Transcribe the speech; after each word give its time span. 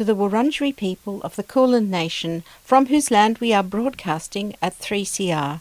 to 0.00 0.04
the 0.04 0.16
Wurundjeri 0.16 0.74
people 0.74 1.20
of 1.20 1.36
the 1.36 1.42
Kulin 1.42 1.90
Nation 1.90 2.42
from 2.64 2.86
whose 2.86 3.10
land 3.10 3.36
we 3.36 3.52
are 3.52 3.62
broadcasting 3.62 4.56
at 4.62 4.78
3CR, 4.78 5.60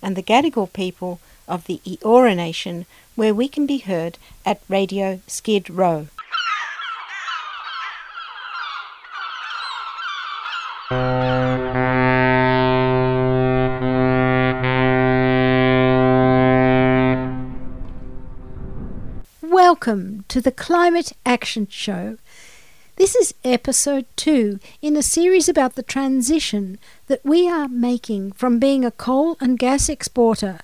and 0.00 0.14
the 0.14 0.22
Gadigal 0.22 0.72
people 0.72 1.18
of 1.48 1.66
the 1.66 1.80
Eora 1.84 2.36
Nation 2.36 2.86
where 3.16 3.34
we 3.34 3.48
can 3.48 3.66
be 3.66 3.78
heard 3.78 4.16
at 4.46 4.62
Radio 4.68 5.20
Skid 5.26 5.68
Row. 5.68 6.06
Welcome 19.42 20.24
to 20.28 20.40
the 20.40 20.52
Climate 20.52 21.12
Action 21.26 21.66
Show. 21.68 22.18
This 22.96 23.14
is 23.14 23.34
episode 23.44 24.04
two 24.16 24.60
in 24.82 24.96
a 24.96 25.02
series 25.02 25.48
about 25.48 25.74
the 25.74 25.82
transition 25.82 26.78
that 27.06 27.24
we 27.24 27.48
are 27.48 27.68
making 27.68 28.32
from 28.32 28.58
being 28.58 28.84
a 28.84 28.90
coal 28.90 29.36
and 29.40 29.58
gas 29.58 29.88
exporter 29.88 30.58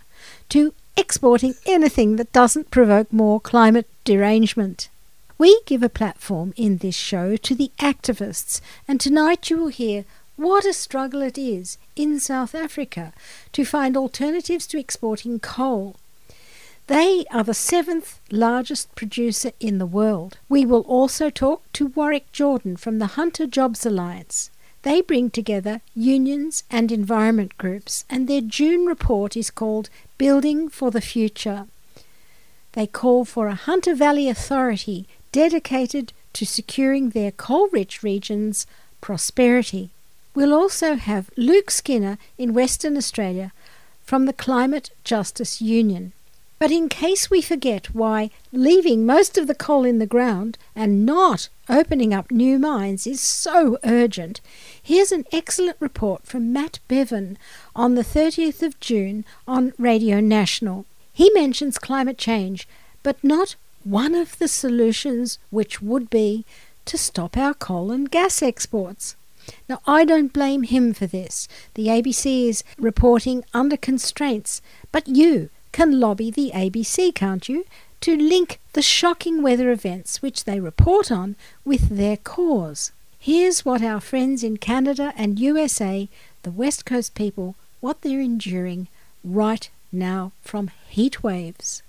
to 0.50 0.74
exporting 0.96 1.54
anything 1.64 2.16
that 2.16 2.32
doesn't 2.32 2.70
provoke 2.70 3.12
more 3.12 3.40
climate 3.40 3.86
derangement. 4.04 4.88
We 5.38 5.60
give 5.66 5.82
a 5.82 5.88
platform 5.88 6.52
in 6.56 6.78
this 6.78 6.94
show 6.94 7.36
to 7.36 7.54
the 7.54 7.70
activists, 7.78 8.60
and 8.86 9.00
tonight 9.00 9.48
you 9.48 9.56
will 9.58 9.68
hear 9.68 10.04
what 10.36 10.66
a 10.66 10.72
struggle 10.72 11.22
it 11.22 11.38
is 11.38 11.78
in 11.94 12.20
South 12.20 12.54
Africa 12.54 13.12
to 13.52 13.64
find 13.64 13.96
alternatives 13.96 14.66
to 14.68 14.78
exporting 14.78 15.38
coal. 15.40 15.96
They 16.88 17.24
are 17.32 17.42
the 17.42 17.54
seventh 17.54 18.20
largest 18.30 18.94
producer 18.94 19.50
in 19.58 19.78
the 19.78 19.86
world. 19.86 20.38
We 20.48 20.64
will 20.64 20.82
also 20.82 21.30
talk 21.30 21.64
to 21.72 21.88
Warwick 21.88 22.30
Jordan 22.30 22.76
from 22.76 22.98
the 22.98 23.18
Hunter 23.18 23.46
Jobs 23.46 23.84
Alliance. 23.84 24.50
They 24.82 25.00
bring 25.00 25.30
together 25.30 25.80
unions 25.96 26.62
and 26.70 26.92
environment 26.92 27.58
groups, 27.58 28.04
and 28.08 28.28
their 28.28 28.40
June 28.40 28.86
report 28.86 29.36
is 29.36 29.50
called 29.50 29.90
Building 30.16 30.68
for 30.68 30.92
the 30.92 31.00
Future. 31.00 31.66
They 32.74 32.86
call 32.86 33.24
for 33.24 33.48
a 33.48 33.56
Hunter 33.56 33.96
Valley 33.96 34.28
Authority 34.28 35.08
dedicated 35.32 36.12
to 36.34 36.46
securing 36.46 37.10
their 37.10 37.32
coal 37.32 37.68
rich 37.72 38.04
regions' 38.04 38.64
prosperity. 39.00 39.90
We'll 40.36 40.54
also 40.54 40.94
have 40.94 41.30
Luke 41.36 41.72
Skinner 41.72 42.16
in 42.38 42.54
Western 42.54 42.96
Australia 42.96 43.52
from 44.04 44.26
the 44.26 44.32
Climate 44.32 44.90
Justice 45.02 45.60
Union. 45.60 46.12
But 46.58 46.70
in 46.70 46.88
case 46.88 47.28
we 47.28 47.42
forget 47.42 47.94
why 47.94 48.30
leaving 48.50 49.04
most 49.04 49.36
of 49.36 49.46
the 49.46 49.54
coal 49.54 49.84
in 49.84 49.98
the 49.98 50.06
ground 50.06 50.56
and 50.74 51.04
not 51.04 51.50
opening 51.68 52.14
up 52.14 52.30
new 52.30 52.58
mines 52.58 53.06
is 53.06 53.20
so 53.20 53.78
urgent, 53.84 54.40
here's 54.82 55.12
an 55.12 55.26
excellent 55.32 55.76
report 55.80 56.26
from 56.26 56.54
Matt 56.54 56.78
Bevan 56.88 57.36
on 57.74 57.94
the 57.94 58.02
30th 58.02 58.62
of 58.62 58.80
June 58.80 59.24
on 59.46 59.74
Radio 59.78 60.20
National. 60.20 60.86
He 61.12 61.30
mentions 61.34 61.78
climate 61.78 62.18
change, 62.18 62.66
but 63.02 63.22
not 63.22 63.56
one 63.84 64.14
of 64.14 64.38
the 64.38 64.48
solutions, 64.48 65.38
which 65.50 65.82
would 65.82 66.08
be 66.08 66.44
to 66.86 66.96
stop 66.96 67.36
our 67.36 67.52
coal 67.52 67.90
and 67.90 68.10
gas 68.10 68.42
exports. 68.42 69.14
Now, 69.68 69.80
I 69.86 70.04
don't 70.04 70.32
blame 70.32 70.62
him 70.62 70.94
for 70.94 71.06
this. 71.06 71.46
The 71.74 71.86
ABC 71.86 72.48
is 72.48 72.64
reporting 72.78 73.44
under 73.52 73.76
constraints, 73.76 74.60
but 74.90 75.06
you, 75.06 75.50
can 75.76 76.00
lobby 76.00 76.30
the 76.30 76.52
ABC, 76.54 77.14
can't 77.14 77.50
you, 77.50 77.66
to 78.00 78.16
link 78.16 78.58
the 78.72 78.80
shocking 78.80 79.42
weather 79.42 79.70
events 79.70 80.22
which 80.22 80.44
they 80.44 80.58
report 80.58 81.12
on 81.12 81.36
with 81.66 81.90
their 81.90 82.16
cause. 82.16 82.92
Here's 83.18 83.66
what 83.66 83.82
our 83.82 84.00
friends 84.00 84.42
in 84.42 84.56
Canada 84.56 85.12
and 85.18 85.38
USA, 85.38 86.08
the 86.44 86.50
West 86.50 86.86
Coast 86.86 87.14
people, 87.14 87.56
what 87.82 88.00
they're 88.00 88.20
enduring 88.20 88.88
right 89.22 89.68
now 89.92 90.32
from 90.40 90.70
heat 90.88 91.22
waves. 91.22 91.82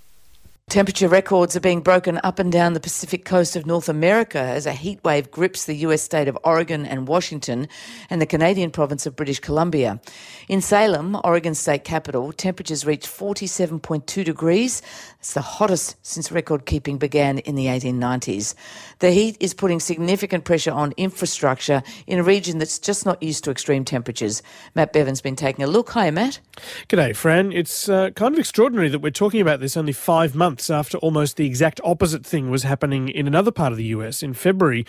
Temperature 0.70 1.08
records 1.08 1.56
are 1.56 1.62
being 1.62 1.80
broken 1.80 2.20
up 2.26 2.40
and 2.40 2.52
down 2.52 2.74
the 2.74 2.82
Pacific 2.82 3.24
coast 3.24 3.56
of 3.56 3.66
North 3.66 3.88
America 3.88 4.38
as 4.38 4.66
a 4.66 4.74
heat 4.74 5.02
wave 5.02 5.32
grips 5.32 5.64
the 5.64 5.76
US 5.76 6.02
state 6.02 6.28
of 6.28 6.38
Oregon 6.44 6.86
and 6.86 7.08
Washington 7.08 7.70
and 8.10 8.22
the 8.22 8.26
Canadian 8.26 8.72
province 8.72 9.06
of 9.06 9.16
British 9.16 9.40
Columbia. 9.40 10.02
In 10.50 10.60
Salem, 10.60 11.18
Oregon's 11.24 11.58
state 11.58 11.86
capital, 11.86 12.34
temperatures 12.34 12.86
reached 12.86 13.08
47.2 13.08 14.26
degrees. 14.26 14.82
It's 15.20 15.32
the 15.32 15.42
hottest 15.42 15.96
since 16.06 16.34
record 16.34 16.66
keeping 16.66 16.98
began 16.98 17.40
in 17.40 17.56
the 17.56 17.68
1890s. 17.68 18.54
The 19.00 19.12
heat 19.12 19.38
is 19.40 19.54
putting 19.54 19.80
significant 19.80 20.44
pressure 20.44 20.72
on 20.72 20.94
infrastructure 20.98 21.82
in 22.08 22.20
a 22.20 22.24
region 22.24 22.58
that's 22.58 22.78
just 22.78 23.06
not 23.06 23.24
used 23.24 23.46
to 23.46 23.52
extreme 23.52 23.86
temperatures. 23.86 24.44
Matt 24.76 24.92
Bevan's 24.92 25.22
been 25.22 25.38
taking 25.38 25.64
a 25.64 25.68
look. 25.68 25.92
Hi, 25.92 26.12
Matt. 26.12 26.42
G'day, 26.90 27.16
Fran. 27.16 27.54
It's 27.54 27.88
uh, 27.88 28.10
kind 28.12 28.34
of 28.34 28.40
extraordinary 28.40 28.90
that 28.90 29.00
we're 29.00 29.12
talking 29.12 29.40
about 29.40 29.62
this 29.62 29.78
only 29.78 29.94
five 29.94 30.36
months 30.36 30.57
after 30.70 30.98
almost 30.98 31.38
the 31.38 31.46
exact 31.46 31.80
opposite 31.84 32.26
thing 32.26 32.50
was 32.50 32.64
happening 32.64 33.10
in 33.10 33.28
another 33.28 33.52
part 33.52 33.72
of 33.72 33.78
the 33.78 33.86
US. 33.86 34.24
In 34.24 34.34
February, 34.34 34.86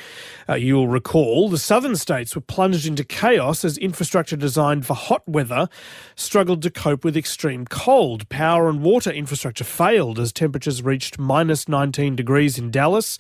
uh, 0.48 0.54
you'll 0.54 0.88
recall, 0.88 1.48
the 1.48 1.58
southern 1.58 1.96
states 1.96 2.34
were 2.34 2.40
plunged 2.40 2.86
into 2.86 3.04
chaos 3.04 3.64
as 3.64 3.76
infrastructure 3.78 4.36
designed 4.36 4.86
for 4.86 4.94
hot 4.94 5.26
weather 5.28 5.68
struggled 6.16 6.62
to 6.62 6.70
cope 6.70 7.04
with 7.04 7.16
extreme 7.16 7.66
cold. 7.66 8.28
Power 8.28 8.68
and 8.68 8.82
water 8.82 9.10
infrastructure 9.10 9.64
failed 9.64 10.18
as 10.18 10.32
temperatures 10.32 10.82
reached 10.82 11.18
minus 11.18 11.68
19 11.68 12.16
degrees 12.16 12.58
in 12.58 12.70
Dallas, 12.70 13.18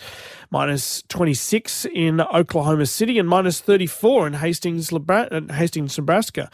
minus 0.50 1.02
26 1.08 1.86
in 1.86 2.20
Oklahoma 2.20 2.86
City, 2.86 3.18
and 3.18 3.28
minus 3.28 3.60
34 3.60 4.26
in 4.28 4.32
Hastings, 4.34 4.90
Hastings 5.50 5.98
Nebraska. 5.98 6.50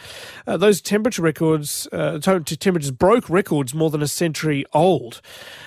Uh, 0.47 0.57
those 0.57 0.81
temperature 0.81 1.23
records, 1.23 1.89
uh, 1.93 2.19
temperatures 2.19 2.91
broke 2.91 3.29
records 3.31 3.75
more 3.75 3.91
than 3.91 4.03
a 4.03 4.09
century 4.09 4.65
old. 4.73 5.21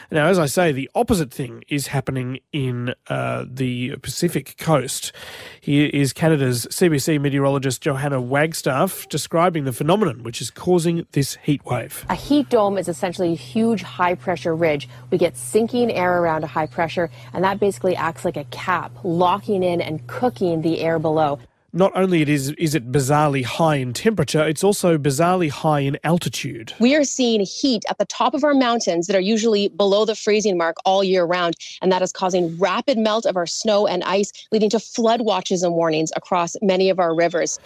Now, 0.10 0.28
as 0.28 0.40
I 0.40 0.46
say, 0.46 0.72
the 0.72 0.90
opposite 0.96 1.34
thing 1.34 1.64
is 1.68 1.88
happening 1.88 2.40
in 2.54 2.94
uh, 3.08 3.46
the 3.46 3.98
Pacific 3.98 4.56
coast. 4.58 5.12
Here 5.60 5.90
is 5.94 6.14
Canada's 6.14 6.66
CBC 6.68 7.20
meteorologist 7.20 7.82
Johanna 7.82 8.22
Wagstaff 8.22 9.10
describing 9.10 9.66
the 9.66 9.74
phenomenon 9.74 10.24
which 10.24 10.42
is 10.42 10.50
causing 10.50 11.06
this 11.12 11.38
heat 11.44 11.66
wave. 11.66 12.06
A 12.10 12.16
heat 12.16 12.50
dome 12.50 12.78
is 12.78 12.88
essentially 12.88 13.34
a 13.34 13.36
huge 13.36 13.82
high 13.82 14.16
pressure 14.16 14.56
ridge. 14.56 14.88
We 15.12 15.18
get 15.18 15.36
sinking 15.36 15.92
air 15.92 16.22
around 16.22 16.46
a 16.46 16.48
high 16.48 16.68
pressure, 16.68 17.10
and 17.34 17.44
that 17.44 17.60
basically 17.60 17.96
acts 17.96 18.17
like 18.26 18.38
a 18.38 18.46
cap, 18.46 18.92
locking 19.04 19.64
in 19.64 19.82
and 19.82 20.06
cooking 20.08 20.62
the 20.62 20.80
air 20.82 21.00
below 21.00 21.40
not 21.74 21.92
only 21.96 22.22
it 22.22 22.30
is 22.30 22.50
is 22.52 22.74
it 22.76 22.92
bizarrely 22.92 23.44
high 23.44 23.76
in 23.76 23.94
temperature, 23.94 24.46
it's 24.48 24.64
also 24.64 24.98
bizarrely 24.98 25.50
high 25.50 25.82
in 25.82 25.98
altitude. 26.04 26.74
We 26.80 26.96
are 26.96 27.04
seeing 27.04 27.42
heat 27.42 27.84
at 27.90 27.98
the 27.98 28.06
top 28.06 28.34
of 28.34 28.44
our 28.44 28.54
mountains 28.54 29.08
that 29.08 29.16
are 29.16 29.22
usually 29.22 29.68
below 29.70 30.06
the 30.06 30.16
freezing 30.16 30.58
mark 30.58 30.78
all 30.86 31.04
year 31.04 31.24
round, 31.26 31.56
and 31.82 31.92
that 31.92 32.02
is 32.02 32.12
causing 32.12 32.58
rapid 32.58 32.98
melt 32.98 33.26
of 33.26 33.38
our 33.38 33.46
snow 33.46 33.86
and 33.86 34.04
ice, 34.04 34.32
leading 34.52 34.70
to 34.72 34.80
flood 34.80 35.22
watches 35.22 35.62
and 35.64 35.74
warnings 35.74 36.12
across 36.16 36.56
many 36.62 36.90
of 36.90 37.00
our 37.00 37.14
rivers. 37.14 37.60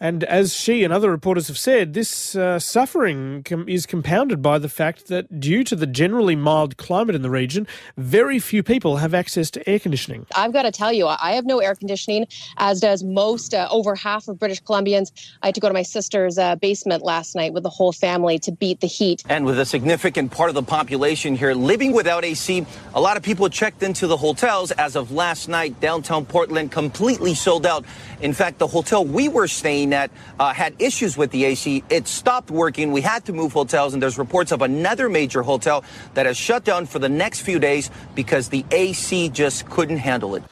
And 0.00 0.22
as 0.24 0.54
she 0.54 0.84
and 0.84 0.92
other 0.92 1.10
reporters 1.10 1.48
have 1.48 1.58
said, 1.58 1.94
this 1.94 2.36
uh, 2.36 2.58
suffering 2.58 3.42
com- 3.42 3.68
is 3.68 3.84
compounded 3.84 4.40
by 4.40 4.58
the 4.58 4.68
fact 4.68 5.08
that 5.08 5.40
due 5.40 5.64
to 5.64 5.74
the 5.74 5.86
generally 5.86 6.36
mild 6.36 6.76
climate 6.76 7.16
in 7.16 7.22
the 7.22 7.30
region, 7.30 7.66
very 7.96 8.38
few 8.38 8.62
people 8.62 8.98
have 8.98 9.12
access 9.12 9.50
to 9.52 9.68
air 9.68 9.78
conditioning. 9.78 10.26
I've 10.36 10.52
got 10.52 10.62
to 10.62 10.70
tell 10.70 10.92
you, 10.92 11.06
I 11.08 11.32
have 11.32 11.46
no 11.46 11.58
air 11.58 11.74
conditioning, 11.74 12.26
as 12.58 12.80
does 12.80 13.02
most, 13.02 13.54
uh, 13.54 13.66
over 13.70 13.96
half 13.96 14.28
of 14.28 14.38
British 14.38 14.62
Columbians. 14.62 15.10
I 15.42 15.46
had 15.46 15.54
to 15.56 15.60
go 15.60 15.68
to 15.68 15.74
my 15.74 15.82
sister's 15.82 16.38
uh, 16.38 16.54
basement 16.56 17.02
last 17.02 17.34
night 17.34 17.52
with 17.52 17.64
the 17.64 17.70
whole 17.70 17.92
family 17.92 18.38
to 18.40 18.52
beat 18.52 18.80
the 18.80 18.86
heat. 18.86 19.24
And 19.28 19.44
with 19.44 19.58
a 19.58 19.66
significant 19.66 20.30
part 20.30 20.48
of 20.48 20.54
the 20.54 20.62
population 20.62 21.34
here 21.34 21.54
living 21.54 21.92
without 21.92 22.24
AC, 22.24 22.64
a 22.94 23.00
lot 23.00 23.16
of 23.16 23.22
people 23.24 23.48
checked 23.48 23.82
into 23.82 24.06
the 24.06 24.16
hotels. 24.16 24.70
As 24.72 24.94
of 24.94 25.10
last 25.10 25.48
night, 25.48 25.80
downtown 25.80 26.24
Portland 26.24 26.70
completely 26.70 27.34
sold 27.34 27.66
out. 27.66 27.84
In 28.20 28.32
fact, 28.32 28.58
the 28.58 28.66
hotel 28.66 29.04
we 29.04 29.28
were 29.28 29.48
staying 29.48 29.92
at 29.92 30.10
uh, 30.38 30.52
had 30.52 30.74
issues 30.80 31.16
with 31.16 31.30
the 31.30 31.44
AC. 31.44 31.84
It 31.88 32.08
stopped 32.08 32.50
working. 32.50 32.92
We 32.92 33.00
had 33.00 33.24
to 33.26 33.32
move 33.32 33.52
hotels, 33.52 33.94
and 33.94 34.02
there's 34.02 34.18
reports 34.18 34.52
of 34.52 34.62
another 34.62 35.08
major 35.08 35.42
hotel 35.42 35.84
that 36.14 36.26
has 36.26 36.36
shut 36.36 36.64
down 36.64 36.86
for 36.86 36.98
the 36.98 37.08
next 37.08 37.40
few 37.40 37.58
days 37.58 37.90
because 38.14 38.48
the 38.48 38.64
AC 38.70 39.28
just 39.30 39.68
couldn't 39.70 39.98
handle 39.98 40.34
it. 40.34 40.42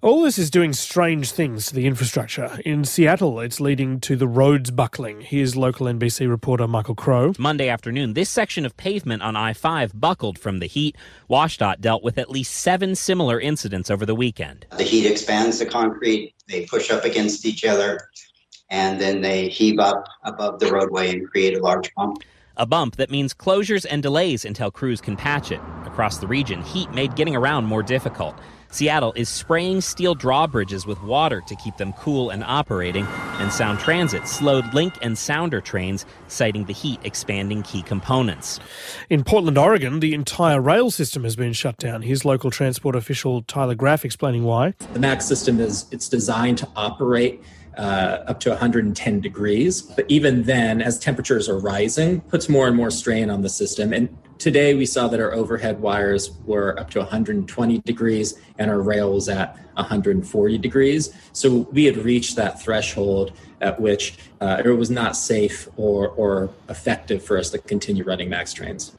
All 0.00 0.22
this 0.22 0.38
is 0.38 0.48
doing 0.48 0.74
strange 0.74 1.32
things 1.32 1.66
to 1.66 1.74
the 1.74 1.84
infrastructure. 1.84 2.60
In 2.64 2.84
Seattle, 2.84 3.40
it's 3.40 3.58
leading 3.58 3.98
to 4.02 4.14
the 4.14 4.28
roads 4.28 4.70
buckling. 4.70 5.22
Here's 5.22 5.56
local 5.56 5.88
NBC 5.88 6.30
reporter 6.30 6.68
Michael 6.68 6.94
Crow. 6.94 7.32
Monday 7.36 7.68
afternoon, 7.68 8.14
this 8.14 8.30
section 8.30 8.64
of 8.64 8.76
pavement 8.76 9.22
on 9.22 9.34
I 9.34 9.54
5 9.54 10.00
buckled 10.00 10.38
from 10.38 10.60
the 10.60 10.66
heat. 10.66 10.94
WashDOT 11.28 11.80
dealt 11.80 12.04
with 12.04 12.16
at 12.16 12.30
least 12.30 12.54
seven 12.54 12.94
similar 12.94 13.40
incidents 13.40 13.90
over 13.90 14.06
the 14.06 14.14
weekend. 14.14 14.66
The 14.76 14.84
heat 14.84 15.04
expands 15.04 15.58
the 15.58 15.66
concrete, 15.66 16.32
they 16.48 16.66
push 16.66 16.90
up 16.90 17.04
against 17.04 17.46
each 17.46 17.64
other, 17.64 18.08
and 18.70 19.00
then 19.00 19.20
they 19.20 19.48
heave 19.48 19.78
up 19.78 20.04
above 20.24 20.58
the 20.60 20.70
roadway 20.70 21.10
and 21.10 21.28
create 21.28 21.56
a 21.56 21.62
large 21.62 21.94
bump. 21.94 22.22
A 22.56 22.66
bump 22.66 22.96
that 22.96 23.10
means 23.10 23.32
closures 23.32 23.86
and 23.88 24.02
delays 24.02 24.44
until 24.44 24.70
crews 24.70 25.00
can 25.00 25.16
patch 25.16 25.52
it. 25.52 25.60
Across 25.84 26.18
the 26.18 26.26
region, 26.26 26.60
heat 26.62 26.90
made 26.90 27.14
getting 27.14 27.36
around 27.36 27.66
more 27.66 27.82
difficult. 27.82 28.34
Seattle 28.70 29.12
is 29.16 29.28
spraying 29.28 29.80
steel 29.80 30.14
drawbridges 30.14 30.86
with 30.86 31.02
water 31.02 31.40
to 31.46 31.56
keep 31.56 31.76
them 31.78 31.92
cool 31.94 32.30
and 32.30 32.44
operating, 32.44 33.06
and 33.38 33.50
Sound 33.50 33.78
Transit 33.78 34.28
slowed 34.28 34.74
Link 34.74 34.94
and 35.00 35.16
Sounder 35.16 35.60
trains, 35.60 36.04
citing 36.28 36.64
the 36.66 36.72
heat 36.74 37.00
expanding 37.02 37.62
key 37.62 37.82
components. 37.82 38.60
In 39.08 39.24
Portland, 39.24 39.56
Oregon, 39.56 40.00
the 40.00 40.12
entire 40.12 40.60
rail 40.60 40.90
system 40.90 41.24
has 41.24 41.34
been 41.34 41.54
shut 41.54 41.78
down. 41.78 42.02
Here's 42.02 42.24
local 42.24 42.50
transport 42.50 42.94
official 42.94 43.42
Tyler 43.42 43.74
Graff 43.74 44.04
explaining 44.04 44.44
why. 44.44 44.74
The 44.92 45.00
MAX 45.00 45.24
system 45.24 45.60
is 45.60 45.86
it's 45.90 46.08
designed 46.08 46.58
to 46.58 46.68
operate 46.76 47.42
uh, 47.78 48.24
up 48.26 48.40
to 48.40 48.50
110 48.50 49.20
degrees. 49.20 49.82
But 49.82 50.04
even 50.08 50.42
then, 50.42 50.82
as 50.82 50.98
temperatures 50.98 51.48
are 51.48 51.58
rising, 51.58 52.20
puts 52.22 52.48
more 52.48 52.66
and 52.66 52.76
more 52.76 52.90
strain 52.90 53.30
on 53.30 53.42
the 53.42 53.48
system. 53.48 53.92
And 53.92 54.16
today 54.38 54.74
we 54.74 54.84
saw 54.84 55.08
that 55.08 55.20
our 55.20 55.32
overhead 55.32 55.80
wires 55.80 56.32
were 56.44 56.78
up 56.78 56.90
to 56.90 56.98
120 56.98 57.78
degrees 57.78 58.40
and 58.58 58.70
our 58.70 58.80
rail 58.80 59.14
was 59.14 59.28
at 59.28 59.56
140 59.74 60.58
degrees. 60.58 61.14
So 61.32 61.68
we 61.72 61.84
had 61.84 61.96
reached 61.98 62.34
that 62.36 62.60
threshold 62.60 63.32
at 63.60 63.80
which 63.80 64.18
uh, 64.40 64.62
it 64.64 64.68
was 64.70 64.90
not 64.90 65.16
safe 65.16 65.68
or, 65.76 66.08
or 66.08 66.50
effective 66.68 67.22
for 67.22 67.38
us 67.38 67.50
to 67.50 67.58
continue 67.58 68.04
running 68.04 68.28
MAX 68.28 68.52
trains. 68.52 68.96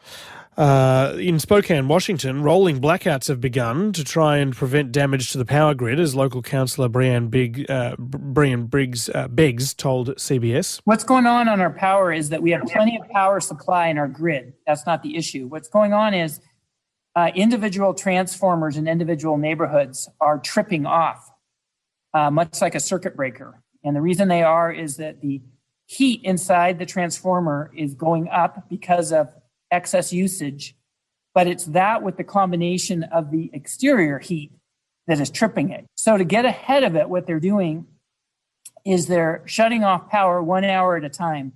Uh, 0.59 1.15
in 1.17 1.39
Spokane, 1.39 1.87
Washington, 1.87 2.43
rolling 2.43 2.81
blackouts 2.81 3.29
have 3.29 3.39
begun 3.39 3.93
to 3.93 4.03
try 4.03 4.39
and 4.39 4.53
prevent 4.53 4.91
damage 4.91 5.31
to 5.31 5.37
the 5.37 5.45
power 5.45 5.73
grid, 5.73 6.01
as 6.01 6.15
local 6.15 6.41
councillor 6.41 6.89
Brianne, 6.89 7.31
Big, 7.31 7.71
uh, 7.71 7.95
Brian 7.97 8.65
Briggs 8.65 9.07
uh, 9.07 9.29
Beggs 9.29 9.73
told 9.73 10.09
CBS. 10.17 10.81
What's 10.83 11.05
going 11.05 11.25
on 11.25 11.47
on 11.47 11.61
our 11.61 11.69
power 11.69 12.11
is 12.11 12.27
that 12.27 12.41
we 12.41 12.51
have 12.51 12.63
plenty 12.63 12.99
of 12.99 13.07
power 13.07 13.39
supply 13.39 13.87
in 13.87 13.97
our 13.97 14.09
grid. 14.09 14.51
That's 14.67 14.85
not 14.85 15.01
the 15.01 15.15
issue. 15.15 15.47
What's 15.47 15.69
going 15.69 15.93
on 15.93 16.13
is 16.13 16.41
uh, 17.15 17.31
individual 17.33 17.93
transformers 17.93 18.75
in 18.75 18.85
individual 18.85 19.37
neighborhoods 19.37 20.09
are 20.19 20.39
tripping 20.39 20.85
off, 20.85 21.31
uh, 22.13 22.31
much 22.31 22.61
like 22.61 22.75
a 22.75 22.81
circuit 22.81 23.15
breaker. 23.15 23.63
And 23.85 23.95
the 23.95 24.01
reason 24.01 24.27
they 24.27 24.43
are 24.43 24.73
is 24.73 24.97
that 24.97 25.21
the 25.21 25.41
heat 25.85 26.19
inside 26.25 26.79
the 26.79 26.85
transformer 26.85 27.71
is 27.73 27.93
going 27.93 28.27
up 28.27 28.67
because 28.69 29.13
of 29.13 29.29
excess 29.71 30.11
usage, 30.13 30.75
but 31.33 31.47
it's 31.47 31.65
that 31.65 32.03
with 32.03 32.17
the 32.17 32.23
combination 32.23 33.03
of 33.03 33.31
the 33.31 33.49
exterior 33.53 34.19
heat 34.19 34.51
that 35.07 35.19
is 35.19 35.29
tripping 35.29 35.69
it. 35.71 35.85
So 35.95 36.17
to 36.17 36.23
get 36.23 36.45
ahead 36.45 36.83
of 36.83 36.95
it, 36.95 37.09
what 37.09 37.27
they're 37.27 37.39
doing 37.39 37.87
is 38.85 39.07
they're 39.07 39.43
shutting 39.45 39.83
off 39.83 40.09
power 40.09 40.41
one 40.41 40.63
hour 40.63 40.95
at 40.95 41.03
a 41.03 41.09
time 41.09 41.53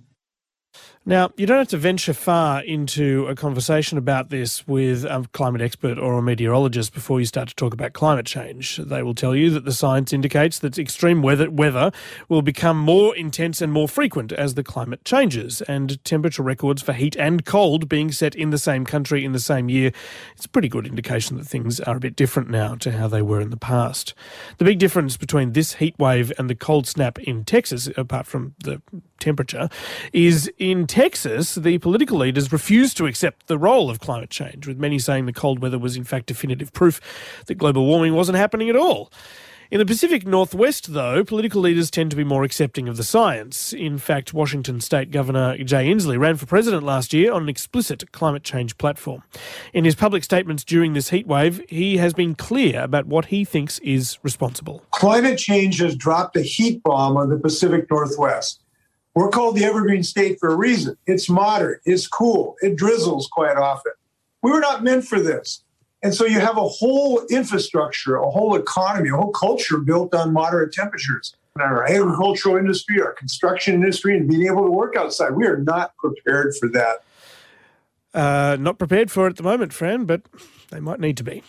now, 1.06 1.30
you 1.36 1.44
don't 1.44 1.58
have 1.58 1.68
to 1.68 1.76
venture 1.76 2.14
far 2.14 2.62
into 2.62 3.26
a 3.26 3.34
conversation 3.34 3.98
about 3.98 4.30
this 4.30 4.66
with 4.66 5.04
a 5.04 5.28
climate 5.32 5.60
expert 5.60 5.98
or 5.98 6.16
a 6.16 6.22
meteorologist 6.22 6.94
before 6.94 7.20
you 7.20 7.26
start 7.26 7.48
to 7.48 7.54
talk 7.54 7.74
about 7.74 7.92
climate 7.92 8.24
change. 8.24 8.78
They 8.78 9.02
will 9.02 9.14
tell 9.14 9.36
you 9.36 9.50
that 9.50 9.66
the 9.66 9.72
science 9.72 10.14
indicates 10.14 10.60
that 10.60 10.78
extreme 10.78 11.20
weather, 11.20 11.50
weather 11.50 11.92
will 12.30 12.40
become 12.40 12.78
more 12.78 13.14
intense 13.14 13.60
and 13.60 13.70
more 13.70 13.86
frequent 13.86 14.32
as 14.32 14.54
the 14.54 14.64
climate 14.64 15.04
changes, 15.04 15.60
and 15.62 16.02
temperature 16.06 16.42
records 16.42 16.80
for 16.80 16.94
heat 16.94 17.16
and 17.16 17.44
cold 17.44 17.86
being 17.86 18.10
set 18.10 18.34
in 18.34 18.48
the 18.48 18.56
same 18.56 18.86
country 18.86 19.26
in 19.26 19.32
the 19.32 19.38
same 19.38 19.68
year. 19.68 19.92
It's 20.34 20.46
a 20.46 20.48
pretty 20.48 20.68
good 20.68 20.86
indication 20.86 21.36
that 21.36 21.44
things 21.44 21.80
are 21.80 21.96
a 21.96 22.00
bit 22.00 22.16
different 22.16 22.48
now 22.48 22.76
to 22.76 22.92
how 22.92 23.08
they 23.08 23.20
were 23.20 23.42
in 23.42 23.50
the 23.50 23.58
past. 23.58 24.14
The 24.56 24.64
big 24.64 24.78
difference 24.78 25.18
between 25.18 25.52
this 25.52 25.74
heat 25.74 25.98
wave 25.98 26.32
and 26.38 26.48
the 26.48 26.54
cold 26.54 26.86
snap 26.86 27.18
in 27.18 27.44
Texas, 27.44 27.90
apart 27.94 28.26
from 28.26 28.54
the 28.64 28.80
temperature, 29.20 29.68
is 30.12 30.50
in 30.58 30.86
Texas, 30.94 31.56
the 31.56 31.78
political 31.78 32.18
leaders 32.18 32.52
refused 32.52 32.96
to 32.96 33.06
accept 33.06 33.48
the 33.48 33.58
role 33.58 33.90
of 33.90 33.98
climate 33.98 34.30
change, 34.30 34.68
with 34.68 34.78
many 34.78 35.00
saying 35.00 35.26
the 35.26 35.32
cold 35.32 35.58
weather 35.58 35.76
was 35.76 35.96
in 35.96 36.04
fact 36.04 36.26
definitive 36.26 36.72
proof 36.72 37.00
that 37.46 37.56
global 37.56 37.84
warming 37.84 38.14
wasn't 38.14 38.38
happening 38.38 38.70
at 38.70 38.76
all. 38.76 39.10
In 39.72 39.80
the 39.80 39.86
Pacific 39.86 40.24
Northwest, 40.24 40.92
though, 40.92 41.24
political 41.24 41.60
leaders 41.60 41.90
tend 41.90 42.12
to 42.12 42.16
be 42.16 42.22
more 42.22 42.44
accepting 42.44 42.86
of 42.86 42.96
the 42.96 43.02
science. 43.02 43.72
In 43.72 43.98
fact, 43.98 44.32
Washington 44.32 44.80
State 44.80 45.10
Governor 45.10 45.58
Jay 45.64 45.90
Inslee 45.90 46.16
ran 46.16 46.36
for 46.36 46.46
president 46.46 46.84
last 46.84 47.12
year 47.12 47.32
on 47.32 47.42
an 47.42 47.48
explicit 47.48 48.12
climate 48.12 48.44
change 48.44 48.78
platform. 48.78 49.24
In 49.72 49.84
his 49.84 49.96
public 49.96 50.22
statements 50.22 50.62
during 50.62 50.92
this 50.92 51.10
heat 51.10 51.26
wave, 51.26 51.60
he 51.68 51.96
has 51.96 52.14
been 52.14 52.36
clear 52.36 52.80
about 52.80 53.06
what 53.06 53.26
he 53.26 53.44
thinks 53.44 53.80
is 53.80 54.20
responsible. 54.22 54.84
Climate 54.92 55.40
change 55.40 55.80
has 55.80 55.96
dropped 55.96 56.36
a 56.36 56.42
heat 56.42 56.84
bomb 56.84 57.16
on 57.16 57.30
the 57.30 57.36
Pacific 57.36 57.90
Northwest. 57.90 58.60
We're 59.14 59.30
called 59.30 59.56
the 59.56 59.64
Evergreen 59.64 60.02
State 60.02 60.40
for 60.40 60.50
a 60.50 60.56
reason. 60.56 60.96
It's 61.06 61.28
moderate, 61.28 61.80
it's 61.84 62.06
cool, 62.06 62.56
it 62.62 62.76
drizzles 62.76 63.28
quite 63.28 63.56
often. 63.56 63.92
We 64.42 64.50
were 64.50 64.60
not 64.60 64.82
meant 64.82 65.04
for 65.04 65.20
this. 65.20 65.62
And 66.02 66.14
so 66.14 66.26
you 66.26 66.38
have 66.38 66.58
a 66.58 66.68
whole 66.68 67.24
infrastructure, 67.30 68.16
a 68.16 68.30
whole 68.30 68.56
economy, 68.56 69.08
a 69.08 69.16
whole 69.16 69.32
culture 69.32 69.78
built 69.78 70.14
on 70.14 70.34
moderate 70.34 70.72
temperatures. 70.72 71.34
Our 71.58 71.84
agricultural 71.84 72.56
industry, 72.56 73.00
our 73.00 73.12
construction 73.12 73.74
industry, 73.74 74.16
and 74.16 74.28
being 74.28 74.46
able 74.46 74.64
to 74.64 74.70
work 74.70 74.96
outside. 74.96 75.30
We 75.30 75.46
are 75.46 75.56
not 75.56 75.96
prepared 75.96 76.54
for 76.56 76.68
that. 76.70 77.04
Uh, 78.12 78.56
not 78.60 78.78
prepared 78.78 79.10
for 79.10 79.26
it 79.26 79.30
at 79.30 79.36
the 79.36 79.44
moment, 79.44 79.72
Fran, 79.72 80.04
but 80.04 80.22
they 80.70 80.80
might 80.80 81.00
need 81.00 81.16
to 81.16 81.24
be. 81.24 81.42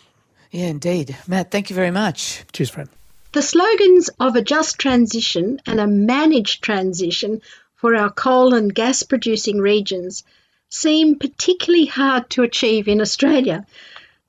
Yeah, 0.51 0.67
indeed. 0.67 1.17
Matt, 1.27 1.51
thank 1.51 1.69
you 1.69 1.75
very 1.75 1.91
much. 1.91 2.45
Cheers, 2.53 2.69
Fran. 2.69 2.89
The 3.35 3.41
slogans 3.41 4.09
of 4.17 4.37
a 4.37 4.41
just 4.41 4.79
transition 4.79 5.59
and 5.65 5.77
a 5.77 5.87
managed 5.87 6.63
transition 6.63 7.41
for 7.75 7.93
our 7.93 8.09
coal 8.09 8.53
and 8.53 8.73
gas 8.73 9.03
producing 9.03 9.57
regions 9.57 10.23
seem 10.69 11.19
particularly 11.19 11.85
hard 11.85 12.29
to 12.29 12.43
achieve 12.43 12.87
in 12.87 13.01
Australia. 13.01 13.65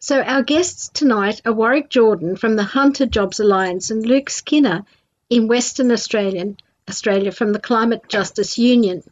So, 0.01 0.23
our 0.23 0.43
guests 0.43 0.91
tonight 0.93 1.41
are 1.45 1.53
Warwick 1.53 1.89
Jordan 1.89 2.35
from 2.35 2.57
the 2.57 2.65
Hunter 2.65 3.07
Jobs 3.07 3.39
Alliance 3.39 3.93
and 3.93 4.05
Luke 4.05 4.29
Skinner 4.29 4.85
in 5.31 5.47
Western 5.47 5.93
Australian, 5.93 6.57
Australia 6.89 7.31
from 7.31 7.53
the 7.53 7.61
Climate 7.61 8.09
Justice 8.09 8.59
Union. 8.59 9.05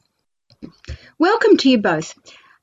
Welcome 1.20 1.56
to 1.58 1.70
you 1.70 1.78
both. 1.78 2.16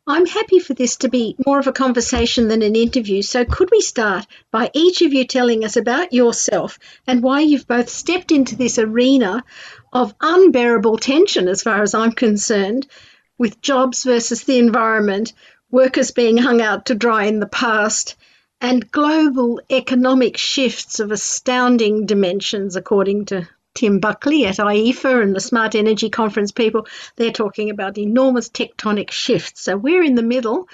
I'm 0.07 0.25
happy 0.25 0.57
for 0.57 0.73
this 0.73 0.95
to 0.97 1.09
be 1.09 1.35
more 1.45 1.59
of 1.59 1.67
a 1.67 1.71
conversation 1.71 2.47
than 2.47 2.63
an 2.63 2.75
interview. 2.75 3.21
So, 3.21 3.45
could 3.45 3.69
we 3.71 3.81
start 3.81 4.25
by 4.49 4.71
each 4.73 5.03
of 5.03 5.13
you 5.13 5.25
telling 5.25 5.63
us 5.63 5.77
about 5.77 6.11
yourself 6.11 6.79
and 7.05 7.21
why 7.21 7.41
you've 7.41 7.67
both 7.67 7.87
stepped 7.87 8.31
into 8.31 8.55
this 8.55 8.79
arena 8.79 9.43
of 9.93 10.15
unbearable 10.19 10.97
tension, 10.97 11.47
as 11.47 11.61
far 11.61 11.83
as 11.83 11.93
I'm 11.93 12.13
concerned, 12.13 12.87
with 13.37 13.61
jobs 13.61 14.03
versus 14.03 14.43
the 14.43 14.57
environment, 14.57 15.33
workers 15.69 16.09
being 16.09 16.37
hung 16.37 16.61
out 16.61 16.87
to 16.87 16.95
dry 16.95 17.25
in 17.25 17.39
the 17.39 17.47
past, 17.47 18.15
and 18.59 18.91
global 18.91 19.61
economic 19.69 20.35
shifts 20.35 20.99
of 20.99 21.11
astounding 21.11 22.07
dimensions, 22.07 22.75
according 22.75 23.25
to 23.25 23.47
Tim 23.73 23.99
Buckley 23.99 24.45
at 24.45 24.57
IEEFA 24.57 25.23
and 25.23 25.35
the 25.35 25.39
Smart 25.39 25.75
Energy 25.75 26.09
Conference 26.09 26.51
people, 26.51 26.87
they're 27.15 27.31
talking 27.31 27.69
about 27.69 27.97
enormous 27.97 28.49
tectonic 28.49 29.11
shifts. 29.11 29.61
So 29.61 29.77
we're 29.77 30.03
in 30.03 30.15
the 30.15 30.23
middle. 30.23 30.67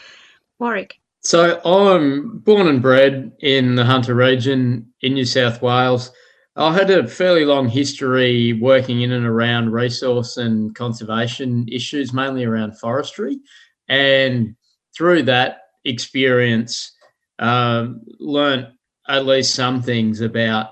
Warwick. 0.60 1.00
So 1.22 1.60
I'm 1.63 2.39
born 2.39 2.68
and 2.68 2.82
bred 2.82 3.34
in 3.42 3.75
the 3.75 3.86
Hunter 3.86 4.16
region 4.16 4.92
in 5.01 5.13
New 5.13 5.25
South 5.25 5.62
Wales. 5.62 6.12
I 6.56 6.74
had 6.74 6.89
a 6.89 7.08
fairly 7.08 7.46
long 7.46 7.68
history 7.68 8.54
working 8.54 9.01
in 9.01 9.12
and 9.12 9.25
around 9.25 9.72
resource 9.72 10.38
and 10.38 10.74
conservation 10.74 11.68
issues, 11.72 12.13
mainly 12.13 12.46
around 12.46 12.80
forestry. 12.80 13.39
And 13.88 14.56
through 14.96 15.24
that 15.24 15.60
experience, 15.86 16.94
um, 17.39 18.01
learned 18.20 18.70
at 19.08 19.25
least 19.25 19.54
some 19.54 19.82
things 19.84 20.22
about 20.22 20.72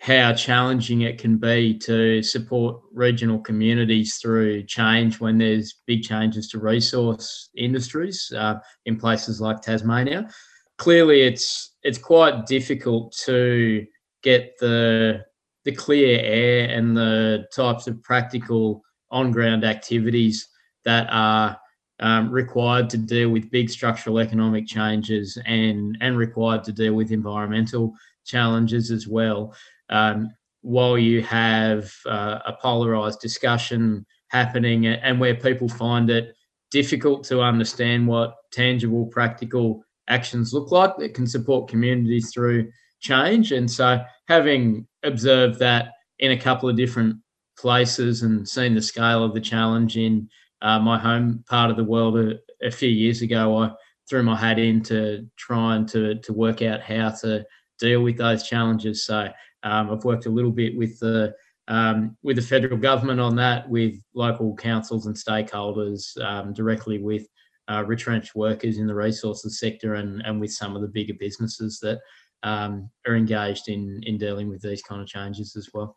how 0.00 0.32
challenging 0.32 1.02
it 1.02 1.18
can 1.18 1.36
be 1.36 1.76
to 1.76 2.22
support 2.22 2.80
regional 2.90 3.38
communities 3.38 4.16
through 4.16 4.62
change 4.62 5.20
when 5.20 5.36
there's 5.36 5.74
big 5.86 6.02
changes 6.02 6.48
to 6.48 6.58
resource 6.58 7.50
industries 7.54 8.32
uh, 8.34 8.54
in 8.86 8.98
places 8.98 9.42
like 9.42 9.60
Tasmania. 9.60 10.28
Clearly, 10.78 11.20
it's 11.20 11.76
it's 11.82 11.98
quite 11.98 12.46
difficult 12.46 13.14
to 13.26 13.86
get 14.22 14.58
the 14.58 15.22
the 15.64 15.72
clear 15.72 16.18
air 16.22 16.70
and 16.70 16.96
the 16.96 17.44
types 17.54 17.86
of 17.86 18.02
practical 18.02 18.82
on 19.10 19.30
ground 19.30 19.64
activities 19.64 20.48
that 20.86 21.08
are 21.10 21.58
um, 22.00 22.30
required 22.30 22.88
to 22.88 22.96
deal 22.96 23.28
with 23.28 23.50
big 23.50 23.68
structural 23.68 24.18
economic 24.18 24.66
changes 24.66 25.36
and 25.44 25.98
and 26.00 26.16
required 26.16 26.64
to 26.64 26.72
deal 26.72 26.94
with 26.94 27.12
environmental 27.12 27.92
challenges 28.24 28.90
as 28.90 29.06
well. 29.06 29.54
Um, 29.90 30.30
while 30.62 30.98
you 30.98 31.22
have 31.22 31.92
uh, 32.06 32.38
a 32.46 32.52
polarized 32.60 33.20
discussion 33.20 34.04
happening 34.28 34.86
and 34.86 35.20
where 35.20 35.34
people 35.34 35.68
find 35.68 36.10
it 36.10 36.34
difficult 36.70 37.24
to 37.24 37.42
understand 37.42 38.06
what 38.06 38.34
tangible, 38.52 39.06
practical 39.06 39.82
actions 40.08 40.52
look 40.52 40.70
like 40.70 40.96
that 40.98 41.14
can 41.14 41.26
support 41.26 41.68
communities 41.68 42.32
through 42.32 42.70
change. 43.00 43.52
And 43.52 43.70
so, 43.70 44.02
having 44.28 44.86
observed 45.02 45.58
that 45.58 45.92
in 46.18 46.32
a 46.32 46.38
couple 46.38 46.68
of 46.68 46.76
different 46.76 47.16
places 47.58 48.22
and 48.22 48.48
seen 48.48 48.74
the 48.74 48.82
scale 48.82 49.24
of 49.24 49.34
the 49.34 49.40
challenge 49.40 49.96
in 49.96 50.28
uh, 50.62 50.78
my 50.78 50.98
home 50.98 51.44
part 51.48 51.70
of 51.70 51.76
the 51.76 51.84
world 51.84 52.18
a, 52.18 52.38
a, 52.62 52.70
few 52.70 52.88
years 52.88 53.22
ago, 53.22 53.58
I 53.58 53.70
threw 54.08 54.22
my 54.22 54.36
hat 54.36 54.58
in 54.58 54.82
to 54.84 55.26
trying 55.36 55.86
to 55.86 56.16
to 56.16 56.32
work 56.32 56.62
out 56.62 56.82
how 56.82 57.10
to 57.22 57.44
deal 57.78 58.02
with 58.02 58.18
those 58.18 58.46
challenges. 58.46 59.06
So 59.06 59.28
um, 59.62 59.90
I've 59.90 60.04
worked 60.04 60.26
a 60.26 60.30
little 60.30 60.50
bit 60.50 60.76
with 60.76 60.98
the 60.98 61.34
um, 61.68 62.16
with 62.22 62.36
the 62.36 62.42
federal 62.42 62.78
government 62.78 63.20
on 63.20 63.36
that, 63.36 63.68
with 63.68 63.94
local 64.14 64.56
councils 64.56 65.06
and 65.06 65.14
stakeholders, 65.14 66.20
um, 66.20 66.52
directly 66.52 66.98
with 66.98 67.28
uh, 67.68 67.84
retrenched 67.86 68.34
workers 68.34 68.78
in 68.78 68.86
the 68.86 68.94
resources 68.94 69.60
sector, 69.60 69.94
and 69.94 70.22
and 70.24 70.40
with 70.40 70.52
some 70.52 70.74
of 70.74 70.82
the 70.82 70.88
bigger 70.88 71.14
businesses 71.18 71.78
that 71.80 72.00
um, 72.42 72.90
are 73.06 73.16
engaged 73.16 73.68
in 73.68 74.00
in 74.04 74.18
dealing 74.18 74.48
with 74.48 74.62
these 74.62 74.82
kind 74.82 75.00
of 75.00 75.06
changes 75.06 75.54
as 75.56 75.68
well. 75.72 75.96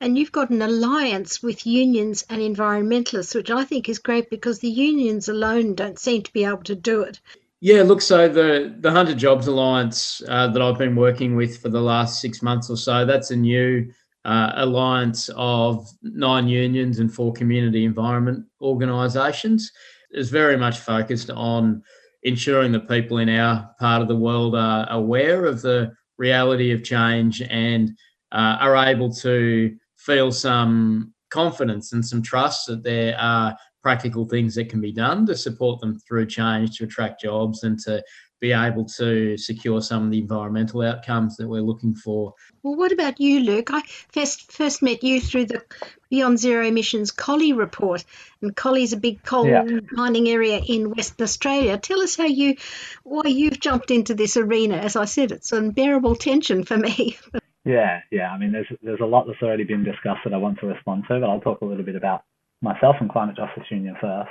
And 0.00 0.18
you've 0.18 0.32
got 0.32 0.50
an 0.50 0.62
alliance 0.62 1.44
with 1.44 1.64
unions 1.64 2.24
and 2.28 2.42
environmentalists, 2.42 3.36
which 3.36 3.52
I 3.52 3.62
think 3.62 3.88
is 3.88 4.00
great 4.00 4.30
because 4.30 4.58
the 4.58 4.68
unions 4.68 5.28
alone 5.28 5.76
don't 5.76 5.96
seem 5.96 6.22
to 6.22 6.32
be 6.32 6.44
able 6.44 6.64
to 6.64 6.74
do 6.74 7.02
it. 7.02 7.20
Yeah, 7.64 7.82
look, 7.82 8.00
so 8.00 8.28
the 8.28 8.74
the 8.80 8.90
Hunter 8.90 9.14
Jobs 9.14 9.46
Alliance 9.46 10.20
uh, 10.26 10.48
that 10.48 10.60
I've 10.60 10.78
been 10.78 10.96
working 10.96 11.36
with 11.36 11.58
for 11.58 11.68
the 11.68 11.80
last 11.80 12.20
six 12.20 12.42
months 12.42 12.68
or 12.68 12.76
so, 12.76 13.06
that's 13.06 13.30
a 13.30 13.36
new 13.36 13.88
uh, 14.24 14.50
alliance 14.56 15.30
of 15.36 15.86
nine 16.02 16.48
unions 16.48 16.98
and 16.98 17.14
four 17.14 17.32
community 17.32 17.84
environment 17.84 18.44
organisations. 18.60 19.70
is 20.10 20.28
very 20.28 20.56
much 20.56 20.80
focused 20.80 21.30
on 21.30 21.84
ensuring 22.24 22.72
that 22.72 22.88
people 22.88 23.18
in 23.18 23.28
our 23.28 23.70
part 23.78 24.02
of 24.02 24.08
the 24.08 24.16
world 24.16 24.56
are 24.56 24.84
aware 24.90 25.46
of 25.46 25.62
the 25.62 25.92
reality 26.18 26.72
of 26.72 26.82
change 26.82 27.42
and 27.42 27.90
uh, 28.32 28.56
are 28.58 28.76
able 28.76 29.12
to 29.12 29.72
feel 29.98 30.32
some 30.32 31.14
confidence 31.30 31.92
and 31.92 32.04
some 32.04 32.22
trust 32.22 32.66
that 32.66 32.82
there 32.82 33.16
are 33.20 33.56
practical 33.82 34.24
things 34.24 34.54
that 34.54 34.68
can 34.68 34.80
be 34.80 34.92
done 34.92 35.26
to 35.26 35.36
support 35.36 35.80
them 35.80 35.98
through 35.98 36.26
change 36.26 36.78
to 36.78 36.84
attract 36.84 37.20
jobs 37.20 37.64
and 37.64 37.78
to 37.80 38.02
be 38.42 38.52
able 38.52 38.84
to 38.84 39.38
secure 39.38 39.80
some 39.80 40.04
of 40.04 40.10
the 40.10 40.18
environmental 40.18 40.82
outcomes 40.82 41.36
that 41.36 41.48
we're 41.48 41.62
looking 41.62 41.94
for. 41.94 42.34
Well, 42.64 42.74
what 42.74 42.90
about 42.90 43.20
you, 43.20 43.38
Luke? 43.40 43.70
I 43.72 43.82
first 44.10 44.50
first 44.50 44.82
met 44.82 45.04
you 45.04 45.20
through 45.20 45.46
the 45.46 45.62
Beyond 46.10 46.40
Zero 46.40 46.66
Emissions 46.66 47.12
Collie 47.12 47.52
report, 47.52 48.04
and 48.42 48.54
Collie's 48.54 48.92
a 48.92 48.96
big 48.96 49.22
coal 49.22 49.46
yeah. 49.46 49.64
mining 49.92 50.28
area 50.28 50.58
in 50.58 50.90
Western 50.90 51.22
Australia. 51.22 51.78
Tell 51.78 52.00
us 52.00 52.16
how 52.16 52.26
you, 52.26 52.56
why 53.04 53.22
you've 53.26 53.60
jumped 53.60 53.92
into 53.92 54.14
this 54.14 54.36
arena. 54.36 54.76
As 54.76 54.96
I 54.96 55.04
said, 55.04 55.30
it's 55.30 55.52
unbearable 55.52 56.16
tension 56.16 56.64
for 56.64 56.76
me. 56.76 57.16
yeah, 57.64 58.00
yeah. 58.10 58.32
I 58.32 58.38
mean, 58.38 58.50
there's 58.50 58.66
there's 58.82 59.00
a 59.00 59.06
lot 59.06 59.28
that's 59.28 59.42
already 59.42 59.64
been 59.64 59.84
discussed 59.84 60.22
that 60.24 60.34
I 60.34 60.38
want 60.38 60.58
to 60.58 60.66
respond 60.66 61.04
to, 61.08 61.20
but 61.20 61.30
I'll 61.30 61.40
talk 61.40 61.60
a 61.60 61.64
little 61.64 61.84
bit 61.84 61.94
about 61.94 62.24
myself 62.62 62.96
and 63.00 63.10
Climate 63.10 63.36
Justice 63.36 63.70
Union 63.70 63.96
first. 64.00 64.30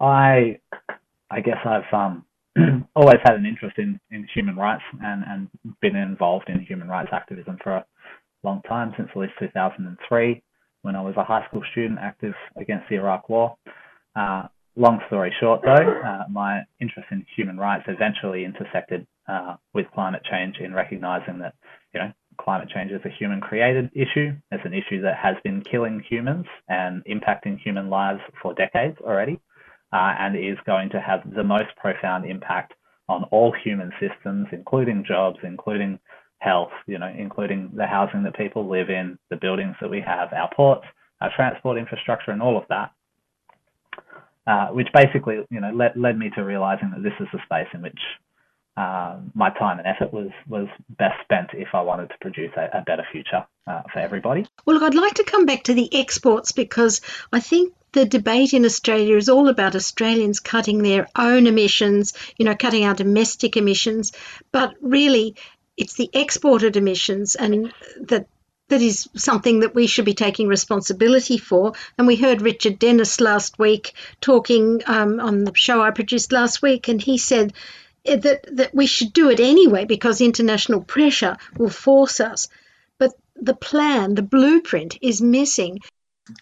I 0.00 0.58
I 1.30 1.40
guess 1.40 1.58
I've 1.64 1.92
um, 1.92 2.24
always 2.96 3.18
had 3.24 3.34
an 3.34 3.46
interest 3.46 3.78
in, 3.78 4.00
in 4.10 4.26
human 4.34 4.56
rights 4.56 4.82
and, 5.02 5.22
and 5.26 5.48
been 5.80 5.96
involved 5.96 6.48
in 6.48 6.60
human 6.60 6.88
rights 6.88 7.10
activism 7.12 7.58
for 7.62 7.76
a 7.76 7.86
long 8.42 8.62
time, 8.62 8.92
since 8.96 9.08
at 9.10 9.16
least 9.16 9.34
2003, 9.38 10.42
when 10.82 10.96
I 10.96 11.02
was 11.02 11.14
a 11.16 11.24
high 11.24 11.46
school 11.46 11.62
student 11.70 11.98
active 12.00 12.34
against 12.56 12.88
the 12.88 12.96
Iraq 12.96 13.28
War. 13.28 13.56
Uh, 14.16 14.48
long 14.76 15.00
story 15.06 15.32
short, 15.40 15.60
though, 15.62 15.70
uh, 16.04 16.24
my 16.28 16.62
interest 16.80 17.08
in 17.12 17.24
human 17.36 17.58
rights 17.58 17.84
eventually 17.86 18.44
intersected 18.44 19.06
uh, 19.28 19.56
with 19.74 19.86
climate 19.94 20.22
change 20.28 20.56
in 20.58 20.74
recognizing 20.74 21.38
that, 21.38 21.54
you 21.94 22.00
know, 22.00 22.12
climate 22.42 22.68
change 22.68 22.90
is 22.90 23.00
a 23.04 23.10
human 23.18 23.40
created 23.40 23.90
issue. 23.94 24.32
It's 24.50 24.64
an 24.64 24.74
issue 24.74 25.02
that 25.02 25.16
has 25.16 25.36
been 25.44 25.62
killing 25.62 26.02
humans 26.08 26.46
and 26.68 27.04
impacting 27.04 27.58
human 27.60 27.90
lives 27.90 28.20
for 28.40 28.54
decades 28.54 28.96
already, 29.02 29.40
uh, 29.92 30.14
and 30.18 30.36
is 30.36 30.58
going 30.66 30.90
to 30.90 31.00
have 31.00 31.20
the 31.34 31.44
most 31.44 31.68
profound 31.76 32.24
impact 32.24 32.74
on 33.08 33.24
all 33.24 33.52
human 33.64 33.92
systems, 34.00 34.46
including 34.52 35.04
jobs, 35.06 35.38
including 35.42 35.98
health, 36.38 36.70
you 36.86 36.98
know, 36.98 37.12
including 37.16 37.70
the 37.74 37.86
housing 37.86 38.22
that 38.22 38.36
people 38.36 38.68
live 38.68 38.88
in, 38.88 39.18
the 39.28 39.36
buildings 39.36 39.76
that 39.80 39.90
we 39.90 40.00
have, 40.00 40.32
our 40.32 40.48
ports, 40.54 40.86
our 41.20 41.30
transport 41.36 41.76
infrastructure, 41.76 42.30
and 42.30 42.40
all 42.40 42.56
of 42.56 42.64
that. 42.68 42.92
Uh, 44.46 44.68
which 44.68 44.88
basically, 44.94 45.36
you 45.50 45.60
know, 45.60 45.70
led, 45.70 45.92
led 45.96 46.18
me 46.18 46.30
to 46.34 46.42
realizing 46.42 46.90
that 46.90 47.02
this 47.02 47.12
is 47.20 47.28
the 47.32 47.38
space 47.44 47.68
in 47.74 47.82
which 47.82 47.98
uh, 48.80 49.16
my 49.34 49.50
time 49.50 49.78
and 49.78 49.86
effort 49.86 50.10
was 50.10 50.30
was 50.48 50.66
best 50.88 51.20
spent 51.24 51.50
if 51.52 51.68
I 51.74 51.82
wanted 51.82 52.08
to 52.08 52.14
produce 52.22 52.52
a, 52.56 52.78
a 52.78 52.82
better 52.82 53.06
future 53.12 53.44
uh, 53.66 53.82
for 53.92 53.98
everybody. 53.98 54.46
Well, 54.64 54.76
look, 54.76 54.82
I'd 54.82 54.94
like 54.94 55.14
to 55.14 55.24
come 55.24 55.44
back 55.44 55.64
to 55.64 55.74
the 55.74 55.88
exports 55.92 56.52
because 56.52 57.02
I 57.30 57.40
think 57.40 57.74
the 57.92 58.06
debate 58.06 58.54
in 58.54 58.64
Australia 58.64 59.16
is 59.16 59.28
all 59.28 59.48
about 59.48 59.76
Australians 59.76 60.40
cutting 60.40 60.82
their 60.82 61.06
own 61.14 61.46
emissions, 61.46 62.14
you 62.38 62.46
know, 62.46 62.54
cutting 62.54 62.86
our 62.86 62.94
domestic 62.94 63.58
emissions, 63.58 64.12
but 64.50 64.72
really 64.80 65.36
it's 65.76 65.96
the 65.96 66.08
exported 66.14 66.76
emissions 66.76 67.34
and 67.34 67.74
that 68.00 68.28
that 68.68 68.80
is 68.80 69.10
something 69.14 69.60
that 69.60 69.74
we 69.74 69.86
should 69.88 70.06
be 70.06 70.14
taking 70.14 70.48
responsibility 70.48 71.36
for. 71.36 71.74
And 71.98 72.06
we 72.06 72.16
heard 72.16 72.40
Richard 72.40 72.78
Dennis 72.78 73.20
last 73.20 73.58
week 73.58 73.92
talking 74.22 74.80
um, 74.86 75.20
on 75.20 75.44
the 75.44 75.52
show 75.54 75.82
I 75.82 75.90
produced 75.90 76.32
last 76.32 76.62
week, 76.62 76.88
and 76.88 77.02
he 77.02 77.18
said 77.18 77.52
that 78.04 78.46
that 78.56 78.74
we 78.74 78.86
should 78.86 79.12
do 79.12 79.30
it 79.30 79.40
anyway 79.40 79.84
because 79.84 80.20
international 80.20 80.82
pressure 80.82 81.36
will 81.56 81.70
force 81.70 82.20
us. 82.20 82.48
But 82.98 83.12
the 83.36 83.54
plan, 83.54 84.14
the 84.14 84.22
blueprint, 84.22 84.98
is 85.00 85.20
missing. 85.20 85.80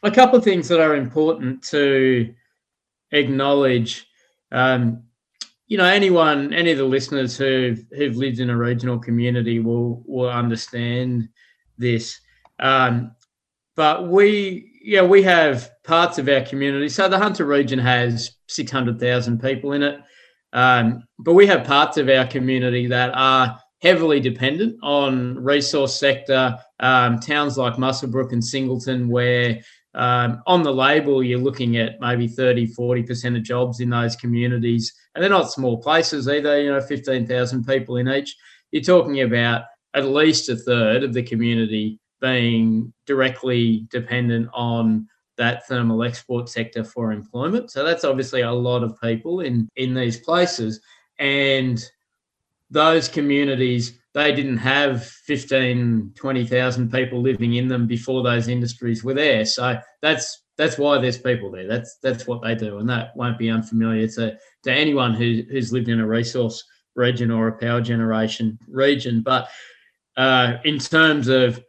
A 0.02 0.10
couple 0.10 0.38
of 0.38 0.44
things 0.44 0.68
that 0.68 0.80
are 0.80 0.96
important 0.96 1.62
to 1.64 2.34
acknowledge. 3.10 4.06
Um, 4.52 5.04
you 5.66 5.76
know, 5.76 5.84
anyone, 5.84 6.54
any 6.54 6.72
of 6.72 6.78
the 6.78 6.84
listeners 6.84 7.36
who've 7.36 7.84
who've 7.90 8.16
lived 8.16 8.40
in 8.40 8.50
a 8.50 8.56
regional 8.56 8.98
community 8.98 9.60
will 9.60 10.02
will 10.06 10.30
understand 10.30 11.28
this. 11.76 12.20
Um, 12.58 13.12
but 13.76 14.08
we, 14.08 14.72
yeah, 14.82 15.02
we 15.02 15.22
have 15.22 15.70
parts 15.84 16.18
of 16.18 16.28
our 16.28 16.40
community. 16.40 16.88
So 16.88 17.08
the 17.08 17.18
Hunter 17.18 17.44
region 17.44 17.78
has 17.78 18.32
six 18.46 18.70
hundred 18.70 18.98
thousand 18.98 19.40
people 19.40 19.72
in 19.72 19.82
it. 19.82 20.00
Um, 20.52 21.04
but 21.18 21.34
we 21.34 21.46
have 21.46 21.66
parts 21.66 21.96
of 21.96 22.08
our 22.08 22.26
community 22.26 22.86
that 22.86 23.10
are 23.14 23.58
heavily 23.80 24.20
dependent 24.20 24.76
on 24.82 25.42
resource 25.42 25.98
sector 25.98 26.56
um, 26.80 27.18
towns 27.18 27.56
like 27.58 27.74
Muswellbrook 27.74 28.32
and 28.32 28.44
Singleton, 28.44 29.08
where 29.08 29.60
um, 29.94 30.42
on 30.46 30.62
the 30.62 30.72
label 30.72 31.22
you're 31.22 31.38
looking 31.38 31.76
at 31.76 32.00
maybe 32.00 32.28
30, 32.28 32.68
40% 32.74 33.36
of 33.36 33.42
jobs 33.42 33.80
in 33.80 33.90
those 33.90 34.16
communities. 34.16 34.92
And 35.14 35.22
they're 35.22 35.30
not 35.30 35.52
small 35.52 35.80
places 35.82 36.28
either, 36.28 36.60
you 36.60 36.72
know, 36.72 36.80
15,000 36.80 37.64
people 37.64 37.96
in 37.96 38.08
each. 38.08 38.36
You're 38.70 38.82
talking 38.82 39.22
about 39.22 39.62
at 39.94 40.04
least 40.04 40.48
a 40.48 40.56
third 40.56 41.02
of 41.02 41.14
the 41.14 41.22
community 41.22 41.98
being 42.20 42.92
directly 43.06 43.86
dependent 43.90 44.48
on 44.52 45.08
that 45.38 45.66
thermal 45.66 46.02
export 46.02 46.48
sector 46.48 46.84
for 46.84 47.12
employment. 47.12 47.70
So 47.70 47.84
that's 47.84 48.04
obviously 48.04 48.42
a 48.42 48.52
lot 48.52 48.82
of 48.82 49.00
people 49.00 49.40
in 49.40 49.68
in 49.76 49.94
these 49.94 50.18
places, 50.18 50.80
and 51.18 51.82
those 52.70 53.08
communities 53.08 53.98
they 54.14 54.34
didn't 54.34 54.58
have 54.58 55.04
15 55.04 56.12
20,000 56.16 56.90
people 56.90 57.22
living 57.22 57.54
in 57.54 57.68
them 57.68 57.86
before 57.86 58.22
those 58.22 58.48
industries 58.48 59.04
were 59.04 59.14
there. 59.14 59.44
So 59.44 59.78
that's 60.02 60.42
that's 60.56 60.76
why 60.76 60.98
there's 60.98 61.18
people 61.18 61.50
there. 61.52 61.68
That's 61.68 61.98
that's 62.02 62.26
what 62.26 62.42
they 62.42 62.54
do. 62.54 62.78
And 62.78 62.90
that 62.90 63.16
won't 63.16 63.38
be 63.38 63.48
unfamiliar 63.48 64.08
to 64.08 64.36
to 64.64 64.72
anyone 64.72 65.14
who, 65.14 65.42
who's 65.50 65.72
lived 65.72 65.88
in 65.88 66.00
a 66.00 66.06
resource 66.06 66.64
region 66.96 67.30
or 67.30 67.48
a 67.48 67.56
power 67.56 67.80
generation 67.80 68.58
region. 68.68 69.22
But 69.22 69.48
uh, 70.16 70.56
in 70.64 70.78
terms 70.78 71.28
of 71.28 71.62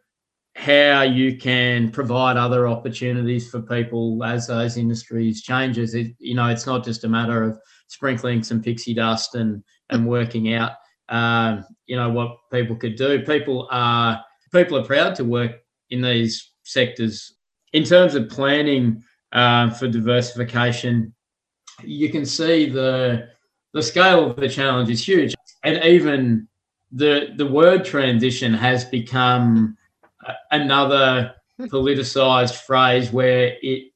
how 0.60 1.00
you 1.00 1.38
can 1.38 1.90
provide 1.90 2.36
other 2.36 2.68
opportunities 2.68 3.48
for 3.48 3.62
people 3.62 4.22
as 4.22 4.46
those 4.46 4.76
industries 4.76 5.40
changes. 5.42 5.94
It, 5.94 6.14
you 6.18 6.34
know, 6.34 6.48
it's 6.48 6.66
not 6.66 6.84
just 6.84 7.04
a 7.04 7.08
matter 7.08 7.42
of 7.42 7.58
sprinkling 7.86 8.42
some 8.42 8.60
pixie 8.60 8.92
dust 8.92 9.34
and 9.34 9.64
and 9.88 10.06
working 10.06 10.52
out, 10.52 10.72
um, 11.08 11.64
you 11.86 11.96
know, 11.96 12.10
what 12.10 12.36
people 12.52 12.76
could 12.76 12.96
do. 12.96 13.22
People 13.22 13.68
are 13.70 14.22
people 14.52 14.76
are 14.76 14.84
proud 14.84 15.14
to 15.14 15.24
work 15.24 15.52
in 15.88 16.02
these 16.02 16.52
sectors. 16.64 17.36
In 17.72 17.82
terms 17.82 18.14
of 18.14 18.28
planning 18.28 19.02
um, 19.32 19.70
for 19.70 19.88
diversification, 19.88 21.14
you 21.82 22.10
can 22.10 22.26
see 22.26 22.68
the 22.68 23.28
the 23.72 23.82
scale 23.82 24.30
of 24.30 24.36
the 24.36 24.48
challenge 24.48 24.90
is 24.90 25.08
huge, 25.08 25.34
and 25.64 25.82
even 25.84 26.46
the 26.92 27.32
the 27.38 27.46
word 27.46 27.82
transition 27.82 28.52
has 28.52 28.84
become 28.84 29.78
another 30.50 31.34
politicized 31.60 32.56
phrase 32.62 33.12
where 33.12 33.56
it 33.62 33.92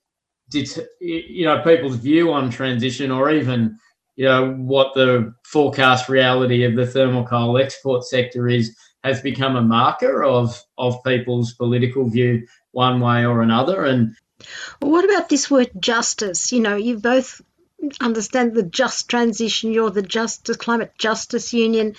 did 0.50 0.68
you 1.00 1.44
know 1.44 1.62
people's 1.62 1.96
view 1.96 2.32
on 2.32 2.50
transition 2.50 3.10
or 3.10 3.30
even 3.30 3.76
you 4.16 4.24
know 4.24 4.52
what 4.52 4.94
the 4.94 5.34
forecast 5.44 6.08
reality 6.08 6.64
of 6.64 6.76
the 6.76 6.86
thermal 6.86 7.24
coal 7.24 7.58
export 7.58 8.04
sector 8.04 8.48
is 8.48 8.76
has 9.02 9.20
become 9.20 9.56
a 9.56 9.62
marker 9.62 10.24
of 10.24 10.62
of 10.78 11.02
people's 11.04 11.54
political 11.54 12.08
view 12.08 12.46
one 12.72 13.00
way 13.00 13.24
or 13.24 13.42
another. 13.42 13.84
And 13.84 14.16
well, 14.80 14.90
what 14.90 15.04
about 15.04 15.28
this 15.28 15.50
word 15.50 15.70
justice? 15.78 16.52
You 16.52 16.60
know 16.60 16.76
you 16.76 16.98
both 16.98 17.40
understand 18.00 18.54
the 18.54 18.62
just 18.62 19.10
transition 19.10 19.70
you're 19.70 19.90
the 19.90 20.00
justice 20.00 20.56
climate 20.56 20.92
justice 20.96 21.52
union 21.52 21.94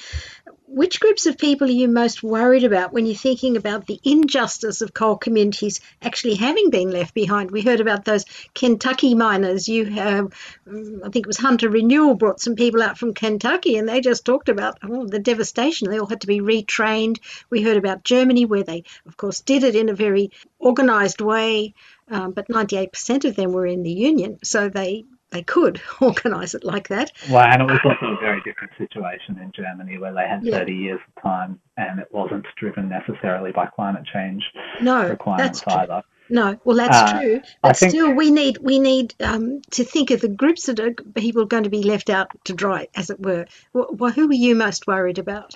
which 0.67 0.99
groups 0.99 1.25
of 1.25 1.37
people 1.37 1.67
are 1.67 1.71
you 1.71 1.87
most 1.87 2.23
worried 2.23 2.63
about 2.63 2.91
when 2.91 3.05
you're 3.05 3.15
thinking 3.15 3.55
about 3.55 3.85
the 3.85 3.99
injustice 4.03 4.81
of 4.81 4.93
coal 4.93 5.15
communities 5.15 5.79
actually 6.01 6.35
having 6.35 6.69
been 6.69 6.89
left 6.89 7.13
behind? 7.13 7.51
We 7.51 7.61
heard 7.61 7.81
about 7.81 8.05
those 8.05 8.25
Kentucky 8.53 9.15
miners. 9.15 9.67
You 9.67 9.85
have, 9.85 10.33
I 10.67 11.09
think 11.09 11.17
it 11.17 11.27
was 11.27 11.37
Hunter 11.37 11.69
Renewal 11.69 12.15
brought 12.15 12.39
some 12.39 12.55
people 12.55 12.81
out 12.81 12.97
from 12.97 13.13
Kentucky, 13.13 13.77
and 13.77 13.87
they 13.87 14.01
just 14.01 14.25
talked 14.25 14.49
about 14.49 14.79
oh, 14.83 15.05
the 15.05 15.19
devastation. 15.19 15.89
They 15.89 15.99
all 15.99 16.07
had 16.07 16.21
to 16.21 16.27
be 16.27 16.41
retrained. 16.41 17.19
We 17.49 17.61
heard 17.61 17.77
about 17.77 18.03
Germany, 18.03 18.45
where 18.45 18.63
they, 18.63 18.83
of 19.05 19.17
course, 19.17 19.41
did 19.41 19.63
it 19.63 19.75
in 19.75 19.89
a 19.89 19.95
very 19.95 20.31
organised 20.59 21.21
way. 21.21 21.73
Um, 22.07 22.33
but 22.33 22.49
98% 22.49 23.25
of 23.25 23.35
them 23.35 23.51
were 23.51 23.65
in 23.65 23.81
the 23.81 23.91
union, 23.91 24.37
so 24.43 24.69
they 24.69 25.05
they 25.35 25.43
could 25.43 25.81
organise 26.01 26.55
it 26.55 26.63
like 26.63 26.87
that. 26.87 27.11
Well, 27.29 27.43
and 27.43 27.61
it 27.61 27.65
was 27.65 27.79
also 27.83 28.13
a 28.13 28.19
very 28.19 28.41
different 28.41 28.71
situation 28.77 29.37
in 29.37 29.51
Germany 29.51 29.97
where 29.97 30.13
they 30.13 30.27
had 30.27 30.43
yeah. 30.43 30.59
30 30.59 30.73
years 30.73 30.99
of 31.07 31.21
time 31.21 31.59
and 31.77 31.99
it 31.99 32.07
wasn't 32.11 32.45
driven 32.55 32.87
necessarily 32.87 33.51
by 33.51 33.65
climate 33.65 34.05
change 34.11 34.43
no, 34.81 35.09
requirements 35.09 35.61
that's 35.61 35.77
either. 35.77 36.03
No, 36.27 36.59
well 36.63 36.77
that's 36.77 36.97
uh, 36.97 37.21
true, 37.21 37.41
but 37.61 37.77
think, 37.77 37.91
still 37.91 38.11
we 38.11 38.31
need 38.31 38.57
we 38.57 38.79
need 38.79 39.13
um, 39.19 39.61
to 39.71 39.83
think 39.83 40.09
of 40.09 40.21
the 40.21 40.27
groups 40.27 40.65
that 40.65 40.79
are 40.79 40.91
people 40.91 41.45
going 41.45 41.65
to 41.65 41.69
be 41.69 41.83
left 41.83 42.09
out 42.09 42.29
to 42.45 42.53
dry, 42.53 42.87
as 42.95 43.11
it 43.11 43.19
were. 43.19 43.45
Well, 43.73 44.11
who 44.11 44.27
are 44.31 44.33
you 44.33 44.55
most 44.55 44.87
worried 44.87 45.19
about? 45.19 45.55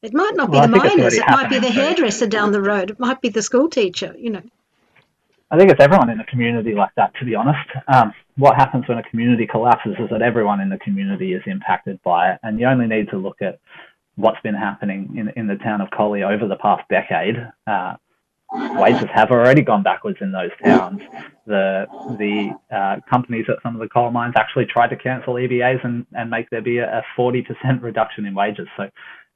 It 0.00 0.12
might 0.12 0.32
not 0.34 0.50
be 0.50 0.58
well, 0.58 0.66
the 0.66 0.76
miners. 0.76 1.14
It 1.14 1.28
might 1.28 1.50
be 1.50 1.60
the 1.60 1.70
hairdresser 1.70 2.26
down 2.26 2.50
the 2.50 2.60
road. 2.60 2.90
It 2.90 2.98
might 2.98 3.20
be 3.20 3.28
the 3.28 3.42
school 3.42 3.68
teacher. 3.68 4.12
You 4.18 4.30
know. 4.30 4.42
I 5.52 5.58
think 5.58 5.70
it's 5.70 5.80
everyone 5.80 6.10
in 6.10 6.18
a 6.18 6.24
community 6.24 6.74
like 6.74 6.94
that, 6.96 7.14
to 7.20 7.24
be 7.24 7.36
honest. 7.36 7.68
Um, 7.86 8.12
what 8.36 8.56
happens 8.56 8.88
when 8.88 8.98
a 8.98 9.02
community 9.02 9.46
collapses 9.46 9.94
is 9.98 10.08
that 10.10 10.22
everyone 10.22 10.60
in 10.60 10.68
the 10.68 10.78
community 10.78 11.34
is 11.34 11.42
impacted 11.46 12.00
by 12.02 12.32
it. 12.32 12.40
And 12.42 12.58
you 12.58 12.66
only 12.66 12.86
need 12.86 13.10
to 13.10 13.18
look 13.18 13.42
at 13.42 13.58
what's 14.16 14.40
been 14.42 14.54
happening 14.54 15.14
in, 15.16 15.32
in 15.36 15.46
the 15.46 15.56
town 15.56 15.80
of 15.80 15.90
Collie 15.90 16.22
over 16.22 16.46
the 16.46 16.56
past 16.56 16.82
decade. 16.88 17.36
Uh, 17.66 17.96
wages 18.52 19.08
have 19.14 19.30
already 19.30 19.62
gone 19.62 19.82
backwards 19.82 20.18
in 20.20 20.32
those 20.32 20.50
towns. 20.62 21.00
The 21.46 21.86
the 22.18 22.52
uh, 22.74 22.96
companies 23.08 23.46
at 23.48 23.56
some 23.62 23.74
of 23.74 23.80
the 23.80 23.88
coal 23.88 24.10
mines 24.10 24.34
actually 24.36 24.66
tried 24.66 24.88
to 24.88 24.96
cancel 24.96 25.34
EBAs 25.34 25.84
and, 25.84 26.06
and 26.12 26.30
make 26.30 26.50
there 26.50 26.62
be 26.62 26.78
a, 26.78 26.98
a 26.98 27.02
40% 27.18 27.82
reduction 27.82 28.26
in 28.26 28.34
wages. 28.34 28.68
So 28.76 28.90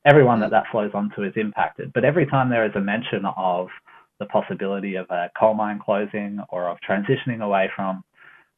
everyone 0.05 0.41
that 0.41 0.51
that 0.51 0.65
flows 0.71 0.91
onto 0.95 1.23
is 1.23 1.33
impacted. 1.37 1.93
But 1.93 2.05
every 2.05 2.27
time 2.27 2.51
there 2.51 2.65
is 2.65 2.73
a 2.75 2.81
mention 2.81 3.25
of 3.37 3.69
the 4.19 4.27
possibility 4.27 4.97
of 4.97 5.07
a 5.11 5.31
coal 5.39 5.55
mine 5.55 5.81
closing 5.85 6.39
or 6.51 6.69
of 6.69 6.79
transitioning 6.89 7.43
away 7.43 7.71
from 7.75 8.05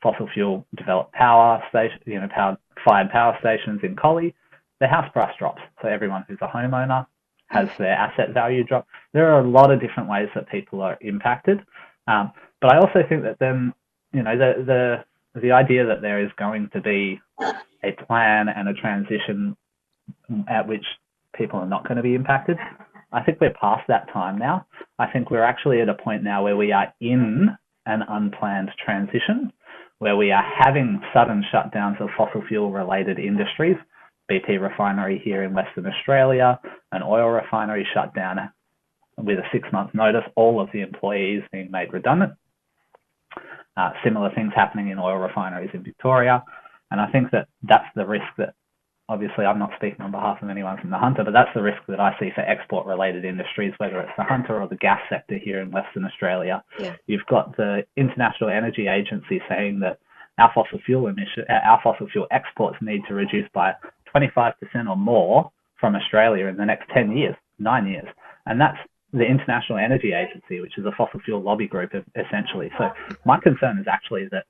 fossil 0.03 0.29
fuel 0.33 0.67
developed 0.77 1.13
power 1.13 1.63
station, 1.69 1.99
you 2.07 2.21
know, 2.21 2.29
power, 2.35 2.57
fired 2.85 3.11
power 3.11 3.37
stations 3.41 3.81
in 3.83 3.97
Collie, 3.97 4.35
the 4.81 4.87
house 4.87 5.11
price 5.13 5.35
drops. 5.39 5.63
So 5.83 5.89
everyone 5.89 6.25
who's 6.29 6.39
a 6.41 6.49
homeowner 6.49 7.07
has 7.49 7.69
their 7.79 7.93
asset 7.93 8.33
value 8.35 8.65
drop. 8.65 8.87
There 9.13 9.33
are 9.33 9.41
a 9.41 9.49
lot 9.49 9.71
of 9.71 9.81
different 9.81 10.09
ways 10.09 10.29
that 10.35 10.49
people 10.49 10.83
are 10.83 10.99
impacted. 11.01 11.61
Um, 12.07 12.33
but 12.61 12.75
I 12.75 12.79
also 12.79 13.01
think 13.09 13.23
that 13.23 13.39
then, 13.39 13.73
you 14.13 14.23
know, 14.23 14.37
the, 14.37 14.65
the, 15.35 15.41
the 15.41 15.53
idea 15.53 15.87
that 15.87 16.03
there 16.03 16.25
is 16.25 16.31
going 16.39 16.69
to 16.73 16.81
be 16.81 17.21
a 17.83 17.93
plan 18.07 18.49
and 18.49 18.69
a 18.69 18.75
transition 18.75 19.57
at 20.49 20.67
which 20.67 20.85
people 21.35 21.59
are 21.61 21.67
not 21.67 21.85
going 21.87 21.97
to 21.97 22.03
be 22.03 22.15
impacted 22.15 22.59
I 23.13 23.23
think 23.23 23.41
we're 23.41 23.55
past 23.59 23.87
that 23.89 24.11
time 24.13 24.39
now. 24.39 24.67
I 24.99 25.07
think 25.07 25.31
we're 25.31 25.45
actually 25.45 25.81
at 25.81 25.89
a 25.89 25.95
point 25.95 26.23
now 26.23 26.45
where 26.45 26.57
we 26.57 26.73
are 26.73 26.93
in 27.01 27.49
an 27.87 28.03
unplanned 28.07 28.71
transition, 28.85 29.53
where 29.99 30.17
we 30.17 30.31
are 30.31 30.45
having 30.59 31.01
sudden 31.13 31.45
shutdowns 31.53 32.01
of 32.01 32.09
fossil 32.17 32.43
fuel 32.49 32.71
related 32.71 33.19
industries. 33.19 33.77
BP 34.31 34.61
refinery 34.61 35.21
here 35.25 35.43
in 35.43 35.55
Western 35.55 35.87
Australia, 35.87 36.61
an 36.93 37.03
oil 37.03 37.29
refinery 37.29 37.87
shut 37.95 38.15
down 38.15 38.51
with 39.17 39.39
a 39.39 39.49
six 39.53 39.67
month 39.73 39.95
notice, 39.95 40.25
all 40.37 40.61
of 40.61 40.69
the 40.73 40.83
employees 40.83 41.43
being 41.51 41.71
made 41.71 41.93
redundant. 41.93 42.35
Uh, 43.77 43.91
similar 44.05 44.31
things 44.35 44.53
happening 44.55 44.89
in 44.89 44.99
oil 44.99 45.17
refineries 45.17 45.71
in 45.73 45.83
Victoria. 45.83 46.45
And 46.91 47.01
I 47.01 47.11
think 47.11 47.31
that 47.31 47.49
that's 47.63 47.87
the 47.95 48.07
risk 48.07 48.27
that 48.39 48.55
obviously 49.09 49.45
I'm 49.45 49.59
not 49.59 49.71
speaking 49.77 50.03
on 50.03 50.11
behalf 50.11 50.43
of 50.43 50.51
anyone 50.51 50.79
from 50.79 50.91
the 50.91 50.99
Hunter, 50.99 51.25
but 51.25 51.33
that's 51.33 51.53
the 51.55 51.63
risk 51.63 51.79
that 51.89 52.01
I 52.01 52.15
see 52.21 52.31
for 52.35 52.43
export 52.43 52.87
related 52.87 53.25
industries, 53.25 53.73
whether 53.79 54.01
it's 54.01 54.13
the 54.17 54.25
Hunter 54.25 54.61
or 54.61 54.69
the 54.69 54.77
gas 54.77 55.01
sector 55.09 55.39
here 55.39 55.61
in 55.61 55.71
Western 55.71 56.05
Australia. 56.05 56.63
Yeah. 56.79 56.97
You've 57.07 57.27
got 57.29 57.57
the 57.57 57.85
International 57.97 58.51
Energy 58.51 58.87
Agency 58.87 59.41
saying 59.49 59.81
that 59.81 59.99
our 60.39 60.51
fossil 60.55 60.79
fuel 60.85 61.09
emission, 61.09 61.45
uh, 61.49 61.67
our 61.67 61.81
fossil 61.83 62.09
fuel 62.09 62.27
exports 62.31 62.77
need 62.81 63.03
to 63.09 63.15
reduce 63.15 63.49
by 63.55 63.73
25% 64.15 64.53
or 64.89 64.97
more 64.97 65.51
from 65.81 65.95
Australia 65.95 66.47
in 66.47 66.57
the 66.57 66.65
next 66.65 66.89
10 66.95 67.17
years, 67.17 67.35
nine 67.59 67.87
years. 67.87 68.07
And 68.47 68.61
that's 68.61 68.79
the 69.13 69.25
International 69.25 69.79
Energy 69.79 70.13
Agency, 70.13 70.61
which 70.61 70.77
is 70.77 70.85
a 70.85 70.93
fossil 70.97 71.21
fuel 71.25 71.41
lobby 71.41 71.67
group 71.67 71.93
essentially. 72.15 72.71
So 72.77 72.91
my 73.25 73.39
concern 73.41 73.79
is 73.79 73.87
actually 73.91 74.29
that 74.33 74.45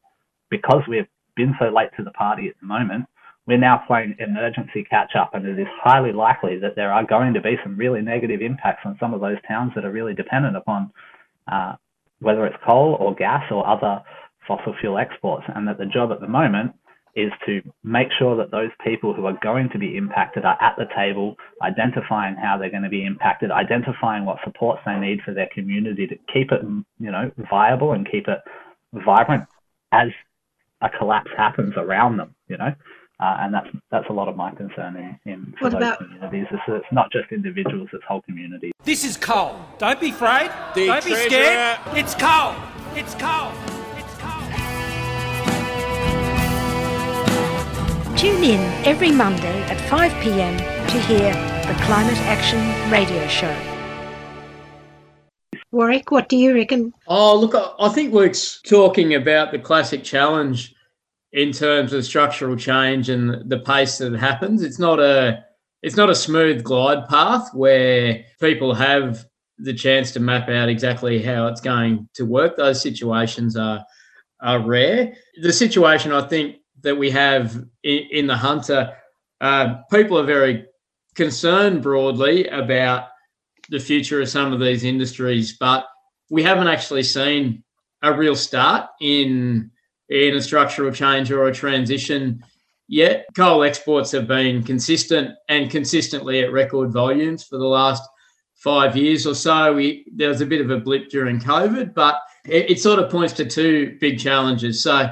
because 0.51 0.83
we've 0.89 1.07
been 1.37 1.55
so 1.61 1.67
late 1.67 1.91
to 1.97 2.03
the 2.03 2.11
party 2.11 2.49
at 2.49 2.55
the 2.61 2.67
moment, 2.67 3.07
we're 3.49 3.57
now 3.57 3.83
playing 3.87 4.15
emergency 4.19 4.85
catch 4.89 5.13
up, 5.19 5.35
and 5.35 5.47
it 5.47 5.59
is 5.59 5.67
highly 5.83 6.13
likely 6.13 6.59
that 6.59 6.77
there 6.77 6.93
are 6.93 7.05
going 7.05 7.33
to 7.33 7.41
be 7.41 7.57
some 7.65 7.79
really 7.79 8.03
negative 8.03 8.43
impacts 8.43 8.83
on 8.85 8.99
some 9.01 9.15
of 9.15 9.23
those 9.23 9.39
towns 9.49 9.73
that 9.75 9.87
are 9.87 9.91
really 9.91 10.15
dependent 10.15 10.55
upon 10.55 10.93
uh, 11.51 11.73
whether 12.21 12.45
it's 12.45 12.57
coal 12.67 12.99
or 13.01 13.15
gas 13.15 13.45
or 13.51 13.67
other 13.67 14.03
fossil 14.47 14.75
fuel 14.79 14.99
exports. 14.99 15.45
And 15.55 15.67
that 15.67 15.79
the 15.79 15.87
job 15.87 16.13
at 16.13 16.21
the 16.21 16.29
moment 16.29 16.73
is 17.17 17.33
to 17.47 17.63
make 17.83 18.09
sure 18.19 18.37
that 18.37 18.51
those 18.51 18.71
people 18.85 19.15
who 19.15 19.25
are 19.25 19.39
going 19.43 19.71
to 19.73 19.79
be 19.79 19.97
impacted 19.97 20.45
are 20.45 20.59
at 20.63 20.77
the 20.77 20.85
table, 20.95 21.35
identifying 21.63 22.37
how 22.37 22.59
they're 22.59 22.71
going 22.71 22.83
to 22.83 22.91
be 22.91 23.07
impacted, 23.07 23.51
identifying 23.51 24.27
what 24.27 24.37
supports 24.45 24.83
they 24.85 24.97
need 24.97 25.21
for 25.25 25.33
their 25.33 25.49
community 25.55 26.07
to 26.07 26.17
keep 26.33 26.53
it, 26.53 26.61
you 26.99 27.11
know, 27.11 27.31
viable 27.51 27.93
and 27.93 28.07
keep 28.11 28.29
it 28.29 28.41
vibrant 28.93 29.45
as 29.91 30.09
a 30.83 30.91
collapse 30.91 31.31
happens 31.35 31.73
around 31.79 32.19
them, 32.19 32.35
you 32.47 32.59
know. 32.59 32.75
Uh, 33.21 33.37
and 33.41 33.53
that's 33.53 33.69
that's 33.91 34.09
a 34.11 34.13
lot 34.13 34.29
of 34.29 34.37
my 34.37 34.51
concern 34.53 34.95
in, 34.95 35.33
in 35.33 35.55
what 35.59 35.73
those 35.73 35.79
about... 35.79 35.99
communities. 35.99 36.47
It's, 36.53 36.63
it's, 36.69 36.87
not 36.93 37.11
just 37.11 37.33
individuals; 37.33 37.89
it's 37.93 38.05
whole 38.05 38.23
communities. 38.23 38.71
This 38.85 39.05
is 39.05 39.17
coal. 39.17 39.59
Don't 39.79 40.01
be 40.01 40.11
afraid. 40.11 40.53
The 40.77 40.87
Don't 40.87 41.05
be 41.05 41.15
scared. 41.15 41.81
It's 41.95 42.15
coal. 42.15 42.55
It's 42.95 43.17
coal. 43.17 43.51
It's 43.97 44.15
coal. 44.19 44.43
Tune 48.17 48.45
in 48.45 48.61
every 48.85 49.11
Monday 49.11 49.63
at 49.63 49.81
5 49.91 50.13
p.m. 50.23 50.57
to 50.57 51.01
hear 51.01 51.33
the 51.67 51.75
Climate 51.85 52.19
Action 52.19 52.61
Radio 52.91 53.27
Show. 53.27 53.55
Warwick, 55.73 56.11
what 56.13 56.29
do 56.29 56.37
you 56.37 56.55
reckon? 56.55 56.95
Oh, 57.09 57.39
look, 57.39 57.55
I 57.81 57.89
think 57.89 58.15
Luke's 58.15 58.63
talking 58.63 59.15
about 59.15 59.51
the 59.51 59.59
classic 59.59 60.03
challenge 60.05 60.75
in 61.33 61.53
terms 61.53 61.93
of 61.93 62.05
structural 62.05 62.57
change 62.57 63.09
and 63.09 63.49
the 63.51 63.59
pace 63.59 63.99
that 63.99 64.15
it 64.15 64.19
happens. 64.19 64.63
It's 64.63 64.79
not 64.79 65.01
a 65.01 65.45
it's 65.83 65.97
not 65.97 66.11
a 66.11 66.15
smooth 66.15 66.65
glide 66.65 67.09
path 67.09 67.55
where 67.55 68.25
people 68.41 68.75
have 68.75 69.25
the 69.59 69.75
chance 69.75 70.13
to 70.13 70.21
map 70.21 70.49
out 70.49 70.69
exactly 70.69 71.23
how 71.23 71.47
it's 71.47 71.61
going 71.61 72.09
to 72.15 72.25
work. 72.25 72.57
Those 72.57 72.81
situations 72.81 73.57
are 73.57 73.85
are 74.41 74.61
rare. 74.61 75.15
The 75.43 75.53
situation 75.53 76.13
I 76.13 76.27
think 76.29 76.57
that 76.83 76.97
we 76.97 77.11
have 77.11 77.57
in, 77.83 78.09
in 78.11 78.27
the 78.27 78.37
hunter, 78.37 78.97
uh, 79.41 79.77
people 79.91 80.19
are 80.19 80.25
very 80.25 80.67
concerned 81.15 81.83
broadly 81.83 82.47
about 82.47 83.09
the 83.69 83.81
future 83.81 84.21
of 84.21 84.29
some 84.29 84.53
of 84.53 84.61
these 84.61 84.85
industries, 84.85 85.57
but 85.59 85.85
we 86.31 86.43
haven't 86.43 86.69
actually 86.69 87.03
seen 87.03 87.65
a 88.03 88.13
real 88.17 88.37
start 88.37 88.89
in 89.01 89.71
in 90.09 90.35
a 90.35 90.43
structural 90.43 90.93
change 90.93 91.31
or 91.31 91.47
a 91.47 91.55
transition 91.55 92.43
yet. 92.87 93.27
Coal 93.37 93.63
exports 93.63 94.11
have 94.13 94.27
been 94.27 94.63
consistent 94.63 95.35
and 95.49 95.71
consistently 95.71 96.41
at 96.41 96.53
record 96.53 96.91
volumes 96.91 97.45
for 97.45 97.59
the 97.59 97.67
last 97.67 98.03
five 98.55 98.97
years 98.97 99.27
or 99.27 99.35
so. 99.35 99.75
We, 99.75 100.07
there 100.15 100.29
was 100.29 100.41
a 100.41 100.47
bit 100.47 100.61
of 100.61 100.71
a 100.71 100.79
blip 100.79 101.09
during 101.09 101.39
COVID, 101.39 101.95
but 101.95 102.21
it, 102.45 102.71
it 102.71 102.81
sort 102.81 102.99
of 102.99 103.11
points 103.11 103.35
to 103.35 103.45
two 103.45 103.97
big 104.01 104.19
challenges. 104.19 104.83
So, 104.83 105.11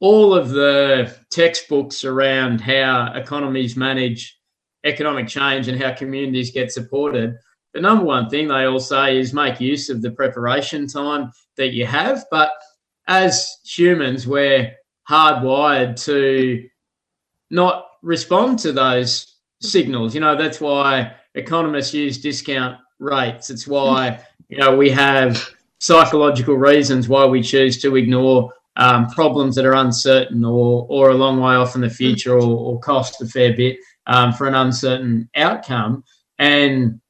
all 0.00 0.32
of 0.32 0.50
the 0.50 1.12
textbooks 1.32 2.04
around 2.04 2.60
how 2.60 3.12
economies 3.14 3.76
manage 3.76 4.38
economic 4.84 5.26
change 5.26 5.66
and 5.66 5.82
how 5.82 5.92
communities 5.92 6.52
get 6.52 6.70
supported 6.70 7.36
the 7.74 7.80
number 7.80 8.04
one 8.04 8.28
thing 8.28 8.48
they 8.48 8.64
all 8.64 8.80
say 8.80 9.18
is 9.18 9.32
make 9.32 9.60
use 9.60 9.90
of 9.90 10.02
the 10.02 10.10
preparation 10.10 10.86
time 10.86 11.30
that 11.56 11.72
you 11.74 11.86
have. 11.86 12.24
But 12.30 12.50
as 13.08 13.58
humans, 13.64 14.26
we're 14.26 14.72
hardwired 15.08 16.00
to 16.04 16.68
not 17.50 17.86
respond 18.02 18.58
to 18.60 18.72
those 18.72 19.36
signals. 19.62 20.14
You 20.14 20.20
know, 20.20 20.36
that's 20.36 20.60
why 20.60 21.14
economists 21.34 21.94
use 21.94 22.20
discount 22.20 22.78
rates. 22.98 23.50
It's 23.50 23.66
why, 23.66 24.20
you 24.48 24.58
know, 24.58 24.76
we 24.76 24.90
have 24.90 25.48
psychological 25.80 26.56
reasons 26.56 27.08
why 27.08 27.24
we 27.24 27.42
choose 27.42 27.80
to 27.82 27.96
ignore 27.96 28.52
um, 28.76 29.08
problems 29.08 29.56
that 29.56 29.64
are 29.64 29.74
uncertain 29.74 30.44
or, 30.44 30.86
or 30.88 31.10
a 31.10 31.14
long 31.14 31.40
way 31.40 31.54
off 31.54 31.74
in 31.74 31.80
the 31.80 31.90
future 31.90 32.34
or, 32.34 32.42
or 32.42 32.78
cost 32.80 33.20
a 33.22 33.26
fair 33.26 33.56
bit 33.56 33.78
um, 34.06 34.32
for 34.32 34.46
an 34.46 34.54
uncertain 34.54 35.28
outcome. 35.34 36.04
And 36.38 37.00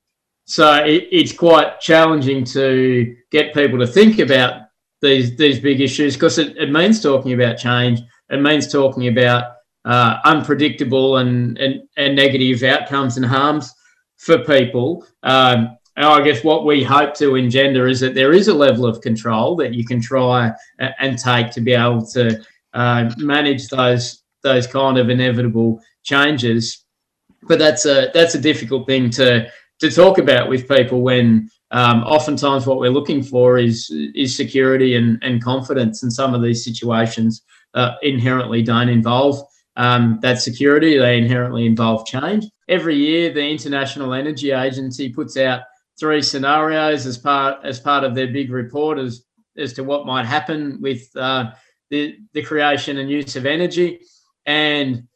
so 0.46 0.84
it, 0.84 1.08
it's 1.10 1.32
quite 1.32 1.80
challenging 1.80 2.44
to 2.44 3.16
get 3.30 3.52
people 3.52 3.78
to 3.80 3.86
think 3.86 4.18
about 4.18 4.67
these 5.00 5.36
these 5.36 5.60
big 5.60 5.80
issues 5.80 6.14
because 6.14 6.38
it, 6.38 6.56
it 6.56 6.70
means 6.70 7.02
talking 7.02 7.32
about 7.32 7.58
change. 7.58 8.00
It 8.30 8.40
means 8.40 8.70
talking 8.70 9.08
about 9.08 9.52
uh, 9.84 10.18
unpredictable 10.24 11.16
and, 11.18 11.56
and, 11.58 11.82
and 11.96 12.14
negative 12.14 12.62
outcomes 12.62 13.16
and 13.16 13.24
harms 13.24 13.72
for 14.18 14.38
people. 14.44 15.06
Um, 15.22 15.78
I 15.96 16.22
guess 16.22 16.44
what 16.44 16.64
we 16.64 16.84
hope 16.84 17.14
to 17.14 17.34
engender 17.34 17.88
is 17.88 17.98
that 18.00 18.14
there 18.14 18.32
is 18.32 18.48
a 18.48 18.54
level 18.54 18.86
of 18.86 19.00
control 19.00 19.56
that 19.56 19.74
you 19.74 19.84
can 19.84 20.00
try 20.00 20.52
and 20.78 21.18
take 21.18 21.50
to 21.52 21.60
be 21.60 21.72
able 21.72 22.06
to 22.08 22.40
uh, 22.74 23.10
manage 23.16 23.68
those 23.68 24.22
those 24.42 24.66
kind 24.66 24.98
of 24.98 25.10
inevitable 25.10 25.80
changes. 26.04 26.84
But 27.42 27.58
that's 27.58 27.84
a 27.84 28.10
that's 28.14 28.36
a 28.36 28.40
difficult 28.40 28.86
thing 28.86 29.10
to 29.10 29.50
to 29.80 29.90
talk 29.90 30.18
about 30.18 30.48
with 30.48 30.68
people 30.68 31.00
when 31.02 31.50
um, 31.70 32.02
oftentimes 32.04 32.66
what 32.66 32.78
we're 32.78 32.90
looking 32.90 33.22
for 33.22 33.58
is 33.58 33.90
is 34.14 34.36
security 34.36 34.96
and, 34.96 35.18
and 35.22 35.42
confidence 35.42 36.02
and 36.02 36.12
some 36.12 36.34
of 36.34 36.42
these 36.42 36.64
situations 36.64 37.42
uh, 37.74 37.92
inherently 38.02 38.62
don't 38.62 38.88
involve 38.88 39.40
um, 39.76 40.18
that 40.22 40.40
security. 40.40 40.98
They 40.98 41.18
inherently 41.18 41.66
involve 41.66 42.06
change. 42.06 42.46
Every 42.68 42.96
year 42.96 43.32
the 43.32 43.46
international 43.46 44.14
energy 44.14 44.50
agency 44.50 45.10
puts 45.10 45.36
out 45.36 45.62
three 46.00 46.22
scenarios 46.22 47.06
as 47.06 47.18
part 47.18 47.64
as 47.64 47.80
part 47.80 48.04
of 48.04 48.14
their 48.14 48.28
big 48.28 48.50
report 48.50 48.98
as 48.98 49.24
as 49.58 49.72
to 49.74 49.84
what 49.84 50.06
might 50.06 50.24
happen 50.26 50.78
with 50.80 51.08
uh, 51.16 51.50
the 51.90 52.16
the 52.32 52.42
creation 52.42 52.98
and 52.98 53.10
use 53.10 53.36
of 53.36 53.44
energy. 53.44 54.00
And 54.46 55.06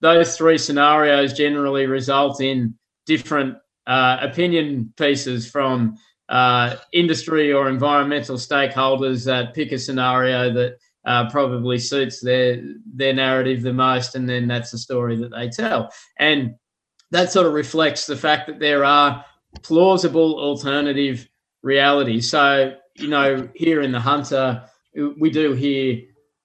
those 0.00 0.36
three 0.36 0.58
scenarios 0.58 1.34
generally 1.34 1.86
result 1.86 2.40
in 2.40 2.74
different 3.06 3.56
uh, 3.90 4.18
opinion 4.22 4.92
pieces 4.96 5.50
from 5.50 5.96
uh, 6.28 6.76
industry 6.92 7.52
or 7.52 7.68
environmental 7.68 8.36
stakeholders 8.36 9.24
that 9.24 9.52
pick 9.52 9.72
a 9.72 9.78
scenario 9.78 10.52
that 10.52 10.76
uh, 11.04 11.28
probably 11.28 11.76
suits 11.76 12.20
their 12.20 12.62
their 12.94 13.12
narrative 13.12 13.62
the 13.62 13.72
most, 13.72 14.14
and 14.14 14.28
then 14.28 14.46
that's 14.46 14.70
the 14.70 14.78
story 14.78 15.16
that 15.16 15.32
they 15.32 15.48
tell. 15.48 15.92
And 16.18 16.54
that 17.10 17.32
sort 17.32 17.46
of 17.46 17.52
reflects 17.52 18.06
the 18.06 18.16
fact 18.16 18.46
that 18.46 18.60
there 18.60 18.84
are 18.84 19.24
plausible 19.62 20.38
alternative 20.38 21.28
realities. 21.64 22.30
So 22.30 22.76
you 22.96 23.08
know, 23.08 23.48
here 23.56 23.80
in 23.82 23.90
the 23.90 23.98
Hunter, 23.98 24.62
we 25.18 25.30
do 25.30 25.52
hear 25.54 26.02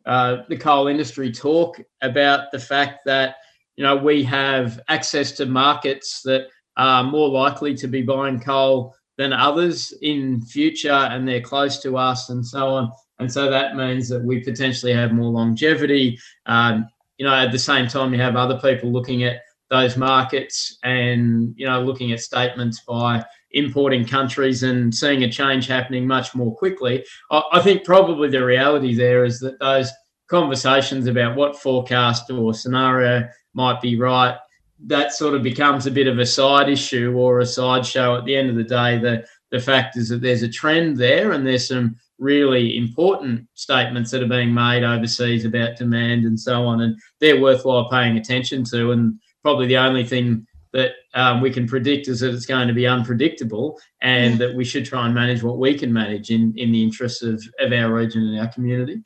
uh, 0.08 0.38
the 0.50 0.58
coal 0.58 0.88
industry 0.88 1.32
talk 1.32 1.80
about 2.02 2.52
the 2.52 2.60
fact 2.60 3.02
that 3.06 3.36
you 3.76 3.84
know 3.84 3.96
we 3.96 4.24
have 4.24 4.82
access 4.88 5.32
to 5.34 5.46
markets 5.46 6.22
that 6.24 6.48
are 6.78 7.04
more 7.04 7.30
likely 7.30 7.76
to 7.76 7.88
be 7.88 8.02
buying 8.02 8.40
coal 8.40 8.96
than 9.18 9.32
others 9.34 9.94
in 10.02 10.42
future 10.42 10.92
and 10.92 11.28
they're 11.28 11.42
close 11.42 11.82
to 11.82 11.98
us 11.98 12.30
and 12.30 12.46
so 12.46 12.68
on. 12.68 12.92
And 13.20 13.32
so 13.32 13.50
that 13.50 13.76
means 13.76 14.10
that 14.10 14.24
we 14.24 14.44
potentially 14.44 14.92
have 14.94 15.14
more 15.14 15.32
longevity. 15.32 16.20
Um, 16.46 16.90
you 17.18 17.26
know 17.26 17.34
at 17.34 17.52
the 17.52 17.60
same 17.60 17.88
time 17.88 18.14
you 18.14 18.22
have 18.22 18.36
other 18.36 18.60
people 18.60 18.92
looking 18.92 19.24
at 19.24 19.42
those 19.70 19.98
markets 19.98 20.78
and 20.84 21.54
you 21.58 21.66
know 21.66 21.82
looking 21.82 22.12
at 22.12 22.20
statements 22.20 22.82
by 22.82 23.24
importing 23.52 24.06
countries 24.06 24.64
and 24.64 24.94
seeing 24.94 25.24
a 25.24 25.32
change 25.32 25.66
happening 25.66 26.06
much 26.06 26.36
more 26.36 26.56
quickly. 26.56 27.06
I, 27.32 27.42
I 27.54 27.62
think 27.62 27.86
probably 27.86 28.30
the 28.30 28.44
reality 28.44 28.96
there 28.96 29.24
is 29.24 29.40
that 29.40 29.60
those 29.60 29.92
conversations 30.28 31.08
about 31.08 31.38
what 31.38 31.56
forecast 31.56 32.30
or 32.30 32.54
scenario 32.54 33.28
might 33.54 33.82
be 33.82 33.98
right 33.98 34.38
that 34.86 35.14
sort 35.14 35.36
of 35.36 35.44
becomes 35.44 35.88
a 35.88 35.92
bit 35.92 36.08
of 36.08 36.20
a 36.20 36.26
side 36.26 36.70
issue 36.70 37.14
or 37.18 37.40
a 37.40 37.46
sideshow 37.46 38.18
at 38.18 38.26
the 38.26 38.36
end 38.36 38.50
of 38.50 38.56
the 38.56 38.64
day. 38.64 38.98
The 38.98 39.26
the 39.52 39.60
fact 39.60 39.96
is 39.96 40.10
that 40.10 40.22
there's 40.22 40.44
a 40.44 40.50
trend 40.50 40.98
there 40.98 41.32
and 41.32 41.46
there's 41.46 41.68
some 41.68 41.96
really 42.18 42.78
important 42.78 43.48
statements 43.54 44.12
that 44.12 44.24
are 44.24 44.28
being 44.28 44.54
made 44.54 44.84
overseas 44.84 45.46
about 45.46 45.78
demand 45.78 46.26
and 46.26 46.40
so 46.40 46.66
on, 46.66 46.82
and 46.82 46.98
they're 47.20 47.42
worthwhile 47.42 47.90
paying 47.90 48.18
attention 48.18 48.64
to. 48.64 48.92
And 48.92 49.20
probably 49.42 49.68
the 49.68 49.78
only 49.78 50.06
thing 50.06 50.46
that 50.74 50.92
um, 51.14 51.40
we 51.40 51.52
can 51.52 51.68
predict 51.68 52.08
is 52.08 52.20
that 52.20 52.34
it's 52.34 52.46
going 52.46 52.68
to 52.68 52.74
be 52.74 52.88
unpredictable, 52.88 53.80
and 54.02 54.38
that 54.40 54.56
we 54.56 54.66
should 54.66 54.86
try 54.86 55.06
and 55.06 55.16
manage 55.16 55.42
what 55.42 55.58
we 55.58 55.78
can 55.78 55.92
manage 55.94 56.32
in 56.32 56.54
in 56.58 56.72
the 56.72 56.84
interests 56.84 57.22
of, 57.22 57.42
of 57.60 57.72
our 57.72 57.94
region 57.94 58.24
and 58.24 58.40
our 58.40 58.48
community. 58.50 59.02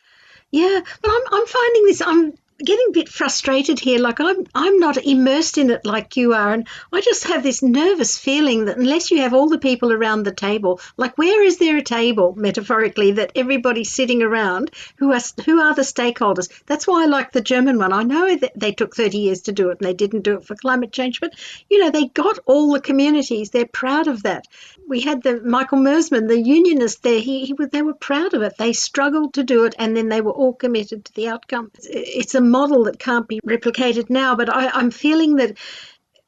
Yeah, 0.52 0.80
but 1.02 1.12
I'm, 1.12 1.22
I'm 1.32 1.46
finding 1.46 1.86
this. 1.86 2.02
I'm 2.02 2.34
getting 2.60 2.86
a 2.90 2.94
bit 2.94 3.10
frustrated 3.10 3.80
here. 3.80 4.00
Like 4.00 4.20
I'm, 4.20 4.46
I'm 4.54 4.80
not 4.80 4.98
immersed 4.98 5.58
in 5.58 5.70
it 5.70 5.86
like 5.86 6.18
you 6.18 6.34
are, 6.34 6.54
and 6.54 6.68
I 6.92 7.02
just 7.02 7.26
have 7.26 7.44
this 7.44 7.64
nervous 7.64 8.18
feeling 8.18 8.66
that 8.66 8.78
unless 8.78 9.12
you 9.12 9.22
have 9.22 9.34
all 9.34 9.50
the 9.50 9.58
people 9.58 9.92
around 9.92 10.24
the 10.24 10.34
table, 10.34 10.82
like 10.98 11.18
where 11.18 11.44
is 11.44 11.58
there 11.58 11.78
a 11.78 11.84
table 11.84 12.34
metaphorically 12.36 13.12
that 13.14 13.32
everybody's 13.36 13.92
sitting 13.92 14.22
around? 14.22 14.72
Who 14.98 15.14
are 15.14 15.22
who 15.46 15.62
are 15.62 15.74
the 15.74 15.84
stakeholders? 15.84 16.50
That's 16.66 16.88
why 16.88 17.04
I 17.04 17.08
like 17.08 17.32
the 17.32 17.42
German 17.42 17.78
one. 17.78 17.94
I 17.94 18.04
know 18.04 18.36
that 18.36 18.52
they 18.56 18.72
took 18.72 18.96
30 18.96 19.18
years 19.18 19.42
to 19.44 19.52
do 19.52 19.70
it, 19.70 19.80
and 19.80 19.88
they 19.88 19.94
didn't 19.94 20.22
do 20.22 20.36
it 20.38 20.46
for 20.46 20.56
climate 20.56 20.92
change, 20.92 21.20
but 21.20 21.34
you 21.70 21.80
know 21.80 21.90
they 21.90 22.08
got 22.08 22.40
all 22.46 22.74
the 22.74 22.82
communities. 22.82 23.50
They're 23.50 23.66
proud 23.66 24.08
of 24.08 24.24
that. 24.24 24.48
We 24.88 25.02
had 25.02 25.24
the 25.24 25.40
Michael 25.42 25.78
Mersman, 25.78 26.28
the 26.28 26.42
unionist 26.42 27.04
there. 27.04 27.20
He, 27.20 27.46
he 27.46 27.56
they 27.72 27.84
were 27.84 27.94
proud 27.94 28.34
of 28.34 28.42
it. 28.42 28.58
They 28.58 28.74
struggled 28.74 29.36
to 29.36 29.44
do 29.44 29.66
it, 29.66 29.76
and 29.78 29.96
then 29.96 30.10
they 30.10 30.22
were 30.22 30.32
all 30.32 30.54
committed 30.54 31.06
to 31.06 31.14
the 31.14 31.30
outcome. 31.30 31.72
It's 31.84 32.36
a 32.36 32.42
model 32.50 32.86
that 32.86 33.00
can't 33.00 33.28
be 33.28 33.40
replicated 33.46 34.10
now, 34.10 34.36
but 34.36 34.50
I, 34.50 34.70
I'm 34.70 34.92
feeling 34.92 35.38
that 35.38 35.58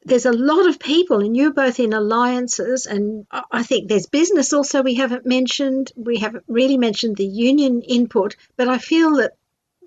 there's 0.04 0.26
a 0.26 0.32
lot 0.32 0.68
of 0.68 0.80
people, 0.80 1.20
and 1.20 1.38
you're 1.38 1.54
both 1.54 1.80
in 1.80 1.94
alliances, 1.94 2.88
and 2.88 3.28
I 3.52 3.64
think 3.64 3.88
there's 3.88 4.08
business 4.08 4.52
also 4.52 4.82
we 4.82 4.96
haven't 4.96 5.26
mentioned. 5.26 5.92
We 5.96 6.18
haven't 6.18 6.44
really 6.48 6.78
mentioned 6.78 7.18
the 7.18 7.26
union 7.26 7.82
input, 7.82 8.36
but 8.58 8.68
I 8.68 8.80
feel 8.80 9.18
that 9.18 9.34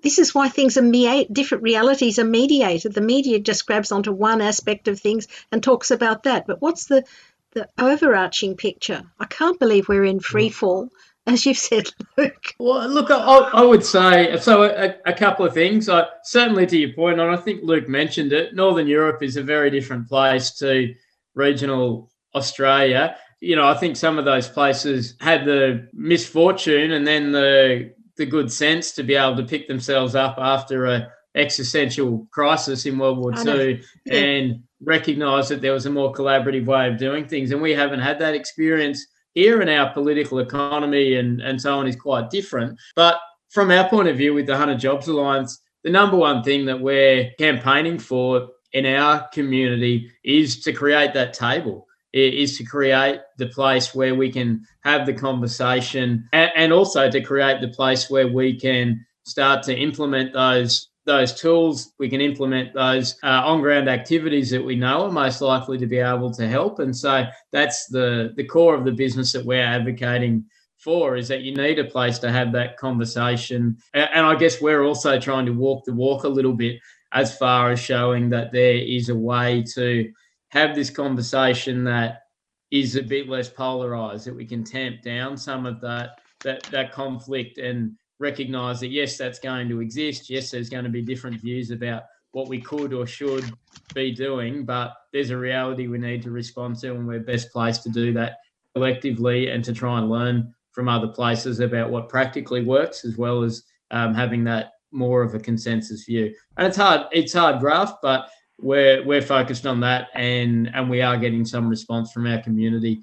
this 0.01 0.19
is 0.19 0.33
why 0.33 0.49
things 0.49 0.77
are 0.77 0.81
mediate, 0.81 1.33
different 1.33 1.63
realities 1.63 2.19
are 2.19 2.25
mediated. 2.25 2.93
The 2.93 3.01
media 3.01 3.39
just 3.39 3.65
grabs 3.65 3.91
onto 3.91 4.11
one 4.11 4.41
aspect 4.41 4.87
of 4.87 4.99
things 4.99 5.27
and 5.51 5.61
talks 5.61 5.91
about 5.91 6.23
that. 6.23 6.47
But 6.47 6.61
what's 6.61 6.85
the 6.85 7.03
the 7.51 7.67
overarching 7.77 8.55
picture? 8.55 9.03
I 9.19 9.25
can't 9.25 9.59
believe 9.59 9.87
we're 9.87 10.03
in 10.05 10.19
mm. 10.19 10.23
free 10.23 10.49
fall 10.49 10.89
as 11.27 11.45
you've 11.45 11.57
said, 11.57 11.89
Luke. 12.17 12.53
Well, 12.59 12.87
look, 12.87 13.09
I, 13.09 13.15
I 13.15 13.61
would 13.63 13.83
say 13.83 14.37
so. 14.37 14.63
A, 14.63 14.95
a, 15.05 15.13
couple 15.13 15.45
of 15.45 15.53
things. 15.53 15.89
I, 15.89 16.05
certainly, 16.23 16.67
to 16.67 16.77
your 16.77 16.93
point, 16.93 17.19
and 17.19 17.31
I 17.31 17.37
think 17.37 17.63
Luke 17.63 17.89
mentioned 17.89 18.31
it. 18.31 18.53
Northern 18.53 18.87
Europe 18.87 19.23
is 19.23 19.37
a 19.37 19.43
very 19.43 19.71
different 19.71 20.07
place 20.07 20.51
to 20.59 20.93
regional 21.33 22.11
Australia. 22.35 23.17
You 23.39 23.55
know, 23.55 23.67
I 23.67 23.73
think 23.75 23.97
some 23.97 24.19
of 24.19 24.25
those 24.25 24.47
places 24.47 25.15
had 25.19 25.45
the 25.45 25.87
misfortune 25.93 26.91
and 26.91 27.05
then 27.05 27.31
the 27.31 27.93
the 28.17 28.25
good 28.25 28.51
sense 28.51 28.93
to 28.93 29.03
be 29.03 29.15
able 29.15 29.35
to 29.35 29.43
pick 29.43 29.67
themselves 29.67 30.15
up 30.15 30.37
after 30.37 30.85
a 30.85 31.11
existential 31.35 32.27
crisis 32.31 32.85
in 32.85 32.97
World 32.97 33.17
War 33.17 33.33
II 33.45 33.81
yeah. 34.05 34.13
and 34.13 34.63
recognise 34.81 35.49
that 35.49 35.61
there 35.61 35.73
was 35.73 35.85
a 35.85 35.89
more 35.89 36.13
collaborative 36.13 36.65
way 36.65 36.87
of 36.87 36.97
doing 36.97 37.27
things. 37.27 37.51
And 37.51 37.61
we 37.61 37.73
haven't 37.73 37.99
had 37.99 38.19
that 38.19 38.35
experience 38.35 39.05
here 39.35 39.61
in 39.61 39.69
our 39.69 39.93
political 39.93 40.39
economy 40.39 41.15
and, 41.15 41.41
and 41.41 41.61
so 41.61 41.77
on 41.77 41.87
is 41.87 41.95
quite 41.95 42.29
different. 42.29 42.79
But 42.95 43.19
from 43.49 43.69
our 43.69 43.87
point 43.87 44.07
of 44.07 44.17
view 44.17 44.33
with 44.33 44.47
the 44.47 44.57
Hunter 44.57 44.75
Jobs 44.75 45.07
Alliance, 45.07 45.61
the 45.83 45.91
number 45.91 46.17
one 46.17 46.41
thing 46.41 46.65
that 46.65 46.79
we're 46.79 47.31
campaigning 47.37 47.99
for 47.99 48.49
in 48.73 48.85
our 48.85 49.27
community 49.33 50.09
is 50.23 50.61
to 50.61 50.73
create 50.73 51.13
that 51.13 51.33
table 51.33 51.85
is 52.11 52.57
to 52.57 52.63
create 52.63 53.19
the 53.37 53.47
place 53.47 53.93
where 53.93 54.15
we 54.15 54.31
can 54.31 54.65
have 54.85 55.05
the 55.05 55.13
conversation 55.13 56.27
and, 56.31 56.49
and 56.55 56.73
also 56.73 57.11
to 57.11 57.21
create 57.21 57.59
the 57.59 57.67
place 57.67 58.09
where 58.09 58.29
we 58.29 58.57
can 58.57 59.05
start 59.25 59.63
to 59.63 59.75
implement 59.75 60.31
those 60.31 60.89
those 61.05 61.33
tools, 61.33 61.93
we 61.99 62.09
can 62.09 62.21
implement 62.21 62.73
those 62.73 63.15
uh, 63.23 63.41
on-ground 63.45 63.87
activities 63.87 64.49
that 64.49 64.63
we 64.63 64.75
know 64.75 65.05
are 65.05 65.11
most 65.11 65.39
likely 65.41 65.77
to 65.77 65.87
be 65.87 65.99
able 65.99 66.31
to 66.33 66.47
help. 66.47 66.79
And 66.79 66.95
so 66.95 67.25
that's 67.51 67.87
the 67.87 68.33
the 68.35 68.43
core 68.43 68.75
of 68.75 68.85
the 68.85 68.91
business 68.91 69.31
that 69.33 69.45
we're 69.45 69.63
advocating 69.63 70.45
for 70.77 71.15
is 71.15 71.27
that 71.27 71.41
you 71.41 71.55
need 71.55 71.79
a 71.79 71.85
place 71.85 72.19
to 72.19 72.31
have 72.31 72.51
that 72.51 72.77
conversation. 72.77 73.77
And, 73.93 74.09
and 74.13 74.25
I 74.25 74.35
guess 74.35 74.61
we're 74.61 74.83
also 74.83 75.19
trying 75.19 75.45
to 75.45 75.53
walk 75.53 75.85
the 75.85 75.93
walk 75.93 76.23
a 76.23 76.29
little 76.29 76.53
bit 76.53 76.79
as 77.11 77.37
far 77.37 77.71
as 77.71 77.79
showing 77.79 78.29
that 78.31 78.51
there 78.51 78.75
is 78.75 79.09
a 79.09 79.15
way 79.15 79.63
to 79.75 80.11
have 80.49 80.75
this 80.75 80.89
conversation 80.89 81.83
that 81.85 82.23
is 82.71 82.95
a 82.95 83.03
bit 83.03 83.29
less 83.29 83.49
polarized, 83.49 84.25
that 84.25 84.35
we 84.35 84.45
can 84.45 84.63
tamp 84.63 85.01
down 85.01 85.37
some 85.37 85.65
of 85.65 85.81
that 85.81 86.19
that 86.43 86.63
that 86.63 86.91
conflict 86.91 87.57
and 87.57 87.95
recognize 88.19 88.79
that 88.79 88.87
yes, 88.87 89.17
that's 89.17 89.39
going 89.39 89.69
to 89.69 89.81
exist. 89.81 90.29
Yes, 90.29 90.51
there's 90.51 90.69
going 90.69 90.83
to 90.83 90.89
be 90.89 91.01
different 91.01 91.41
views 91.41 91.71
about 91.71 92.03
what 92.31 92.47
we 92.47 92.59
could 92.59 92.93
or 92.93 93.07
should 93.07 93.45
be 93.93 94.11
doing, 94.11 94.65
but 94.65 94.93
there's 95.13 95.29
a 95.29 95.37
reality 95.37 95.87
we 95.87 95.97
need 95.97 96.21
to 96.23 96.31
respond 96.31 96.77
to, 96.79 96.91
and 96.91 97.07
we're 97.07 97.19
best 97.19 97.51
placed 97.51 97.83
to 97.83 97.89
do 97.89 98.11
that 98.13 98.39
collectively 98.73 99.49
and 99.49 99.63
to 99.63 99.73
try 99.73 99.97
and 99.97 100.09
learn 100.09 100.53
from 100.71 100.89
other 100.89 101.07
places 101.07 101.61
about 101.61 101.89
what 101.89 102.09
practically 102.09 102.61
works, 102.61 103.05
as 103.05 103.17
well 103.17 103.41
as 103.41 103.63
um, 103.91 104.13
having 104.13 104.43
that 104.43 104.73
more 104.91 105.21
of 105.21 105.33
a 105.33 105.39
consensus 105.39 106.03
view. 106.03 106.33
And 106.57 106.67
it's 106.67 106.77
hard, 106.77 107.07
it's 107.13 107.33
hard 107.33 107.59
graft, 107.61 107.99
but 108.01 108.29
we're 108.59 109.05
we're 109.05 109.21
focused 109.21 109.65
on 109.65 109.79
that, 109.81 110.09
and 110.13 110.69
and 110.73 110.89
we 110.89 111.01
are 111.01 111.17
getting 111.17 111.45
some 111.45 111.67
response 111.67 112.11
from 112.11 112.27
our 112.27 112.41
community. 112.41 113.01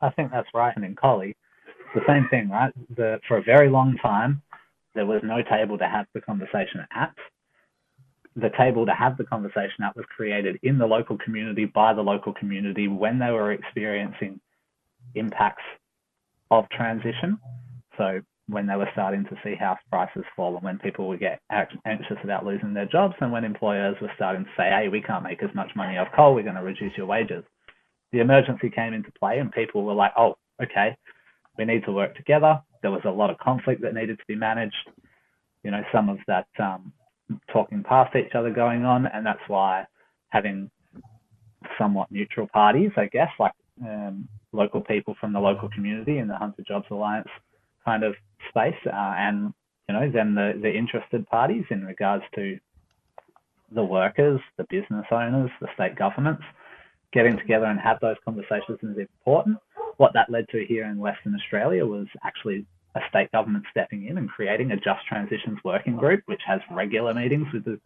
I 0.00 0.10
think 0.10 0.30
that's 0.30 0.48
right. 0.54 0.74
And 0.76 0.84
in 0.84 0.94
Collie, 0.94 1.36
the 1.94 2.00
same 2.06 2.28
thing, 2.30 2.48
right? 2.48 2.72
The, 2.96 3.20
for 3.26 3.38
a 3.38 3.42
very 3.42 3.68
long 3.68 3.96
time, 4.02 4.42
there 4.94 5.06
was 5.06 5.20
no 5.22 5.42
table 5.42 5.78
to 5.78 5.86
have 5.86 6.06
the 6.14 6.20
conversation 6.20 6.86
at. 6.94 7.14
The 8.36 8.50
table 8.56 8.86
to 8.86 8.92
have 8.92 9.16
the 9.16 9.24
conversation 9.24 9.84
at 9.84 9.96
was 9.96 10.04
created 10.14 10.58
in 10.62 10.78
the 10.78 10.86
local 10.86 11.18
community 11.18 11.64
by 11.64 11.92
the 11.94 12.02
local 12.02 12.32
community 12.34 12.88
when 12.88 13.18
they 13.18 13.30
were 13.30 13.52
experiencing 13.52 14.40
impacts 15.14 15.62
of 16.50 16.68
transition. 16.70 17.38
So 17.96 18.20
when 18.48 18.66
they 18.66 18.76
were 18.76 18.88
starting 18.92 19.24
to 19.24 19.36
see 19.44 19.54
house 19.54 19.78
prices 19.90 20.24
fall 20.34 20.54
and 20.54 20.64
when 20.64 20.78
people 20.78 21.06
would 21.08 21.20
get 21.20 21.40
anxious 21.50 22.16
about 22.24 22.46
losing 22.46 22.72
their 22.72 22.86
jobs 22.86 23.14
and 23.20 23.30
when 23.30 23.44
employers 23.44 23.96
were 24.00 24.10
starting 24.16 24.44
to 24.44 24.50
say, 24.56 24.70
hey, 24.70 24.88
we 24.88 25.02
can't 25.02 25.24
make 25.24 25.42
as 25.42 25.54
much 25.54 25.70
money 25.76 25.98
off 25.98 26.08
coal, 26.16 26.34
we're 26.34 26.42
going 26.42 26.54
to 26.54 26.62
reduce 26.62 26.96
your 26.96 27.06
wages. 27.06 27.44
The 28.12 28.20
emergency 28.20 28.70
came 28.70 28.94
into 28.94 29.12
play 29.12 29.38
and 29.38 29.52
people 29.52 29.84
were 29.84 29.94
like, 29.94 30.12
oh, 30.16 30.36
okay, 30.62 30.96
we 31.58 31.64
need 31.64 31.84
to 31.84 31.92
work 31.92 32.16
together. 32.16 32.62
There 32.82 32.90
was 32.90 33.02
a 33.04 33.10
lot 33.10 33.30
of 33.30 33.38
conflict 33.38 33.82
that 33.82 33.94
needed 33.94 34.18
to 34.18 34.24
be 34.26 34.36
managed. 34.36 34.76
You 35.64 35.72
know, 35.72 35.82
some 35.92 36.08
of 36.08 36.18
that 36.28 36.46
um, 36.60 36.92
talking 37.52 37.82
past 37.82 38.14
each 38.16 38.34
other 38.34 38.50
going 38.50 38.84
on, 38.84 39.06
and 39.06 39.26
that's 39.26 39.42
why 39.48 39.84
having 40.28 40.70
somewhat 41.76 42.10
neutral 42.12 42.46
parties, 42.46 42.90
I 42.96 43.06
guess, 43.06 43.30
like 43.38 43.52
um, 43.82 44.28
local 44.52 44.80
people 44.80 45.16
from 45.20 45.32
the 45.32 45.40
local 45.40 45.68
community 45.68 46.18
in 46.18 46.28
the 46.28 46.36
Hunter 46.36 46.62
Jobs 46.66 46.86
Alliance 46.90 47.28
kind 47.84 48.04
of 48.04 48.14
space, 48.48 48.74
uh, 48.86 49.14
and 49.16 49.52
you 49.88 49.94
know, 49.94 50.10
then 50.12 50.34
the 50.34 50.52
the 50.62 50.72
interested 50.72 51.26
parties 51.26 51.64
in 51.70 51.84
regards 51.84 52.24
to 52.34 52.58
the 53.72 53.84
workers, 53.84 54.40
the 54.56 54.64
business 54.70 55.06
owners, 55.10 55.50
the 55.60 55.68
state 55.74 55.96
governments, 55.96 56.42
getting 57.12 57.36
together 57.38 57.66
and 57.66 57.80
have 57.80 57.98
those 58.00 58.16
conversations 58.24 58.78
is 58.82 58.98
important. 58.98 59.58
What 59.98 60.12
that 60.14 60.30
led 60.30 60.48
to 60.50 60.64
here 60.66 60.84
in 60.86 60.98
Western 60.98 61.34
Australia 61.34 61.84
was 61.84 62.06
actually 62.24 62.64
a 62.94 63.00
state 63.08 63.30
government 63.32 63.64
stepping 63.70 64.06
in 64.06 64.16
and 64.16 64.28
creating 64.28 64.70
a 64.70 64.76
Just 64.76 65.04
Transitions 65.08 65.58
Working 65.64 65.96
Group, 65.96 66.22
which 66.26 66.40
has 66.46 66.60
regular 66.70 67.12
meetings 67.12 67.46
with 67.52 67.64
the, 67.64 67.80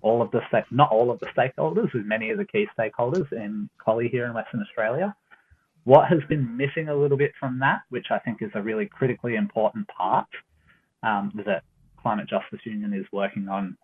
all 0.00 0.22
of 0.22 0.30
the 0.30 0.40
not 0.70 0.90
all 0.90 1.10
of 1.10 1.20
the 1.20 1.26
stakeholders, 1.26 1.92
with 1.92 2.06
many 2.06 2.30
of 2.30 2.38
the 2.38 2.46
key 2.46 2.66
stakeholders 2.76 3.30
in 3.32 3.68
Collie 3.78 4.08
here 4.08 4.26
in 4.26 4.34
Western 4.34 4.62
Australia. 4.62 5.14
What 5.84 6.08
has 6.08 6.20
been 6.28 6.56
missing 6.56 6.88
a 6.88 6.94
little 6.94 7.18
bit 7.18 7.32
from 7.38 7.58
that, 7.60 7.82
which 7.90 8.06
I 8.10 8.18
think 8.18 8.42
is 8.42 8.50
a 8.54 8.62
really 8.62 8.86
critically 8.86 9.36
important 9.36 9.86
part 9.88 10.26
um, 11.02 11.32
that 11.46 11.64
Climate 12.00 12.28
Justice 12.28 12.60
Union 12.64 12.94
is 12.94 13.06
working 13.12 13.48
on 13.48 13.76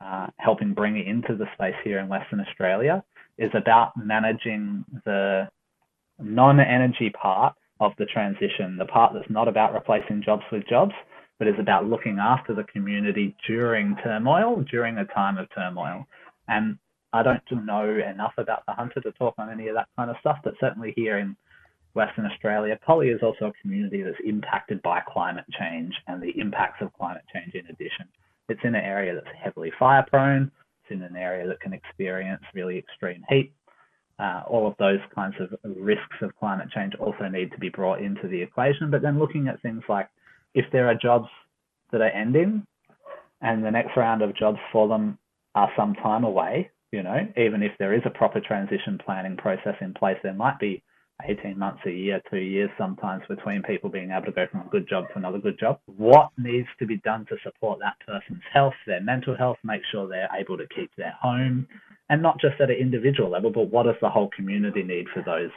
uh, 0.00 0.28
helping 0.38 0.74
bring 0.74 0.96
into 0.96 1.36
the 1.36 1.46
space 1.54 1.76
here 1.82 1.98
in 1.98 2.08
Western 2.08 2.40
Australia, 2.40 3.02
is 3.38 3.50
about 3.54 3.96
managing 3.96 4.84
the 5.04 5.48
non-energy 6.20 7.10
part 7.10 7.54
of 7.80 7.92
the 7.98 8.06
transition, 8.06 8.76
the 8.78 8.84
part 8.84 9.12
that's 9.14 9.30
not 9.30 9.48
about 9.48 9.74
replacing 9.74 10.22
jobs 10.22 10.44
with 10.52 10.66
jobs, 10.68 10.92
but 11.38 11.48
is 11.48 11.58
about 11.58 11.86
looking 11.86 12.18
after 12.20 12.54
the 12.54 12.64
community 12.64 13.34
during 13.46 13.96
turmoil, 14.02 14.64
during 14.70 14.98
a 14.98 15.04
time 15.06 15.38
of 15.38 15.48
turmoil. 15.54 16.06
And 16.48 16.78
I 17.12 17.22
don't 17.22 17.42
know 17.66 17.98
enough 17.98 18.34
about 18.38 18.64
the 18.66 18.72
hunter 18.72 19.00
to 19.00 19.12
talk 19.12 19.34
on 19.38 19.50
any 19.50 19.68
of 19.68 19.74
that 19.74 19.88
kind 19.96 20.10
of 20.10 20.16
stuff, 20.20 20.38
but 20.44 20.54
certainly 20.60 20.92
here 20.96 21.18
in 21.18 21.36
Western 21.94 22.26
Australia, 22.26 22.78
Collie 22.86 23.08
is 23.08 23.20
also 23.22 23.46
a 23.46 23.52
community 23.60 24.02
that's 24.02 24.16
impacted 24.24 24.80
by 24.82 25.00
climate 25.06 25.44
change 25.58 25.92
and 26.06 26.22
the 26.22 26.32
impacts 26.38 26.80
of 26.80 26.92
climate 26.94 27.24
change 27.32 27.54
in 27.54 27.66
addition. 27.66 28.08
It's 28.48 28.60
in 28.64 28.74
an 28.74 28.84
area 28.84 29.14
that's 29.14 29.36
heavily 29.42 29.72
fire 29.78 30.04
prone, 30.08 30.50
it's 30.82 30.90
in 30.90 31.02
an 31.02 31.16
area 31.16 31.46
that 31.48 31.60
can 31.60 31.72
experience 31.72 32.42
really 32.54 32.78
extreme 32.78 33.24
heat. 33.28 33.52
Uh, 34.18 34.42
all 34.48 34.66
of 34.66 34.74
those 34.78 35.00
kinds 35.14 35.34
of 35.40 35.58
risks 35.76 36.16
of 36.20 36.36
climate 36.38 36.68
change 36.74 36.94
also 36.96 37.28
need 37.28 37.50
to 37.50 37.58
be 37.58 37.68
brought 37.68 38.00
into 38.00 38.28
the 38.28 38.40
equation. 38.40 38.90
But 38.90 39.02
then 39.02 39.18
looking 39.18 39.48
at 39.48 39.60
things 39.62 39.82
like 39.88 40.08
if 40.54 40.66
there 40.70 40.88
are 40.88 40.94
jobs 40.94 41.28
that 41.90 42.00
are 42.00 42.10
ending 42.10 42.66
and 43.40 43.64
the 43.64 43.70
next 43.70 43.96
round 43.96 44.22
of 44.22 44.36
jobs 44.36 44.58
for 44.70 44.86
them 44.86 45.18
are 45.54 45.70
some 45.76 45.94
time 45.94 46.24
away, 46.24 46.70
you 46.92 47.02
know, 47.02 47.26
even 47.36 47.62
if 47.62 47.72
there 47.78 47.94
is 47.94 48.02
a 48.04 48.10
proper 48.10 48.40
transition 48.40 48.98
planning 49.04 49.36
process 49.36 49.74
in 49.80 49.94
place, 49.94 50.18
there 50.22 50.34
might 50.34 50.58
be 50.58 50.82
18 51.26 51.58
months, 51.58 51.80
a 51.86 51.90
year, 51.90 52.20
two 52.30 52.38
years 52.38 52.70
sometimes 52.78 53.22
between 53.28 53.62
people 53.62 53.90
being 53.90 54.10
able 54.10 54.26
to 54.26 54.32
go 54.32 54.46
from 54.50 54.60
a 54.60 54.70
good 54.70 54.88
job 54.88 55.04
to 55.08 55.18
another 55.18 55.38
good 55.38 55.58
job. 55.58 55.78
What 55.86 56.30
needs 56.38 56.68
to 56.78 56.86
be 56.86 56.98
done 56.98 57.26
to 57.26 57.36
support 57.42 57.78
that 57.80 57.94
person's 58.06 58.42
health, 58.52 58.74
their 58.86 59.00
mental 59.00 59.36
health, 59.36 59.58
make 59.64 59.82
sure 59.90 60.08
they're 60.08 60.28
able 60.38 60.56
to 60.58 60.66
keep 60.74 60.90
their 60.96 61.14
home, 61.20 61.66
and 62.08 62.22
not 62.22 62.40
just 62.40 62.60
at 62.60 62.70
an 62.70 62.76
individual 62.76 63.30
level, 63.30 63.50
but 63.50 63.70
what 63.70 63.84
does 63.84 63.96
the 64.00 64.10
whole 64.10 64.30
community 64.36 64.82
need 64.82 65.06
for 65.14 65.22
those 65.22 65.50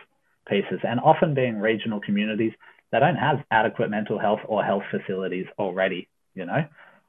pieces? 0.48 0.80
And 0.84 1.00
often 1.00 1.34
being 1.34 1.60
regional 1.60 2.00
communities, 2.00 2.54
they 2.92 3.00
don't 3.00 3.16
have 3.16 3.44
adequate 3.52 3.90
mental 3.90 4.20
health 4.20 4.40
or 4.48 4.64
health 4.64 4.84
facilities 4.92 5.48
already, 5.60 6.08
you 6.34 6.46
know, 6.46 6.66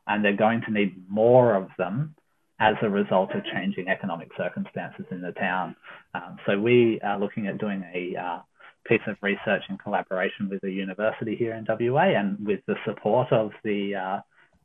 and 0.06 0.24
they're 0.24 0.36
going 0.36 0.62
to 0.62 0.72
need 0.72 1.04
more 1.08 1.54
of 1.54 1.68
them 1.78 2.14
as 2.58 2.74
a 2.82 2.88
result 2.88 3.32
of 3.34 3.44
changing 3.44 3.88
economic 3.88 4.30
circumstances 4.36 5.04
in 5.10 5.20
the 5.20 5.32
town. 5.32 5.76
Um, 6.14 6.38
so 6.46 6.58
we 6.58 7.00
are 7.02 7.18
looking 7.18 7.46
at 7.46 7.58
doing 7.58 7.84
a 7.94 8.16
uh, 8.18 8.38
piece 8.86 9.02
of 9.06 9.16
research 9.20 9.62
in 9.68 9.76
collaboration 9.78 10.48
with 10.48 10.60
the 10.62 10.70
university 10.70 11.36
here 11.36 11.54
in 11.54 11.66
WA 11.68 12.04
and 12.04 12.44
with 12.46 12.60
the 12.66 12.76
support 12.86 13.30
of 13.32 13.50
the 13.62 13.94
uh, 13.94 14.20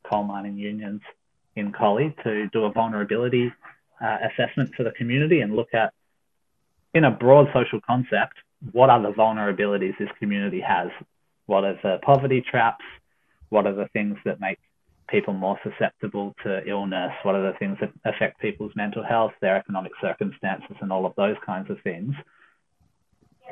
coal 0.08 0.22
mining 0.22 0.56
unions 0.56 1.00
in 1.56 1.72
Collie 1.72 2.14
to 2.24 2.48
do 2.48 2.64
a 2.64 2.72
vulnerability 2.72 3.52
uh, 4.02 4.18
assessment 4.30 4.70
for 4.76 4.84
the 4.84 4.92
community 4.92 5.40
and 5.40 5.54
look 5.54 5.74
at, 5.74 5.92
in 6.94 7.04
a 7.04 7.10
broad 7.10 7.48
social 7.52 7.80
concept, 7.86 8.34
what 8.72 8.90
are 8.90 9.02
the 9.02 9.12
vulnerabilities 9.12 9.96
this 9.98 10.08
community 10.18 10.60
has? 10.60 10.88
What 11.46 11.64
are 11.64 11.78
the 11.82 11.98
poverty 12.02 12.42
traps? 12.48 12.84
What 13.48 13.66
are 13.66 13.74
the 13.74 13.88
things 13.92 14.16
that 14.24 14.40
make 14.40 14.58
people 15.12 15.34
more 15.34 15.58
susceptible 15.62 16.34
to 16.42 16.66
illness? 16.66 17.12
What 17.22 17.36
are 17.36 17.52
the 17.52 17.58
things 17.58 17.78
that 17.80 17.92
affect 18.04 18.40
people's 18.40 18.72
mental 18.74 19.04
health, 19.04 19.32
their 19.40 19.56
economic 19.56 19.92
circumstances, 20.00 20.76
and 20.80 20.90
all 20.90 21.06
of 21.06 21.14
those 21.16 21.36
kinds 21.46 21.70
of 21.70 21.76
things? 21.84 22.14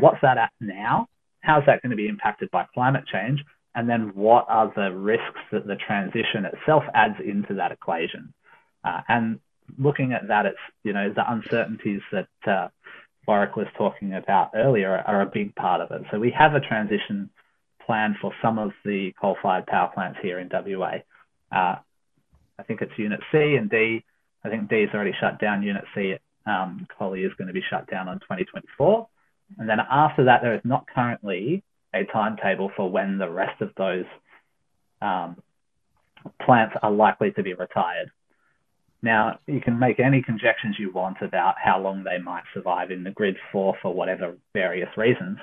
What's 0.01 0.21
that 0.23 0.39
at 0.39 0.51
now? 0.59 1.07
How's 1.41 1.65
that 1.67 1.83
going 1.83 1.91
to 1.91 1.97
be 1.97 2.09
impacted 2.09 2.51
by 2.51 2.67
climate 2.75 3.05
change? 3.13 3.45
And 3.75 3.89
then 3.89 4.13
what 4.15 4.47
are 4.49 4.73
the 4.75 4.91
risks 4.97 5.41
that 5.53 5.67
the 5.67 5.77
transition 5.77 6.45
itself 6.45 6.83
adds 6.95 7.17
into 7.25 7.55
that 7.55 7.71
equation? 7.71 8.35
Uh, 8.83 9.01
and 9.09 9.39
looking 9.79 10.13
at 10.13 10.29
that, 10.29 10.47
it's, 10.47 10.59
you 10.83 10.93
know, 10.93 11.13
the 11.15 11.31
uncertainties 11.31 12.01
that 12.11 12.29
uh, 12.47 12.69
Warwick 13.27 13.57
was 13.57 13.69
talking 13.77 14.15
about 14.15 14.51
earlier 14.55 15.05
are, 15.07 15.23
a 15.23 15.27
big 15.27 15.55
part 15.55 15.81
of 15.81 15.91
it. 15.93 16.03
So 16.11 16.19
we 16.19 16.35
have 16.37 16.55
a 16.55 16.61
transition 16.61 17.31
plan 17.87 18.17
for 18.21 18.33
some 18.43 18.59
of 18.59 18.73
the 18.85 19.13
coal-fired 19.21 19.67
power 19.67 19.91
plants 19.95 20.19
here 20.23 20.39
in 20.39 20.49
WA. 20.53 20.99
Uh, 21.53 21.77
I 22.59 22.63
think 22.67 22.83
it's 22.83 22.93
Unit 22.97 23.21
C 23.33 23.57
and 23.59 23.71
D. 23.71 24.05
I 24.45 24.49
think 24.49 24.69
D 24.69 24.77
is 24.77 24.91
already 24.95 25.15
shut 25.21 25.41
down. 25.41 25.63
Unit 25.63 25.85
C 25.95 26.13
at 26.13 26.21
um, 26.51 26.87
Collie 26.99 27.23
is 27.25 27.33
going 27.39 27.49
to 27.49 27.55
be 27.55 27.63
shut 27.69 27.91
down 27.91 28.09
on 28.09 28.21
2024. 28.21 29.09
And 29.59 29.69
then 29.69 29.79
after 29.91 30.25
that, 30.25 30.43
there 30.43 30.55
is 30.55 30.61
not 30.65 30.87
currently 30.95 31.63
a 31.95 32.05
timetable 32.05 32.71
for 32.77 32.91
when 32.91 33.19
the 33.19 33.29
rest 33.29 33.61
of 33.61 33.71
those 33.77 34.05
um, 35.03 35.37
plants 36.45 36.77
are 36.83 36.91
likely 36.91 37.33
to 37.33 37.43
be 37.43 37.55
retired. 37.55 38.11
Now, 39.03 39.39
you 39.47 39.61
can 39.61 39.79
make 39.79 39.99
any 39.99 40.23
conjectures 40.23 40.77
you 40.79 40.93
want 40.93 41.19
about 41.23 41.55
how 41.63 41.81
long 41.81 42.05
they 42.05 42.19
might 42.19 42.43
survive 42.53 42.91
in 42.91 43.03
the 43.03 43.11
grid 43.11 43.37
for, 43.51 43.75
for 43.81 43.95
whatever 43.95 44.37
various 44.53 44.91
reasons, 44.97 45.39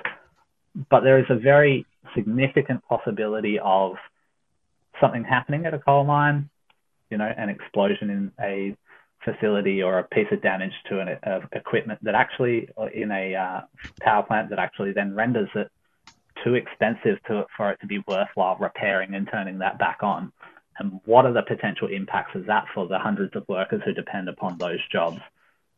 but 0.90 1.00
there 1.00 1.18
is 1.18 1.26
a 1.28 1.34
very 1.34 1.84
significant 2.14 2.82
possibility 2.88 3.58
of 3.62 3.96
something 5.00 5.24
happening 5.24 5.66
at 5.66 5.74
a 5.74 5.78
coal 5.78 6.04
mine, 6.04 6.48
you 7.10 7.18
know, 7.18 7.32
an 7.36 7.48
explosion 7.48 8.10
in 8.10 8.32
a 8.40 8.76
facility 9.24 9.82
or 9.82 9.98
a 9.98 10.04
piece 10.04 10.26
of 10.30 10.40
damage 10.42 10.72
to 10.88 11.00
an 11.00 11.08
uh, 11.26 11.40
equipment 11.52 11.98
that 12.02 12.14
actually 12.14 12.68
in 12.94 13.10
a 13.10 13.34
uh, 13.34 13.60
power 14.00 14.22
plant 14.22 14.50
that 14.50 14.58
actually 14.58 14.92
then 14.92 15.14
renders 15.14 15.48
it 15.54 15.70
too 16.44 16.54
expensive 16.54 17.18
to 17.26 17.44
for 17.56 17.72
it 17.72 17.80
to 17.80 17.86
be 17.86 18.02
worthwhile 18.06 18.56
repairing 18.60 19.14
and 19.14 19.28
turning 19.30 19.58
that 19.58 19.78
back 19.78 19.98
on. 20.02 20.32
And 20.78 21.00
what 21.04 21.26
are 21.26 21.32
the 21.32 21.42
potential 21.42 21.88
impacts 21.88 22.36
of 22.36 22.46
that 22.46 22.66
for 22.72 22.86
the 22.86 22.98
hundreds 22.98 23.34
of 23.34 23.44
workers 23.48 23.82
who 23.84 23.92
depend 23.92 24.28
upon 24.28 24.58
those 24.58 24.78
jobs 24.92 25.18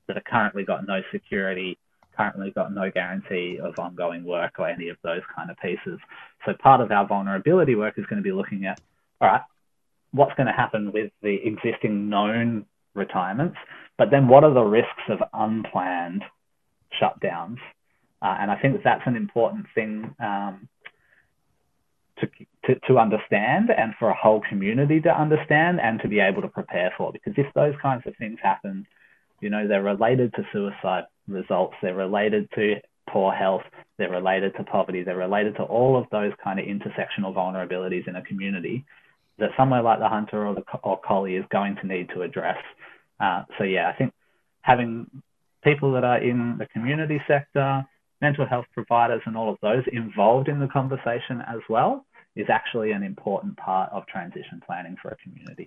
that 0.07 0.17
have 0.17 0.25
currently 0.25 0.65
got 0.65 0.87
no 0.87 1.01
security, 1.11 1.79
currently 2.15 2.51
got 2.51 2.75
no 2.75 2.91
guarantee 2.91 3.59
of 3.63 3.79
ongoing 3.79 4.25
work 4.25 4.59
or 4.59 4.69
any 4.69 4.89
of 4.91 4.99
those 5.03 5.23
kind 5.35 5.51
of 5.51 5.57
pieces. 5.59 5.99
So 6.45 6.53
part 6.53 6.83
of 6.83 6.91
our 6.91 7.07
vulnerability 7.07 7.75
work 7.75 7.99
is 7.99 8.05
going 8.07 8.19
to 8.19 8.23
be 8.23 8.33
looking 8.33 8.67
at, 8.67 8.81
all 9.21 9.29
right, 9.29 9.43
what's 10.13 10.35
going 10.35 10.47
to 10.47 10.53
happen 10.53 10.93
with 10.93 11.13
the 11.23 11.39
existing 11.45 12.09
known 12.09 12.67
retirements, 12.95 13.57
but 13.99 14.11
then 14.11 14.29
what 14.29 14.45
are 14.45 14.55
the 14.55 14.63
risks 14.63 15.03
of 15.09 15.19
unplanned 15.33 16.25
shutdowns? 17.01 17.59
Uh, 18.23 18.37
and 18.41 18.51
I 18.51 18.61
think 18.61 18.81
that's 18.83 19.03
an 19.07 19.17
important 19.17 19.67
thing 19.75 20.15
um, 20.21 20.69
to, 22.19 22.29
to, 22.67 22.81
to 22.89 22.99
understand 22.99 23.71
and 23.71 23.95
for 23.99 24.11
a 24.11 24.15
whole 24.15 24.43
community 24.49 25.01
to 25.01 25.09
understand 25.09 25.81
and 25.81 26.01
to 26.01 26.09
be 26.09 26.21
able 26.21 26.43
to 26.43 26.49
prepare 26.49 26.93
for. 26.97 27.13
Because 27.13 27.35
if 27.37 27.53
those 27.55 27.75
kinds 27.81 28.03
of 28.07 28.15
things 28.17 28.39
happen, 28.43 28.87
you 29.41 29.49
know, 29.49 29.67
they're 29.67 29.83
related 29.83 30.35
to 30.35 30.47
suicide 30.53 31.05
results, 31.29 31.75
they're 31.81 31.95
related 31.95 32.49
to 32.57 32.75
poor 33.09 33.33
health, 33.33 33.63
they're 33.97 34.11
related 34.11 34.55
to 34.57 34.65
poverty, 34.65 35.03
they're 35.03 35.17
related 35.17 35.57
to 35.57 35.63
all 35.63 35.97
of 35.97 36.07
those 36.11 36.33
kind 36.43 36.61
of 36.61 36.67
intersectional 36.67 37.35
vulnerabilities 37.35 38.07
in 38.07 38.17
a 38.17 38.23
community 38.23 38.85
that 39.41 39.51
somewhere 39.57 39.83
like 39.83 39.99
the 39.99 40.09
Hunter 40.09 40.47
or 40.47 40.55
the 40.55 40.63
or 40.83 41.01
Collie 41.01 41.37
is 41.37 41.45
going 41.51 41.77
to 41.77 41.87
need 41.87 42.09
to 42.15 42.23
address. 42.23 42.59
Uh, 43.19 43.45
so 43.59 43.65
yeah, 43.65 43.91
I 43.93 43.97
think 43.97 44.13
having 44.63 45.07
people 45.63 45.93
that 45.93 46.05
are 46.05 46.19
in 46.19 46.57
the 46.59 46.67
community 46.67 47.21
sector, 47.27 47.85
mental 48.21 48.47
health 48.47 48.67
providers, 48.73 49.23
and 49.27 49.37
all 49.37 49.51
of 49.51 49.59
those 49.63 49.85
involved 49.93 50.49
in 50.49 50.61
the 50.61 50.69
conversation 50.69 51.43
as 51.47 51.61
well 51.69 52.05
is 52.37 52.47
actually 52.49 52.93
an 52.93 53.03
important 53.03 53.57
part 53.57 53.91
of 53.93 54.07
transition 54.07 54.63
planning 54.65 54.97
for 55.03 55.11
a 55.11 55.17
community. 55.17 55.67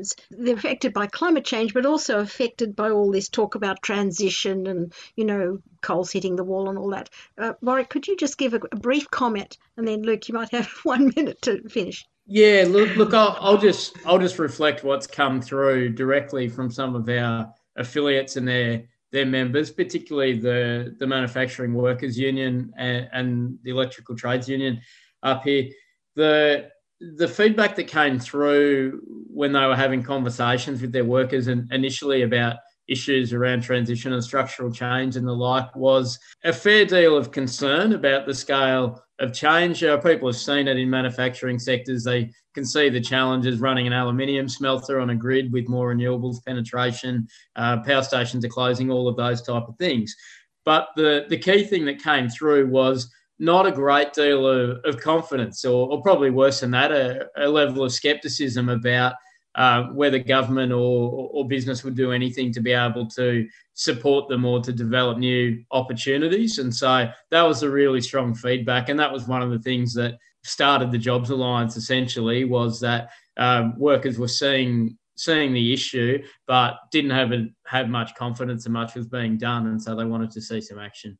unions? 0.07 0.45
They're 0.45 0.55
affected 0.55 0.93
by 0.93 1.07
climate 1.07 1.45
change, 1.45 1.73
but 1.73 1.85
also 1.85 2.19
affected 2.19 2.75
by 2.75 2.89
all 2.89 3.11
this 3.11 3.29
talk 3.29 3.55
about 3.55 3.81
transition 3.81 4.67
and, 4.67 4.93
you 5.15 5.25
know, 5.25 5.59
coals 5.81 6.11
hitting 6.11 6.35
the 6.35 6.43
wall 6.43 6.69
and 6.69 6.77
all 6.77 6.89
that. 6.91 7.09
Uh, 7.37 7.53
Warwick, 7.61 7.89
could 7.89 8.07
you 8.07 8.15
just 8.15 8.37
give 8.37 8.53
a, 8.53 8.59
a 8.71 8.75
brief 8.75 9.09
comment? 9.09 9.57
And 9.77 9.87
then, 9.87 10.03
Luke, 10.03 10.27
you 10.27 10.35
might 10.35 10.51
have 10.51 10.67
one 10.83 11.11
minute 11.15 11.41
to 11.43 11.67
finish. 11.69 12.05
Yeah, 12.29 12.65
look, 12.67 12.95
look, 12.97 13.13
I'll, 13.13 13.37
I'll 13.39 13.57
just 13.57 13.95
I'll 14.05 14.19
just 14.19 14.37
reflect 14.37 14.83
what's 14.83 15.07
come 15.07 15.41
through 15.41 15.93
directly 15.93 16.49
from 16.49 16.69
some 16.69 16.93
of 16.93 17.07
our 17.07 17.53
affiliates 17.77 18.35
and 18.35 18.45
their 18.45 18.83
their 19.13 19.25
members, 19.25 19.71
particularly 19.71 20.37
the 20.37 20.93
the 20.99 21.07
manufacturing 21.07 21.73
workers 21.73 22.19
union 22.19 22.73
and, 22.75 23.07
and 23.13 23.57
the 23.63 23.69
electrical 23.71 24.13
trades 24.13 24.49
union 24.49 24.81
up 25.23 25.43
here. 25.43 25.69
The 26.15 26.69
the 26.99 27.27
feedback 27.27 27.75
that 27.75 27.87
came 27.87 28.19
through 28.19 29.01
when 29.05 29.51
they 29.51 29.65
were 29.65 29.75
having 29.75 30.01
conversations 30.03 30.81
with 30.81 30.91
their 30.91 31.05
workers 31.05 31.47
and 31.47 31.71
initially 31.71 32.23
about 32.23 32.57
issues 32.87 33.33
around 33.33 33.61
transition 33.61 34.13
and 34.13 34.23
structural 34.23 34.71
change 34.71 35.15
and 35.15 35.27
the 35.27 35.31
like 35.31 35.75
was 35.75 36.17
a 36.45 36.53
fair 36.53 36.85
deal 36.85 37.17
of 37.17 37.31
concern 37.31 37.93
about 37.93 38.25
the 38.25 38.33
scale 38.33 39.03
of 39.19 39.33
change. 39.33 39.83
Uh, 39.83 39.97
people 39.97 40.27
have 40.27 40.37
seen 40.37 40.67
it 40.67 40.77
in 40.77 40.89
manufacturing 40.89 41.59
sectors. 41.59 42.03
They 42.03 42.31
can 42.53 42.65
see 42.65 42.89
the 42.89 43.01
challenges 43.01 43.59
running 43.59 43.87
an 43.87 43.93
aluminium 43.93 44.47
smelter 44.47 44.99
on 44.99 45.09
a 45.09 45.15
grid 45.15 45.51
with 45.51 45.67
more 45.67 45.93
renewables 45.93 46.43
penetration. 46.45 47.27
Uh, 47.55 47.81
power 47.83 48.03
stations 48.03 48.45
are 48.45 48.49
closing, 48.49 48.89
all 48.89 49.07
of 49.07 49.17
those 49.17 49.41
type 49.41 49.67
of 49.67 49.77
things. 49.77 50.15
But 50.63 50.89
the, 50.95 51.25
the 51.29 51.37
key 51.37 51.65
thing 51.65 51.85
that 51.85 52.01
came 52.01 52.29
through 52.29 52.67
was 52.67 53.11
not 53.39 53.67
a 53.67 53.71
great 53.71 54.13
deal 54.13 54.47
of, 54.47 54.79
of 54.83 54.99
confidence, 54.99 55.63
or, 55.65 55.89
or 55.89 56.01
probably 56.01 56.29
worse 56.29 56.61
than 56.61 56.71
that, 56.71 56.91
a, 56.91 57.27
a 57.37 57.47
level 57.47 57.83
of 57.83 57.93
skepticism 57.93 58.69
about 58.69 59.13
uh, 59.55 59.83
whether 59.85 60.19
government 60.19 60.71
or, 60.71 61.29
or 61.33 61.47
business 61.47 61.83
would 61.83 61.95
do 61.95 62.11
anything 62.11 62.53
to 62.53 62.61
be 62.61 62.73
able 62.73 63.07
to 63.07 63.47
support 63.73 64.29
them 64.29 64.45
or 64.45 64.61
to 64.61 64.71
develop 64.71 65.17
new 65.17 65.63
opportunities. 65.71 66.59
And 66.59 66.73
so 66.73 67.09
that 67.31 67.41
was 67.41 67.63
a 67.63 67.69
really 67.69 68.01
strong 68.01 68.35
feedback. 68.35 68.89
And 68.89 68.99
that 68.99 69.11
was 69.11 69.27
one 69.27 69.41
of 69.41 69.49
the 69.49 69.59
things 69.59 69.93
that 69.95 70.17
started 70.43 70.91
the 70.91 70.97
Jobs 70.97 71.29
Alliance 71.29 71.75
essentially 71.75 72.45
was 72.45 72.79
that 72.81 73.09
um, 73.37 73.77
workers 73.77 74.17
were 74.17 74.27
seeing 74.27 74.97
seeing 75.15 75.51
the 75.51 75.73
issue, 75.73 76.23
but 76.45 76.75
didn't 76.91 77.09
have 77.09 77.31
a, 77.31 77.47
have 77.65 77.89
much 77.89 78.13
confidence 78.13 78.67
in 78.67 78.71
much 78.71 78.93
was 78.93 79.07
being 79.07 79.35
done, 79.35 79.65
and 79.65 79.81
so 79.81 79.95
they 79.95 80.05
wanted 80.05 80.29
to 80.29 80.39
see 80.39 80.61
some 80.61 80.77
action. 80.77 81.17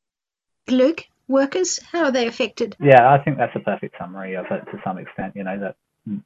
Luke, 0.70 1.04
workers, 1.28 1.80
how 1.92 2.06
are 2.06 2.12
they 2.12 2.28
affected? 2.28 2.76
Yeah, 2.80 3.10
I 3.10 3.24
think 3.24 3.38
that's 3.38 3.56
a 3.56 3.60
perfect 3.60 3.96
summary 4.00 4.36
of 4.36 4.46
it 4.52 4.66
to 4.72 4.82
some 4.84 4.98
extent. 4.98 5.36
You 5.36 5.44
know 5.44 5.60
that 5.60 5.76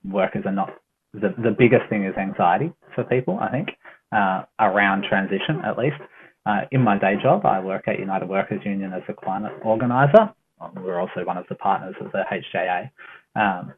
workers 0.04 0.44
are 0.46 0.52
not 0.52 0.70
the, 1.14 1.34
the 1.38 1.56
biggest 1.58 1.90
thing 1.90 2.06
is 2.06 2.16
anxiety 2.18 2.72
for 2.96 3.04
people, 3.04 3.38
I 3.40 3.52
think, 3.52 3.70
uh, 4.12 4.44
around 4.60 5.06
transition 5.10 5.62
at 5.66 5.78
least. 5.78 5.98
Uh, 6.46 6.62
in 6.72 6.82
my 6.82 6.98
day 6.98 7.16
job, 7.22 7.46
I 7.46 7.60
work 7.60 7.88
at 7.88 8.00
United 8.00 8.28
Workers 8.28 8.62
Union 8.66 8.94
as 8.94 9.04
a 9.08 9.14
climate 9.14 9.54
organiser. 9.64 10.34
We're 10.76 11.00
also 11.00 11.24
one 11.24 11.38
of 11.38 11.46
the 11.50 11.56
partners 11.56 11.96
of 12.02 12.12
the 12.12 12.24
HJA. 12.32 12.90
Um, 13.36 13.74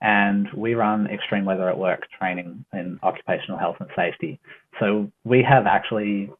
and 0.00 0.48
we 0.56 0.74
run 0.74 1.08
extreme 1.08 1.44
weather 1.44 1.68
at 1.68 1.76
work 1.76 2.06
training 2.18 2.64
in 2.72 2.98
occupational 3.02 3.58
health 3.58 3.76
and 3.80 3.88
safety. 3.96 4.40
So 4.78 5.10
we 5.24 5.44
have 5.48 5.66
actually 5.66 6.30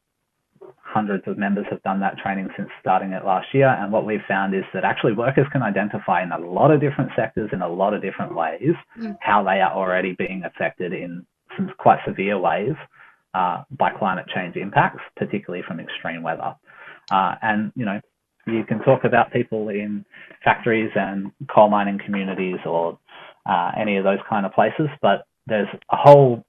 hundreds 0.89 1.25
of 1.27 1.37
members 1.37 1.67
have 1.71 1.83
done 1.83 2.01
that 2.01 2.17
training 2.19 2.49
since 2.57 2.69
starting 2.81 3.13
it 3.13 3.25
last 3.25 3.49
year. 3.53 3.69
And 3.69 3.93
what 3.93 4.07
we've 4.07 4.25
found 4.27 4.55
is 4.55 4.65
that 4.73 4.85
actually 4.85 5.13
workers 5.13 5.47
can 5.53 5.63
identify 5.63 6.23
in 6.23 6.33
a 6.33 6.39
lot 6.39 6.71
of 6.71 6.81
different 6.81 7.11
sectors 7.15 7.51
in 7.53 7.61
a 7.61 7.69
lot 7.69 7.93
of 7.93 8.01
different 8.01 8.35
ways 8.35 8.73
mm. 8.99 9.17
how 9.21 9.43
they 9.43 9.61
are 9.61 9.73
already 9.73 10.15
being 10.19 10.43
affected 10.45 10.93
in 10.93 11.27
some 11.57 11.71
quite 11.79 11.99
severe 12.07 12.39
ways 12.39 12.75
uh, 13.35 13.63
by 13.71 13.91
climate 13.91 14.27
change 14.35 14.57
impacts, 14.57 15.03
particularly 15.17 15.63
from 15.67 15.79
extreme 15.79 16.23
weather. 16.23 16.55
Uh, 17.11 17.35
and, 17.43 17.73
you 17.77 17.85
know, 17.85 18.01
you 18.47 18.65
can 18.65 18.81
talk 18.81 19.05
about 19.05 19.33
people 19.33 19.69
in 19.69 20.05
factories 20.43 20.91
and 20.95 21.31
coal 21.55 21.69
mining 21.69 22.01
communities 22.05 22.59
or 22.65 22.99
uh, 23.45 23.73
any 23.79 23.99
of 23.99 24.05
those 24.05 24.19
kind 24.29 24.47
of 24.47 24.53
places, 24.53 24.89
but 25.03 25.27
there's 25.47 25.69
a 25.91 25.97
whole 25.97 26.45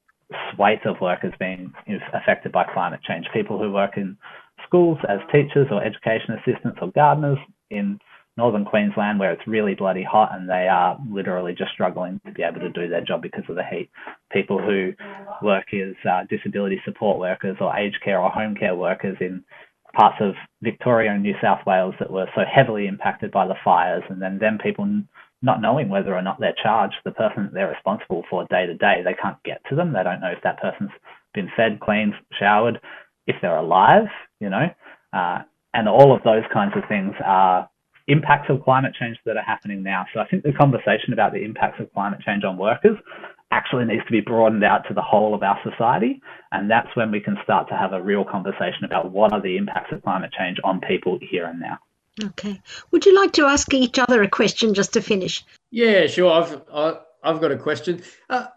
swathe 0.53 0.85
of 0.85 1.01
workers 1.01 1.33
being 1.39 1.73
affected 2.13 2.51
by 2.51 2.63
climate 2.73 3.01
change. 3.07 3.25
People 3.33 3.57
who 3.57 3.71
work 3.71 3.97
in 3.97 4.17
schools 4.65 4.97
as 5.07 5.19
teachers 5.31 5.67
or 5.71 5.83
education 5.83 6.35
assistants 6.35 6.79
or 6.81 6.91
gardeners 6.91 7.39
in 7.69 7.99
northern 8.37 8.63
Queensland 8.63 9.19
where 9.19 9.31
it's 9.31 9.47
really 9.47 9.75
bloody 9.75 10.03
hot 10.03 10.29
and 10.33 10.49
they 10.49 10.67
are 10.67 10.97
literally 11.11 11.53
just 11.53 11.71
struggling 11.71 12.21
to 12.25 12.31
be 12.31 12.43
able 12.43 12.59
to 12.61 12.69
do 12.69 12.87
their 12.87 13.03
job 13.03 13.21
because 13.21 13.43
of 13.49 13.55
the 13.55 13.63
heat. 13.63 13.89
People 14.31 14.59
who 14.59 14.93
work 15.41 15.65
as 15.73 15.95
uh, 16.09 16.23
disability 16.29 16.81
support 16.85 17.19
workers 17.19 17.57
or 17.59 17.75
aged 17.75 17.99
care 18.03 18.21
or 18.21 18.29
home 18.29 18.55
care 18.55 18.75
workers 18.75 19.17
in 19.19 19.43
parts 19.93 20.17
of 20.21 20.35
Victoria 20.61 21.11
and 21.11 21.23
New 21.23 21.35
South 21.41 21.59
Wales 21.65 21.95
that 21.99 22.11
were 22.11 22.27
so 22.35 22.41
heavily 22.49 22.87
impacted 22.87 23.31
by 23.31 23.47
the 23.47 23.55
fires 23.63 24.03
and 24.09 24.21
then 24.21 24.37
then 24.39 24.57
people 24.61 24.85
not 25.41 25.61
knowing 25.61 25.89
whether 25.89 26.15
or 26.15 26.21
not 26.21 26.39
they're 26.39 26.55
charged, 26.61 26.95
the 27.05 27.11
person 27.11 27.43
that 27.43 27.53
they're 27.53 27.69
responsible 27.69 28.23
for 28.29 28.45
day 28.49 28.65
to 28.65 28.75
day, 28.75 29.01
they 29.03 29.13
can't 29.13 29.41
get 29.43 29.61
to 29.69 29.75
them. 29.75 29.93
They 29.93 30.03
don't 30.03 30.21
know 30.21 30.31
if 30.35 30.43
that 30.43 30.61
person's 30.61 30.91
been 31.33 31.49
fed, 31.55 31.79
cleaned, 31.79 32.13
showered, 32.37 32.79
if 33.27 33.35
they're 33.41 33.57
alive, 33.57 34.07
you 34.39 34.49
know. 34.49 34.69
Uh, 35.13 35.39
and 35.73 35.87
all 35.87 36.13
of 36.15 36.23
those 36.23 36.43
kinds 36.51 36.73
of 36.75 36.83
things 36.89 37.13
are 37.23 37.69
impacts 38.07 38.49
of 38.49 38.63
climate 38.63 38.93
change 38.99 39.17
that 39.25 39.37
are 39.37 39.43
happening 39.43 39.83
now. 39.83 40.05
So 40.13 40.19
I 40.19 40.27
think 40.27 40.43
the 40.43 40.51
conversation 40.51 41.13
about 41.13 41.31
the 41.31 41.43
impacts 41.43 41.79
of 41.79 41.93
climate 41.93 42.19
change 42.25 42.43
on 42.43 42.57
workers 42.57 42.97
actually 43.51 43.85
needs 43.85 44.05
to 44.05 44.11
be 44.11 44.21
broadened 44.21 44.63
out 44.63 44.87
to 44.87 44.93
the 44.93 45.01
whole 45.01 45.33
of 45.33 45.43
our 45.43 45.59
society. 45.63 46.21
And 46.51 46.69
that's 46.69 46.93
when 46.95 47.11
we 47.11 47.19
can 47.19 47.37
start 47.43 47.67
to 47.69 47.77
have 47.77 47.93
a 47.93 48.01
real 48.01 48.23
conversation 48.23 48.83
about 48.83 49.11
what 49.11 49.31
are 49.31 49.41
the 49.41 49.57
impacts 49.57 49.91
of 49.91 50.03
climate 50.03 50.31
change 50.37 50.57
on 50.63 50.81
people 50.81 51.19
here 51.21 51.45
and 51.45 51.59
now. 51.59 51.77
Okay. 52.23 52.61
Would 52.91 53.05
you 53.05 53.15
like 53.15 53.33
to 53.33 53.45
ask 53.45 53.73
each 53.73 53.99
other 53.99 54.21
a 54.23 54.29
question 54.29 54.73
just 54.73 54.93
to 54.93 55.01
finish? 55.01 55.43
Yeah, 55.71 56.07
sure. 56.07 56.31
I've 56.31 56.61
I, 56.73 56.99
I've 57.23 57.41
got 57.41 57.51
a 57.51 57.57
question. 57.57 58.01
Uh, 58.29 58.47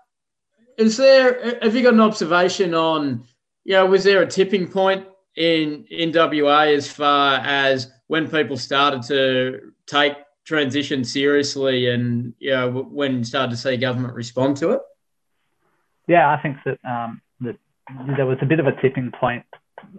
is 0.79 0.97
there? 0.97 1.59
Have 1.61 1.77
you 1.77 1.83
got 1.83 1.95
an 1.95 2.01
observation 2.01 2.75
on? 2.75 3.25
Yeah, 3.65 3.81
you 3.81 3.85
know, 3.85 3.91
was 3.91 4.05
there 4.05 4.23
a 4.23 4.27
tipping 4.27 4.69
point 4.69 5.07
in 5.37 5.85
in 5.91 6.13
WA 6.13 6.63
as 6.63 6.91
far 6.91 7.37
as 7.39 7.91
when 8.09 8.29
people 8.29 8.57
started 8.57 9.03
to 9.05 9.73
take 9.87 10.15
transition 10.45 11.05
seriously, 11.05 11.89
and 11.89 12.35
you 12.39 12.51
know, 12.51 12.71
when 12.71 13.19
you 13.19 13.25
started 13.25 13.51
to 13.51 13.57
see 13.57 13.77
government 13.77 14.15
respond 14.15 14.57
to 14.59 14.71
it? 14.71 14.81
Yeah, 16.09 16.31
I 16.31 16.41
think 16.41 16.57
that 16.65 16.79
um, 16.89 17.21
that 17.41 17.57
there 18.17 18.27
was 18.27 18.39
a 18.43 18.47
bit 18.47 18.61
of 18.61 18.67
a 18.67 18.81
tipping 18.81 19.13
point 19.13 19.45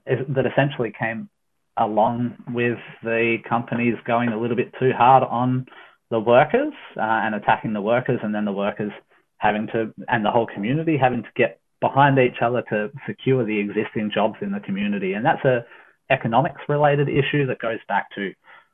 that 0.06 0.46
essentially 0.46 0.94
came 0.98 1.30
along 1.78 2.36
with 2.50 2.78
the 3.04 3.38
companies 3.48 3.96
going 4.06 4.30
a 4.30 4.40
little 4.40 4.56
bit 4.56 4.74
too 4.80 4.92
hard 4.96 5.24
on 5.24 5.66
the 6.12 6.20
workers 6.20 6.74
uh, 6.98 7.02
and 7.02 7.36
attacking 7.36 7.74
the 7.74 7.82
workers, 7.82 8.20
and 8.24 8.34
then 8.34 8.46
the 8.46 8.52
workers 8.52 8.92
having 9.38 9.68
to, 9.68 9.94
and 10.08 10.24
the 10.24 10.32
whole 10.32 10.48
community 10.48 10.98
having 10.98 11.24
to 11.24 11.30
get 11.36 11.60
behind 11.82 12.18
each 12.20 12.42
other 12.42 12.64
to 12.70 12.90
secure 13.08 13.44
the 13.46 13.60
existing 13.60 14.12
jobs 14.14 14.36
in 14.42 14.52
the 14.52 14.60
community. 14.60 15.14
And 15.14 15.26
that's 15.26 15.44
a 15.44 15.66
economics 16.10 16.62
related 16.70 17.10
issue 17.10 17.46
that 17.48 17.60
goes 17.60 17.80
back 17.88 18.08
to 18.16 18.32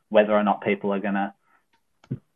whether 0.09 0.33
or 0.33 0.43
not 0.43 0.61
people 0.61 0.93
are 0.93 0.99
going 0.99 1.13
to 1.13 1.33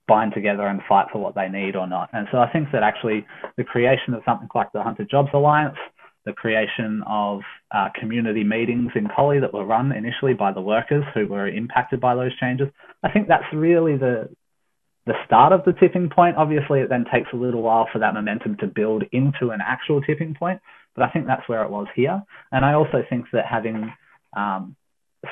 bind 0.07 0.33
together 0.33 0.67
and 0.67 0.81
fight 0.87 1.07
for 1.11 1.19
what 1.19 1.35
they 1.35 1.47
need 1.47 1.75
or 1.75 1.87
not. 1.87 2.09
And 2.13 2.27
so 2.31 2.37
I 2.39 2.51
think 2.51 2.69
that 2.71 2.83
actually 2.83 3.25
the 3.57 3.63
creation 3.63 4.13
of 4.13 4.21
something 4.25 4.49
like 4.53 4.71
the 4.73 4.83
Hunter 4.83 5.05
Jobs 5.09 5.29
Alliance, 5.33 5.77
the 6.25 6.33
creation 6.33 7.03
of 7.07 7.41
uh, 7.71 7.89
community 7.99 8.43
meetings 8.43 8.91
in 8.95 9.07
Collie 9.13 9.39
that 9.39 9.53
were 9.53 9.65
run 9.65 9.91
initially 9.91 10.33
by 10.33 10.53
the 10.53 10.61
workers 10.61 11.03
who 11.13 11.27
were 11.27 11.47
impacted 11.47 11.99
by 11.99 12.15
those 12.15 12.37
changes, 12.39 12.67
I 13.03 13.11
think 13.11 13.27
that's 13.27 13.43
really 13.53 13.97
the 13.97 14.29
the 15.05 15.13
start 15.25 15.51
of 15.51 15.65
the 15.65 15.73
tipping 15.73 16.09
point. 16.09 16.37
Obviously, 16.37 16.79
it 16.79 16.87
then 16.89 17.05
takes 17.13 17.27
a 17.33 17.35
little 17.35 17.61
while 17.61 17.89
for 17.91 17.99
that 17.99 18.13
momentum 18.13 18.55
to 18.61 18.67
build 18.67 19.03
into 19.11 19.49
an 19.49 19.59
actual 19.61 20.01
tipping 20.01 20.33
point, 20.33 20.61
but 20.95 21.03
I 21.03 21.09
think 21.09 21.27
that's 21.27 21.47
where 21.49 21.63
it 21.63 21.69
was 21.69 21.87
here. 21.93 22.23
And 22.53 22.63
I 22.63 22.73
also 22.73 23.03
think 23.09 23.25
that 23.33 23.45
having 23.45 23.91
um, 24.35 24.77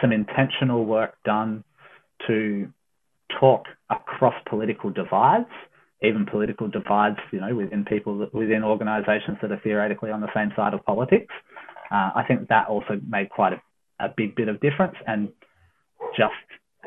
some 0.02 0.12
intentional 0.12 0.86
work 0.86 1.16
done 1.24 1.64
to 2.28 2.68
talk 3.40 3.64
across 3.90 4.34
political 4.50 4.90
divides, 4.90 5.48
even 6.02 6.26
political 6.26 6.68
divides, 6.68 7.18
you 7.32 7.40
know, 7.40 7.56
within 7.56 7.86
people, 7.86 8.28
within 8.34 8.64
organisations 8.64 9.38
that 9.42 9.52
are 9.52 9.62
theoretically 9.64 10.12
on 10.12 10.22
the 10.22 10.34
same 10.36 10.52
side 10.56 10.74
of 10.74 10.84
politics. 10.86 11.34
Uh, 11.92 12.12
I 12.16 12.24
think 12.28 12.48
that 12.48 12.68
also 12.68 13.00
made 13.08 13.30
quite 13.30 13.54
a, 13.54 13.62
a 14.06 14.14
big 14.16 14.36
bit 14.36 14.48
of 14.48 14.60
difference, 14.62 14.96
and 15.06 15.30
just 16.18 16.34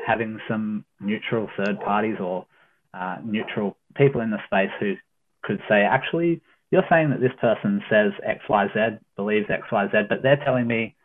having 0.05 0.39
some 0.47 0.85
neutral 0.99 1.49
third 1.57 1.79
parties 1.79 2.17
or 2.19 2.45
uh, 2.93 3.17
neutral 3.23 3.77
people 3.95 4.21
in 4.21 4.31
the 4.31 4.39
space 4.45 4.71
who 4.79 4.95
could 5.43 5.61
say, 5.69 5.81
actually, 5.81 6.41
you're 6.71 6.85
saying 6.89 7.11
that 7.11 7.21
this 7.21 7.31
person 7.39 7.81
says 7.89 8.11
X, 8.23 8.41
Y, 8.49 8.67
Z, 8.73 8.97
believes 9.15 9.45
X, 9.49 9.63
Y, 9.71 9.87
Z, 9.91 9.97
but 10.09 10.21
they're 10.23 10.43
telling 10.43 10.67
me 10.67 10.95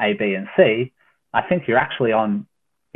A, 0.00 0.12
B, 0.12 0.34
and 0.34 0.46
C. 0.56 0.92
I 1.32 1.42
think 1.42 1.64
you're 1.66 1.78
actually 1.78 2.12
on 2.12 2.46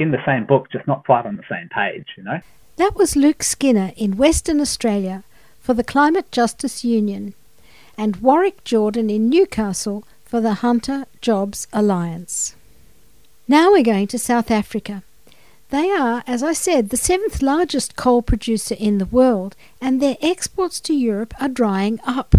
in 0.00 0.10
the 0.10 0.24
same 0.24 0.46
book, 0.46 0.70
just 0.70 0.86
not 0.86 1.04
quite 1.04 1.26
on 1.26 1.36
the 1.36 1.44
same 1.48 1.68
page, 1.68 2.06
you 2.16 2.22
know? 2.22 2.40
That 2.76 2.96
was 2.96 3.16
Luke 3.16 3.42
Skinner 3.42 3.92
in 3.96 4.16
Western 4.16 4.60
Australia 4.60 5.22
for 5.60 5.74
the 5.74 5.84
Climate 5.84 6.32
Justice 6.32 6.82
Union 6.84 7.34
and 7.98 8.16
Warwick 8.16 8.64
Jordan 8.64 9.10
in 9.10 9.28
Newcastle 9.28 10.04
for 10.24 10.40
the 10.40 10.54
Hunter 10.54 11.04
Jobs 11.20 11.68
Alliance. 11.72 12.54
Now 13.46 13.72
we're 13.72 13.82
going 13.82 14.06
to 14.08 14.18
South 14.18 14.50
Africa. 14.50 15.02
They 15.68 15.90
are, 15.90 16.24
as 16.26 16.42
I 16.42 16.52
said, 16.52 16.88
the 16.88 16.96
seventh 16.96 17.42
largest 17.42 17.94
coal 17.94 18.22
producer 18.22 18.74
in 18.78 18.98
the 18.98 19.06
world, 19.06 19.54
and 19.80 20.00
their 20.00 20.16
exports 20.20 20.80
to 20.80 20.94
Europe 20.94 21.34
are 21.40 21.48
drying 21.48 22.00
up. 22.04 22.34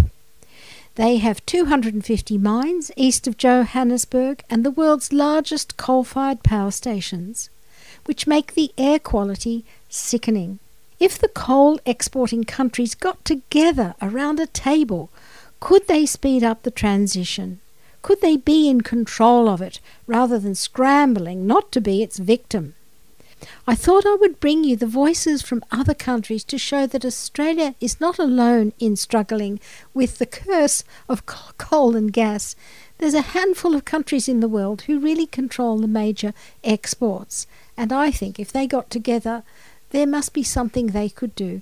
They 1.01 1.17
have 1.17 1.43
250 1.47 2.37
mines 2.37 2.91
east 2.95 3.25
of 3.25 3.35
Johannesburg 3.35 4.43
and 4.51 4.63
the 4.63 4.69
world's 4.69 5.11
largest 5.11 5.75
coal 5.75 6.03
fired 6.03 6.43
power 6.43 6.69
stations, 6.69 7.49
which 8.05 8.27
make 8.27 8.53
the 8.53 8.71
air 8.77 8.99
quality 8.99 9.65
sickening. 9.89 10.59
If 10.99 11.17
the 11.17 11.27
coal 11.27 11.79
exporting 11.87 12.43
countries 12.43 12.93
got 12.93 13.25
together 13.25 13.95
around 13.99 14.39
a 14.39 14.45
table, 14.45 15.09
could 15.59 15.87
they 15.87 16.05
speed 16.05 16.43
up 16.43 16.61
the 16.61 16.69
transition? 16.69 17.61
Could 18.03 18.21
they 18.21 18.37
be 18.37 18.69
in 18.69 18.81
control 18.81 19.49
of 19.49 19.59
it 19.59 19.79
rather 20.05 20.37
than 20.37 20.53
scrambling 20.53 21.47
not 21.47 21.71
to 21.71 21.81
be 21.81 22.03
its 22.03 22.19
victim? 22.19 22.75
I 23.65 23.75
thought 23.75 24.05
I 24.05 24.15
would 24.15 24.39
bring 24.39 24.63
you 24.63 24.75
the 24.75 24.85
voices 24.85 25.41
from 25.41 25.63
other 25.71 25.93
countries 25.93 26.43
to 26.45 26.57
show 26.57 26.85
that 26.87 27.05
Australia 27.05 27.75
is 27.79 27.99
not 27.99 28.19
alone 28.19 28.73
in 28.79 28.95
struggling 28.95 29.59
with 29.93 30.17
the 30.17 30.25
curse 30.25 30.83
of 31.09 31.25
coal 31.25 31.95
and 31.95 32.13
gas. 32.13 32.55
There's 32.97 33.13
a 33.13 33.33
handful 33.33 33.75
of 33.75 33.85
countries 33.85 34.27
in 34.27 34.41
the 34.41 34.47
world 34.47 34.83
who 34.83 34.99
really 34.99 35.25
control 35.25 35.79
the 35.79 35.87
major 35.87 36.33
exports, 36.63 37.47
and 37.75 37.91
I 37.91 38.11
think 38.11 38.39
if 38.39 38.51
they 38.51 38.67
got 38.67 38.89
together, 38.89 39.43
there 39.89 40.07
must 40.07 40.33
be 40.33 40.43
something 40.43 40.87
they 40.87 41.09
could 41.09 41.33
do. 41.33 41.61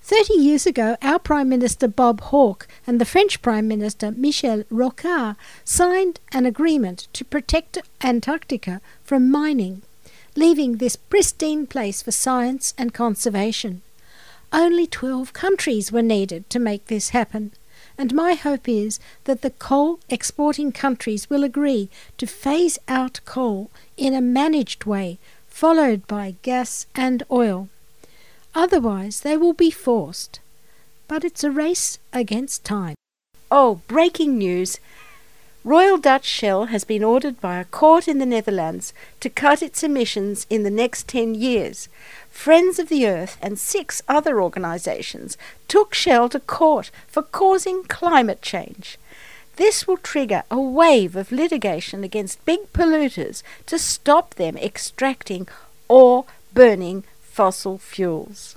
Thirty 0.00 0.34
years 0.34 0.66
ago, 0.66 0.96
our 1.02 1.18
Prime 1.18 1.48
Minister 1.48 1.88
Bob 1.88 2.20
Hawke 2.20 2.68
and 2.86 3.00
the 3.00 3.04
French 3.04 3.42
Prime 3.42 3.66
Minister 3.66 4.12
Michel 4.12 4.62
Rocard 4.70 5.34
signed 5.64 6.20
an 6.30 6.46
agreement 6.46 7.08
to 7.14 7.24
protect 7.24 7.78
Antarctica 8.00 8.80
from 9.02 9.28
mining 9.28 9.82
leaving 10.36 10.76
this 10.76 10.96
pristine 10.96 11.66
place 11.66 12.02
for 12.02 12.12
science 12.12 12.74
and 12.76 12.92
conservation. 12.92 13.82
Only 14.52 14.86
12 14.86 15.32
countries 15.32 15.90
were 15.90 16.02
needed 16.02 16.48
to 16.50 16.58
make 16.58 16.86
this 16.86 17.10
happen, 17.10 17.52
and 17.98 18.14
my 18.14 18.34
hope 18.34 18.68
is 18.68 19.00
that 19.24 19.42
the 19.42 19.50
coal 19.50 19.98
exporting 20.08 20.70
countries 20.70 21.28
will 21.30 21.42
agree 21.42 21.88
to 22.18 22.26
phase 22.26 22.78
out 22.86 23.20
coal 23.24 23.70
in 23.96 24.14
a 24.14 24.20
managed 24.20 24.84
way, 24.84 25.18
followed 25.48 26.06
by 26.06 26.36
gas 26.42 26.86
and 26.94 27.22
oil. 27.30 27.68
Otherwise, 28.54 29.20
they 29.20 29.36
will 29.36 29.52
be 29.52 29.70
forced. 29.70 30.40
But 31.08 31.24
it's 31.24 31.44
a 31.44 31.50
race 31.50 31.98
against 32.12 32.64
time. 32.64 32.96
Oh, 33.50 33.80
breaking 33.86 34.38
news! 34.38 34.78
Royal 35.66 35.98
Dutch 35.98 36.24
Shell 36.24 36.66
has 36.66 36.84
been 36.84 37.02
ordered 37.02 37.40
by 37.40 37.58
a 37.58 37.64
court 37.64 38.06
in 38.06 38.18
the 38.18 38.24
Netherlands 38.24 38.94
to 39.18 39.28
cut 39.28 39.64
its 39.64 39.82
emissions 39.82 40.46
in 40.48 40.62
the 40.62 40.70
next 40.70 41.08
10 41.08 41.34
years. 41.34 41.88
Friends 42.30 42.78
of 42.78 42.88
the 42.88 43.04
Earth 43.04 43.36
and 43.42 43.58
six 43.58 44.00
other 44.06 44.40
organisations 44.40 45.36
took 45.66 45.92
Shell 45.92 46.28
to 46.28 46.38
court 46.38 46.92
for 47.08 47.20
causing 47.20 47.82
climate 47.82 48.42
change. 48.42 48.96
This 49.56 49.88
will 49.88 49.96
trigger 49.96 50.44
a 50.52 50.60
wave 50.60 51.16
of 51.16 51.32
litigation 51.32 52.04
against 52.04 52.44
big 52.44 52.72
polluters 52.72 53.42
to 53.66 53.76
stop 53.76 54.36
them 54.36 54.56
extracting 54.58 55.48
or 55.88 56.26
burning 56.54 57.02
fossil 57.20 57.76
fuels. 57.76 58.54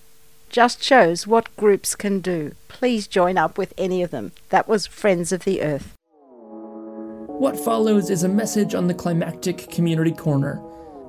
Just 0.49 0.83
shows 0.83 1.25
what 1.25 1.55
groups 1.57 1.95
can 1.95 2.19
do. 2.19 2.51
Please 2.67 3.07
join 3.07 3.35
up 3.35 3.57
with 3.57 3.73
any 3.79 4.03
of 4.03 4.11
them. 4.11 4.31
That 4.49 4.67
was 4.67 4.85
Friends 4.85 5.31
of 5.31 5.43
the 5.43 5.63
Earth. 5.63 5.95
What 7.39 7.57
follows 7.57 8.09
is 8.09 8.23
a 8.23 8.27
message 8.27 8.75
on 8.75 8.87
the 8.87 8.93
Climactic 8.93 9.71
Community 9.71 10.11
Corner, 10.11 10.61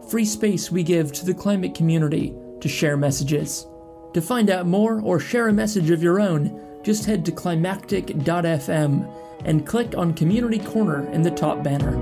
free 0.08 0.24
space 0.24 0.70
we 0.70 0.84
give 0.84 1.10
to 1.10 1.26
the 1.26 1.34
climate 1.34 1.74
community 1.74 2.32
to 2.60 2.68
share 2.68 2.96
messages. 2.96 3.66
To 4.14 4.22
find 4.22 4.48
out 4.48 4.64
more 4.64 5.00
or 5.00 5.18
share 5.18 5.48
a 5.48 5.52
message 5.52 5.90
of 5.90 6.04
your 6.04 6.20
own, 6.20 6.80
just 6.84 7.04
head 7.04 7.24
to 7.24 7.32
climactic.fm 7.32 9.12
and 9.44 9.66
click 9.66 9.96
on 9.96 10.14
Community 10.14 10.60
Corner 10.60 11.10
in 11.10 11.22
the 11.22 11.32
top 11.32 11.64
banner. 11.64 11.96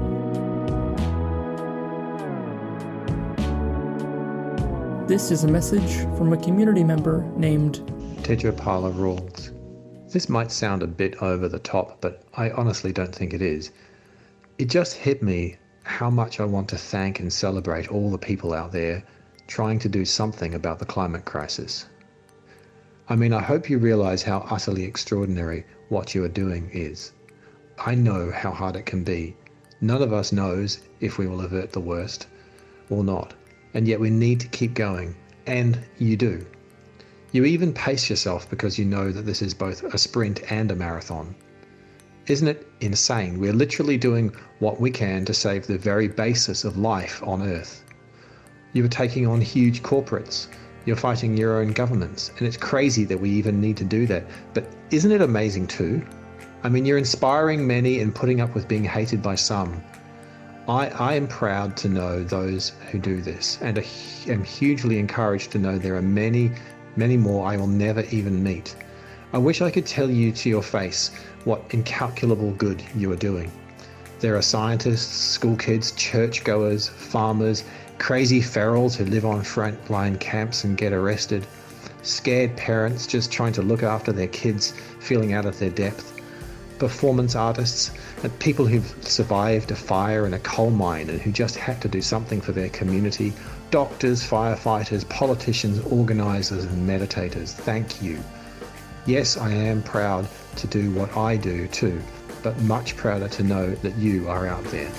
This 5.06 5.30
is 5.30 5.44
a 5.44 5.48
message 5.48 6.06
from 6.18 6.34
a 6.34 6.36
community 6.36 6.84
member 6.84 7.22
named 7.38 7.76
Tejopala 8.24 8.94
Rules. 8.94 9.52
This 10.12 10.28
might 10.28 10.52
sound 10.52 10.82
a 10.82 10.86
bit 10.86 11.22
over 11.22 11.48
the 11.48 11.60
top, 11.60 12.02
but 12.02 12.24
I 12.34 12.50
honestly 12.50 12.92
don't 12.92 13.14
think 13.14 13.32
it 13.32 13.40
is. 13.40 13.72
It 14.58 14.68
just 14.68 14.94
hit 14.94 15.22
me 15.22 15.56
how 15.84 16.10
much 16.10 16.40
I 16.40 16.44
want 16.44 16.68
to 16.70 16.76
thank 16.76 17.20
and 17.20 17.32
celebrate 17.32 17.92
all 17.92 18.10
the 18.10 18.18
people 18.18 18.52
out 18.52 18.72
there 18.72 19.04
trying 19.46 19.78
to 19.78 19.88
do 19.88 20.04
something 20.04 20.52
about 20.52 20.80
the 20.80 20.84
climate 20.84 21.24
crisis. 21.24 21.86
I 23.08 23.14
mean, 23.14 23.32
I 23.32 23.40
hope 23.40 23.70
you 23.70 23.78
realize 23.78 24.24
how 24.24 24.46
utterly 24.50 24.82
extraordinary 24.82 25.64
what 25.90 26.12
you 26.12 26.24
are 26.24 26.28
doing 26.28 26.70
is. 26.72 27.12
I 27.78 27.94
know 27.94 28.32
how 28.32 28.50
hard 28.50 28.74
it 28.74 28.84
can 28.84 29.04
be. 29.04 29.36
None 29.80 30.02
of 30.02 30.12
us 30.12 30.32
knows 30.32 30.80
if 30.98 31.18
we 31.18 31.28
will 31.28 31.42
avert 31.42 31.72
the 31.72 31.80
worst 31.80 32.26
or 32.90 33.04
not, 33.04 33.34
and 33.74 33.86
yet 33.86 34.00
we 34.00 34.10
need 34.10 34.40
to 34.40 34.48
keep 34.48 34.74
going, 34.74 35.14
and 35.46 35.78
you 35.98 36.16
do. 36.16 36.44
You 37.30 37.44
even 37.44 37.72
pace 37.72 38.10
yourself 38.10 38.50
because 38.50 38.76
you 38.76 38.86
know 38.86 39.12
that 39.12 39.24
this 39.24 39.40
is 39.40 39.54
both 39.54 39.84
a 39.84 39.98
sprint 39.98 40.50
and 40.50 40.72
a 40.72 40.76
marathon. 40.76 41.36
Isn't 42.28 42.48
it 42.48 42.66
insane? 42.80 43.40
We're 43.40 43.54
literally 43.54 43.96
doing 43.96 44.34
what 44.58 44.78
we 44.78 44.90
can 44.90 45.24
to 45.24 45.32
save 45.32 45.66
the 45.66 45.78
very 45.78 46.08
basis 46.08 46.62
of 46.62 46.76
life 46.76 47.22
on 47.22 47.40
Earth. 47.40 47.82
You 48.74 48.84
are 48.84 48.88
taking 48.88 49.26
on 49.26 49.40
huge 49.40 49.82
corporates. 49.82 50.46
You're 50.84 50.96
fighting 50.96 51.38
your 51.38 51.58
own 51.58 51.72
governments. 51.72 52.30
And 52.36 52.46
it's 52.46 52.58
crazy 52.58 53.04
that 53.04 53.18
we 53.18 53.30
even 53.30 53.62
need 53.62 53.78
to 53.78 53.84
do 53.84 54.06
that. 54.08 54.26
But 54.52 54.68
isn't 54.90 55.10
it 55.10 55.22
amazing 55.22 55.68
too? 55.68 56.02
I 56.62 56.68
mean, 56.68 56.84
you're 56.84 56.98
inspiring 56.98 57.66
many 57.66 58.00
and 58.00 58.14
putting 58.14 58.42
up 58.42 58.54
with 58.54 58.68
being 58.68 58.84
hated 58.84 59.22
by 59.22 59.34
some. 59.34 59.82
I, 60.68 60.88
I 60.88 61.14
am 61.14 61.28
proud 61.28 61.78
to 61.78 61.88
know 61.88 62.22
those 62.22 62.72
who 62.90 62.98
do 62.98 63.22
this 63.22 63.58
and 63.62 63.78
am 64.26 64.44
hugely 64.44 64.98
encouraged 64.98 65.50
to 65.52 65.58
know 65.58 65.78
there 65.78 65.96
are 65.96 66.02
many, 66.02 66.50
many 66.94 67.16
more 67.16 67.46
I 67.46 67.56
will 67.56 67.68
never 67.68 68.02
even 68.10 68.42
meet. 68.42 68.76
I 69.32 69.38
wish 69.38 69.60
I 69.60 69.70
could 69.70 69.84
tell 69.84 70.10
you 70.10 70.32
to 70.32 70.48
your 70.48 70.62
face 70.62 71.10
what 71.44 71.62
incalculable 71.70 72.52
good 72.52 72.82
you 72.96 73.12
are 73.12 73.16
doing. 73.16 73.52
There 74.20 74.36
are 74.36 74.42
scientists, 74.42 75.14
school 75.14 75.56
kids, 75.56 75.92
churchgoers, 75.92 76.88
farmers, 76.88 77.64
crazy 77.98 78.40
ferals 78.40 78.96
who 78.96 79.04
live 79.04 79.26
on 79.26 79.42
frontline 79.42 80.18
camps 80.18 80.64
and 80.64 80.76
get 80.76 80.92
arrested, 80.92 81.46
scared 82.02 82.56
parents 82.56 83.06
just 83.06 83.30
trying 83.30 83.52
to 83.52 83.62
look 83.62 83.82
after 83.82 84.12
their 84.12 84.28
kids 84.28 84.72
feeling 84.98 85.34
out 85.34 85.44
of 85.44 85.58
their 85.58 85.70
depth, 85.70 86.20
performance 86.78 87.36
artists, 87.36 87.90
and 88.22 88.38
people 88.38 88.66
who've 88.66 88.94
survived 89.02 89.70
a 89.70 89.76
fire 89.76 90.26
in 90.26 90.34
a 90.34 90.38
coal 90.38 90.70
mine 90.70 91.10
and 91.10 91.20
who 91.20 91.30
just 91.30 91.56
had 91.56 91.80
to 91.82 91.88
do 91.88 92.00
something 92.00 92.40
for 92.40 92.52
their 92.52 92.70
community, 92.70 93.32
Doctors, 93.70 94.22
firefighters, 94.22 95.06
politicians, 95.10 95.78
organisers, 95.92 96.64
and 96.64 96.88
meditators, 96.88 97.52
thank 97.52 98.00
you. 98.02 98.18
Yes, 99.08 99.38
I 99.38 99.50
am 99.50 99.82
proud 99.82 100.28
to 100.56 100.66
do 100.66 100.90
what 100.90 101.16
I 101.16 101.38
do 101.38 101.66
too, 101.68 101.98
but 102.42 102.60
much 102.64 102.94
prouder 102.94 103.26
to 103.28 103.42
know 103.42 103.70
that 103.76 103.96
you 103.96 104.28
are 104.28 104.46
out 104.46 104.62
there. 104.64 104.90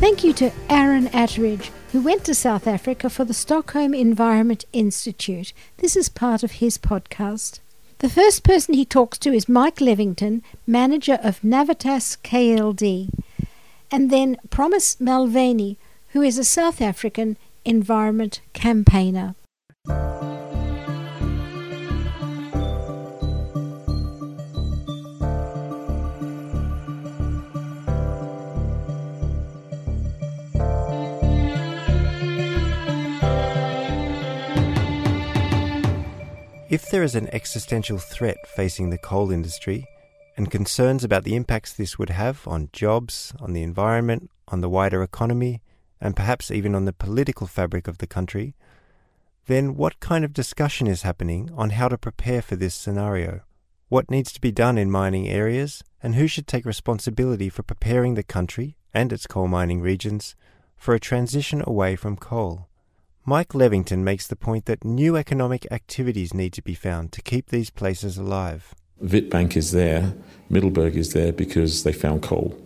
Thank 0.00 0.24
you 0.24 0.32
to 0.34 0.50
Aaron 0.70 1.08
Atteridge, 1.08 1.68
who 1.92 2.00
went 2.00 2.24
to 2.24 2.34
South 2.34 2.66
Africa 2.66 3.10
for 3.10 3.26
the 3.26 3.34
Stockholm 3.34 3.92
Environment 3.92 4.64
Institute. 4.72 5.52
This 5.76 5.96
is 5.96 6.08
part 6.08 6.42
of 6.42 6.52
his 6.52 6.78
podcast. 6.78 7.60
The 7.98 8.08
first 8.08 8.42
person 8.42 8.72
he 8.72 8.86
talks 8.86 9.18
to 9.18 9.34
is 9.34 9.50
Mike 9.50 9.82
Levington, 9.82 10.40
manager 10.66 11.18
of 11.22 11.42
Navitas 11.42 12.16
KLD, 12.22 13.10
and 13.90 14.10
then 14.10 14.38
Promise 14.48 14.96
Malveni, 14.96 15.76
who 16.12 16.22
is 16.22 16.38
a 16.38 16.44
South 16.44 16.80
African 16.80 17.36
environment 17.66 18.40
campaigner. 18.54 19.34
If 36.70 36.90
there 36.90 37.02
is 37.02 37.14
an 37.14 37.28
existential 37.32 37.96
threat 37.96 38.46
facing 38.46 38.90
the 38.90 38.98
coal 38.98 39.30
industry 39.30 39.86
and 40.36 40.50
concerns 40.50 41.02
about 41.02 41.24
the 41.24 41.34
impacts 41.34 41.72
this 41.72 41.98
would 41.98 42.10
have 42.10 42.46
on 42.46 42.68
jobs, 42.74 43.32
on 43.40 43.54
the 43.54 43.62
environment, 43.62 44.30
on 44.48 44.60
the 44.60 44.68
wider 44.68 45.02
economy, 45.02 45.62
and 45.98 46.14
perhaps 46.14 46.50
even 46.50 46.74
on 46.74 46.84
the 46.84 46.92
political 46.92 47.46
fabric 47.46 47.88
of 47.88 47.98
the 47.98 48.06
country, 48.06 48.54
then 49.46 49.76
what 49.76 49.98
kind 50.00 50.26
of 50.26 50.34
discussion 50.34 50.86
is 50.86 51.02
happening 51.02 51.50
on 51.56 51.70
how 51.70 51.88
to 51.88 51.96
prepare 51.96 52.42
for 52.42 52.54
this 52.54 52.74
scenario? 52.74 53.40
What 53.88 54.10
needs 54.10 54.30
to 54.32 54.40
be 54.40 54.52
done 54.52 54.76
in 54.76 54.90
mining 54.90 55.26
areas, 55.26 55.82
and 56.02 56.16
who 56.16 56.26
should 56.26 56.46
take 56.46 56.66
responsibility 56.66 57.48
for 57.48 57.62
preparing 57.62 58.12
the 58.12 58.22
country 58.22 58.76
and 58.92 59.10
its 59.10 59.26
coal 59.26 59.48
mining 59.48 59.80
regions 59.80 60.36
for 60.76 60.94
a 60.94 61.00
transition 61.00 61.62
away 61.66 61.96
from 61.96 62.18
coal? 62.18 62.68
Mike 63.28 63.52
Levington 63.52 63.98
makes 63.98 64.26
the 64.26 64.36
point 64.36 64.64
that 64.64 64.86
new 64.86 65.14
economic 65.14 65.70
activities 65.70 66.32
need 66.32 66.50
to 66.54 66.62
be 66.62 66.72
found 66.72 67.12
to 67.12 67.20
keep 67.20 67.50
these 67.50 67.68
places 67.68 68.16
alive. 68.16 68.74
Witbank 69.04 69.54
is 69.54 69.72
there, 69.72 70.14
Middelburg 70.48 70.96
is 70.96 71.12
there 71.12 71.30
because 71.30 71.82
they 71.82 71.92
found 71.92 72.22
coal. 72.22 72.58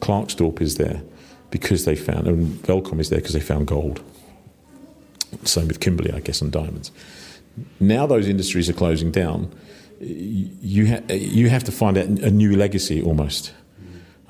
Klerksdorp 0.00 0.60
is 0.60 0.74
there 0.74 1.02
because 1.50 1.86
they 1.86 1.96
found, 1.96 2.26
and 2.26 2.62
Welkom 2.68 3.00
is 3.00 3.08
there 3.08 3.20
because 3.20 3.32
they 3.32 3.40
found 3.40 3.66
gold. 3.66 4.02
Same 5.44 5.66
with 5.66 5.80
Kimberley, 5.80 6.12
I 6.12 6.20
guess, 6.20 6.42
and 6.42 6.52
diamonds. 6.52 6.92
Now 7.80 8.04
those 8.06 8.28
industries 8.28 8.68
are 8.68 8.74
closing 8.74 9.12
down. 9.12 9.50
You, 9.98 10.88
ha- 10.88 11.14
you 11.14 11.48
have 11.48 11.64
to 11.64 11.72
find 11.72 11.96
out 11.96 12.04
a 12.04 12.30
new 12.30 12.54
legacy 12.54 13.00
almost 13.00 13.54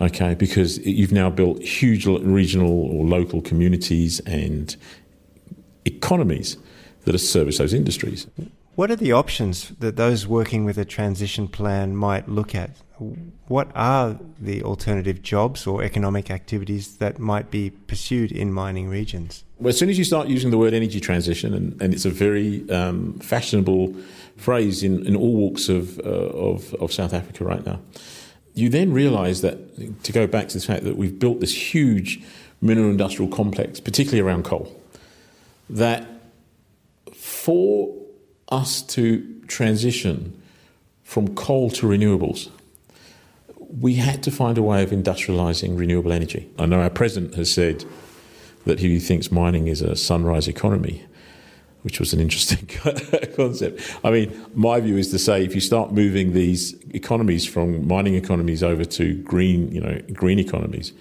okay, 0.03 0.35
because 0.35 0.79
you've 0.79 1.13
now 1.13 1.31
built 1.31 1.63
huge 1.63 2.07
regional 2.07 2.71
or 2.71 3.05
local 3.05 3.41
communities 3.41 4.21
and 4.21 4.77
economies 5.85 6.57
that 7.05 7.13
have 7.13 7.21
service 7.21 7.59
those 7.59 7.75
industries. 7.75 8.27
What 8.75 8.91
are 8.91 8.97
the 8.97 9.13
options 9.13 9.71
that 9.81 9.97
those 9.97 10.27
working 10.27 10.65
with 10.65 10.79
a 10.79 10.85
transition 10.85 11.47
plan 11.47 11.95
might 11.95 12.29
look 12.29 12.55
at? 12.55 12.71
What 13.49 13.71
are 13.75 14.19
the 14.41 14.63
alternative 14.63 15.23
jobs 15.23 15.67
or 15.67 15.83
economic 15.83 16.31
activities 16.31 16.97
that 16.97 17.19
might 17.19 17.51
be 17.51 17.71
pursued 17.71 18.33
in 18.33 18.53
mining 18.53 18.89
regions? 18.89 19.45
Well, 19.59 19.69
as 19.69 19.79
soon 19.79 19.91
as 19.91 19.99
you 19.99 20.05
start 20.05 20.29
using 20.29 20.51
the 20.51 20.59
word 20.59 20.73
energy 20.73 21.01
transition, 21.01 21.53
and, 21.53 21.83
and 21.83 21.93
it's 21.93 22.07
a 22.07 22.11
very 22.11 22.69
um, 22.71 23.19
fashionable 23.19 23.95
phrase 24.37 24.83
in, 24.83 25.05
in 25.07 25.17
all 25.17 25.35
walks 25.35 25.69
of, 25.69 25.99
uh, 25.99 26.03
of, 26.03 26.73
of 26.75 26.93
South 26.93 27.13
Africa 27.13 27.45
right 27.45 27.65
now, 27.67 27.79
you 28.55 28.69
then 28.69 28.93
realise 28.93 29.41
that, 29.41 30.03
to 30.05 30.13
go 30.13 30.27
back 30.27 30.49
to 30.49 30.59
the 30.59 30.65
fact 30.65 30.85
that 30.85 30.97
we've 30.97 31.19
built 31.19 31.41
this 31.41 31.75
huge 31.75 32.23
mineral 32.61 32.91
industrial 32.91 33.31
complex, 33.31 33.81
particularly 33.81 34.21
around 34.21 34.45
coal 34.45 34.75
that 35.71 36.07
for 37.15 37.95
us 38.49 38.83
to 38.83 39.41
transition 39.47 40.41
from 41.03 41.35
coal 41.35 41.71
to 41.71 41.87
renewables, 41.87 42.51
we 43.81 43.95
had 43.95 44.23
to 44.23 44.31
find 44.31 44.59
a 44.59 44.63
way 44.63 44.83
of 44.83 44.91
industrializing 44.91 45.79
renewable 45.79 46.13
energy. 46.13 46.51
I 46.59 46.67
know 46.67 46.81
our 46.81 46.91
president 46.91 47.35
has 47.35 47.53
said 47.53 47.85
that 48.67 48.79
he 48.81 48.99
thinks 48.99 49.33
mining 49.33 49.67
is 49.67 49.83
a 49.83 49.97
sunrise 49.97 50.47
economy, 50.47 51.05
which 51.83 51.99
was 51.99 52.13
an 52.13 52.21
interesting 52.21 52.67
concept. 53.37 53.81
I 54.05 54.11
mean, 54.11 54.47
my 54.55 54.79
view 54.81 54.97
is 54.97 55.11
to 55.11 55.19
say 55.19 55.45
if 55.45 55.55
you 55.55 55.61
start 55.61 55.93
moving 55.93 56.33
these 56.33 56.75
economies 56.91 57.47
from 57.47 57.87
mining 57.89 58.15
economies 58.15 58.63
over 58.63 58.85
to 58.85 59.15
green, 59.23 59.73
you 59.73 59.81
know, 59.81 60.01
green 60.13 60.39
economies, 60.39 60.93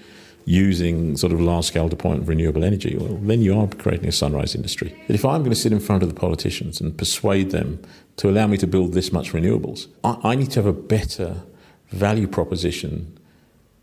using 0.45 1.15
sort 1.17 1.31
of 1.31 1.39
large 1.39 1.65
scale 1.65 1.87
deployment 1.87 2.23
of 2.23 2.29
renewable 2.29 2.63
energy, 2.63 2.97
well, 2.97 3.15
then 3.15 3.41
you 3.41 3.57
are 3.57 3.67
creating 3.67 4.07
a 4.07 4.11
sunrise 4.11 4.55
industry. 4.55 4.95
But 5.07 5.15
if 5.15 5.23
I'm 5.23 5.41
going 5.41 5.51
to 5.51 5.55
sit 5.55 5.71
in 5.71 5.79
front 5.79 6.03
of 6.03 6.09
the 6.09 6.15
politicians 6.15 6.81
and 6.81 6.97
persuade 6.97 7.51
them 7.51 7.81
to 8.17 8.29
allow 8.29 8.47
me 8.47 8.57
to 8.57 8.67
build 8.67 8.93
this 8.93 9.11
much 9.11 9.33
renewables, 9.33 9.87
I, 10.03 10.17
I 10.23 10.35
need 10.35 10.51
to 10.51 10.59
have 10.59 10.65
a 10.65 10.73
better 10.73 11.43
value 11.89 12.27
proposition 12.27 13.17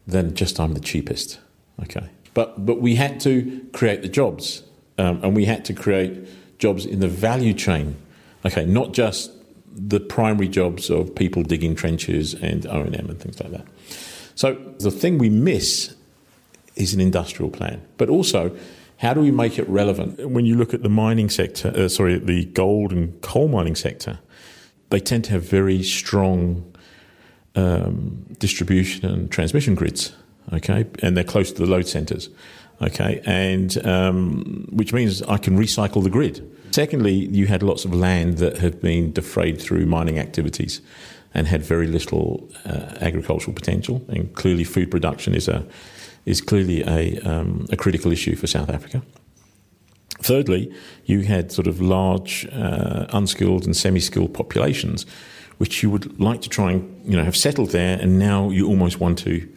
than 0.06 0.34
just 0.34 0.59
I'm 0.59 0.74
the 0.74 0.80
cheapest. 0.80 1.38
Okay. 1.82 2.09
But, 2.34 2.64
but 2.64 2.80
we 2.80 2.96
had 2.96 3.20
to 3.20 3.66
create 3.72 4.02
the 4.02 4.09
jobs, 4.09 4.62
um, 4.96 5.22
and 5.22 5.36
we 5.36 5.44
had 5.44 5.64
to 5.66 5.74
create 5.74 6.28
jobs 6.59 6.86
in 6.86 7.00
the 7.00 7.09
value 7.09 7.54
chain. 7.54 7.96
Okay, 8.44 8.64
not 8.64 8.92
just 8.92 9.32
the 9.74 10.00
primary 10.00 10.48
jobs 10.48 10.90
of 10.90 11.14
people 11.14 11.42
digging 11.42 11.74
trenches 11.74 12.34
and 12.34 12.66
O&M 12.66 12.94
and 12.94 13.20
things 13.20 13.40
like 13.40 13.52
that. 13.52 13.66
So 14.34 14.54
the 14.78 14.90
thing 14.90 15.18
we 15.18 15.30
miss 15.30 15.94
is 16.79 16.95
an 16.95 17.01
industrial 17.01 17.51
plan. 17.51 17.81
But 17.97 18.09
also, 18.09 18.57
how 18.99 19.14
do 19.14 19.20
we 19.20 19.31
make 19.31 19.59
it 19.59 19.68
relevant? 19.68 20.31
When 20.31 20.47
you 20.47 20.57
look 20.57 20.74
at 20.74 20.83
the 20.83 20.89
mining 20.89 21.31
sector, 21.31 21.72
uh, 21.74 21.89
sorry, 21.89 22.18
the 22.18 22.45
gold 22.47 22.93
and 22.93 23.20
coal 23.20 23.49
mining 23.49 23.76
sector, 23.76 24.18
they 24.91 25.01
tend 25.01 25.24
to 25.24 25.33
have 25.33 25.43
very 25.43 25.83
strong 25.83 26.64
um, 27.55 28.26
distribution 28.39 29.07
and 29.07 29.31
transmission 29.31 29.74
grids, 29.74 30.12
okay, 30.53 30.87
and 31.03 31.16
they're 31.16 31.24
close 31.24 31.53
to 31.53 31.64
the 31.64 31.70
load 31.70 31.87
centres, 31.87 32.31
okay, 32.83 33.20
and 33.24 33.85
um, 33.87 34.66
which 34.72 34.93
means 34.93 35.22
I 35.22 35.39
can 35.39 35.59
recycle 35.59 36.03
the 36.03 36.11
grid. 36.11 36.43
Secondly, 36.70 37.12
you 37.12 37.47
had 37.47 37.62
lots 37.62 37.85
of 37.85 37.95
land 37.95 38.39
that 38.39 38.59
had 38.59 38.81
been 38.81 39.12
defrayed 39.12 39.61
through 39.61 39.87
mining 39.87 40.18
activities 40.18 40.81
and 41.35 41.47
had 41.47 41.62
very 41.62 41.87
little 41.87 42.49
uh, 42.64 42.95
agricultural 43.01 43.55
potential, 43.55 44.05
and 44.09 44.35
clearly 44.35 44.64
food 44.64 44.91
production 44.91 45.35
is 45.35 45.49
a 45.49 45.64
is 46.25 46.41
clearly 46.41 46.83
a, 46.83 47.19
um, 47.21 47.66
a 47.71 47.77
critical 47.77 48.12
issue 48.12 48.37
for 48.37 48.47
South 48.47 48.71
Africa. 48.71 49.03
Thirdly, 50.21 50.73
you 51.05 51.21
had 51.23 51.53
sort 51.53 51.66
of 51.66 51.81
large 51.81 52.47
uh, 52.53 53.07
unskilled 53.11 53.64
and 53.64 53.77
semi-skilled 53.77 54.35
populations, 54.35 55.07
which 55.59 55.83
you 55.83 55.91
would 55.91 56.21
like 56.21 56.43
to 56.43 56.49
try 56.49 56.73
and 56.73 56.83
you 57.05 57.16
know 57.16 57.25
have 57.25 57.37
settled 57.37 57.71
there, 57.71 57.99
and 58.01 58.19
now 58.19 58.51
you 58.51 58.66
almost 58.66 59.01
want 59.01 59.19
to 59.21 59.49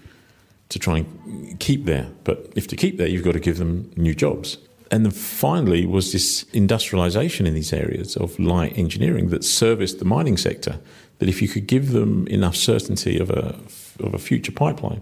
to 0.70 0.80
try 0.80 1.00
and 1.00 1.60
keep 1.60 1.86
there. 1.86 2.10
But 2.24 2.52
if 2.56 2.68
to 2.68 2.76
keep 2.76 2.98
there, 2.98 3.08
you've 3.08 3.24
got 3.24 3.34
to 3.34 3.40
give 3.40 3.58
them 3.58 3.92
new 3.96 4.16
jobs. 4.16 4.58
And 4.92 5.06
then 5.06 5.12
finally 5.12 5.86
was 5.86 6.12
this 6.12 6.44
industrialization 6.54 7.46
in 7.48 7.54
these 7.54 7.74
areas 7.74 8.18
of 8.18 8.38
light 8.40 8.78
engineering 8.78 9.30
that 9.30 9.44
serviced 9.44 10.00
the 10.00 10.06
mining 10.06 10.38
sector. 10.38 10.80
That 11.20 11.30
if 11.30 11.42
you 11.42 11.48
could 11.48 11.68
give 11.68 11.92
them 11.92 12.28
enough 12.28 12.56
certainty 12.56 13.20
of 13.20 13.30
a 13.30 13.60
of 14.00 14.14
a 14.14 14.18
future 14.18 14.52
pipeline, 14.52 15.02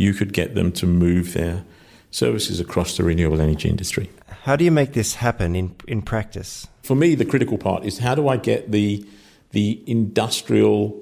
you 0.00 0.14
could 0.14 0.32
get 0.32 0.54
them 0.54 0.72
to 0.72 0.86
move 0.86 1.34
their 1.34 1.62
services 2.10 2.58
across 2.58 2.96
the 2.96 3.04
renewable 3.04 3.38
energy 3.38 3.68
industry. 3.68 4.08
How 4.44 4.56
do 4.56 4.64
you 4.64 4.70
make 4.70 4.94
this 4.94 5.16
happen 5.16 5.54
in, 5.54 5.76
in 5.86 6.00
practice? 6.00 6.66
For 6.82 6.96
me, 6.96 7.14
the 7.14 7.26
critical 7.26 7.58
part 7.58 7.84
is 7.84 7.98
how 7.98 8.14
do 8.14 8.26
I 8.26 8.38
get 8.38 8.72
the, 8.72 9.06
the 9.50 9.82
industrial 9.86 10.98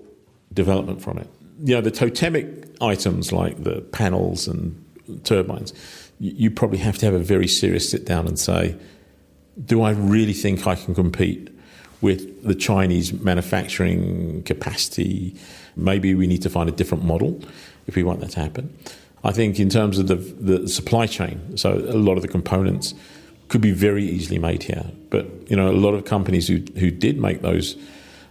development 0.52 1.00
from 1.00 1.18
it? 1.18 1.30
You 1.62 1.76
know, 1.76 1.80
the 1.80 1.92
totemic 1.92 2.46
items 2.80 3.30
like 3.30 3.62
the 3.62 3.82
panels 3.92 4.48
and 4.48 4.84
turbines, 5.22 5.72
you 6.18 6.50
probably 6.50 6.78
have 6.78 6.98
to 6.98 7.06
have 7.06 7.14
a 7.14 7.20
very 7.20 7.46
serious 7.46 7.88
sit 7.88 8.04
down 8.04 8.26
and 8.26 8.36
say, 8.36 8.76
do 9.64 9.82
I 9.82 9.92
really 9.92 10.32
think 10.32 10.66
I 10.66 10.74
can 10.74 10.96
compete 10.96 11.56
with 12.00 12.42
the 12.42 12.54
Chinese 12.54 13.12
manufacturing 13.12 14.42
capacity? 14.42 15.36
Maybe 15.76 16.16
we 16.16 16.26
need 16.26 16.42
to 16.42 16.50
find 16.50 16.68
a 16.68 16.72
different 16.72 17.04
model 17.04 17.40
if 17.88 17.96
we 17.96 18.04
want 18.04 18.20
that 18.20 18.30
to 18.30 18.40
happen. 18.40 18.72
I 19.24 19.32
think 19.32 19.58
in 19.58 19.68
terms 19.68 19.98
of 19.98 20.06
the, 20.06 20.14
the 20.14 20.68
supply 20.68 21.06
chain, 21.06 21.56
so 21.56 21.72
a 21.72 21.98
lot 21.98 22.16
of 22.16 22.22
the 22.22 22.28
components 22.28 22.94
could 23.48 23.60
be 23.60 23.72
very 23.72 24.04
easily 24.04 24.38
made 24.38 24.62
here. 24.62 24.84
But 25.10 25.26
you 25.50 25.56
know, 25.56 25.68
a 25.68 25.72
lot 25.72 25.94
of 25.94 26.04
companies 26.04 26.46
who 26.46 26.62
who 26.78 26.90
did 26.90 27.18
make 27.18 27.42
those, 27.42 27.76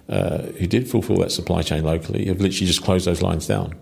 uh, 0.08 0.44
who 0.60 0.68
did 0.68 0.90
fulfil 0.90 1.18
that 1.18 1.32
supply 1.32 1.62
chain 1.62 1.84
locally, 1.84 2.26
have 2.28 2.40
literally 2.40 2.68
just 2.68 2.84
closed 2.84 3.06
those 3.06 3.22
lines 3.22 3.48
down. 3.48 3.76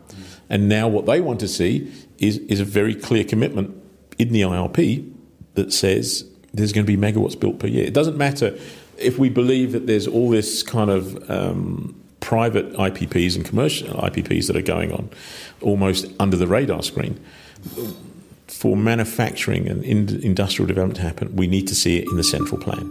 And 0.50 0.68
now 0.68 0.88
what 0.88 1.06
they 1.06 1.22
want 1.22 1.40
to 1.42 1.48
see 1.48 1.92
is 2.18 2.40
is 2.40 2.60
a 2.60 2.66
very 2.66 2.96
clear 2.96 3.24
commitment 3.24 3.76
in 4.18 4.30
the 4.32 4.42
IRP 4.42 5.12
that 5.56 5.74
says 5.74 6.26
there's 6.54 6.72
going 6.72 6.86
to 6.86 6.98
be 6.98 6.98
megawatts 6.98 7.40
built 7.40 7.60
per 7.60 7.68
year. 7.68 7.86
It 7.86 7.94
doesn't 7.94 8.18
matter 8.18 8.58
if 8.98 9.20
we 9.20 9.30
believe 9.30 9.74
that 9.74 9.88
there's 9.88 10.08
all 10.08 10.30
this 10.30 10.64
kind 10.64 10.90
of 10.90 11.30
um, 11.30 12.02
private 12.26 12.74
IPPs 12.74 13.36
and 13.36 13.46
commercial 13.46 13.88
IPPs 14.00 14.48
that 14.48 14.56
are 14.56 14.62
going 14.64 14.92
on 14.92 15.08
almost 15.62 16.08
under 16.20 16.36
the 16.36 16.48
radar 16.48 16.82
screen. 16.82 17.24
For 18.48 18.76
manufacturing 18.76 19.68
and 19.68 19.84
in- 19.84 20.24
industrial 20.24 20.66
development 20.66 20.96
to 20.98 21.04
happen, 21.04 21.36
we 21.36 21.46
need 21.46 21.68
to 21.68 21.76
see 21.76 22.00
it 22.00 22.08
in 22.10 22.18
the 22.18 22.24
central 22.24 22.60
plan. 22.60 22.84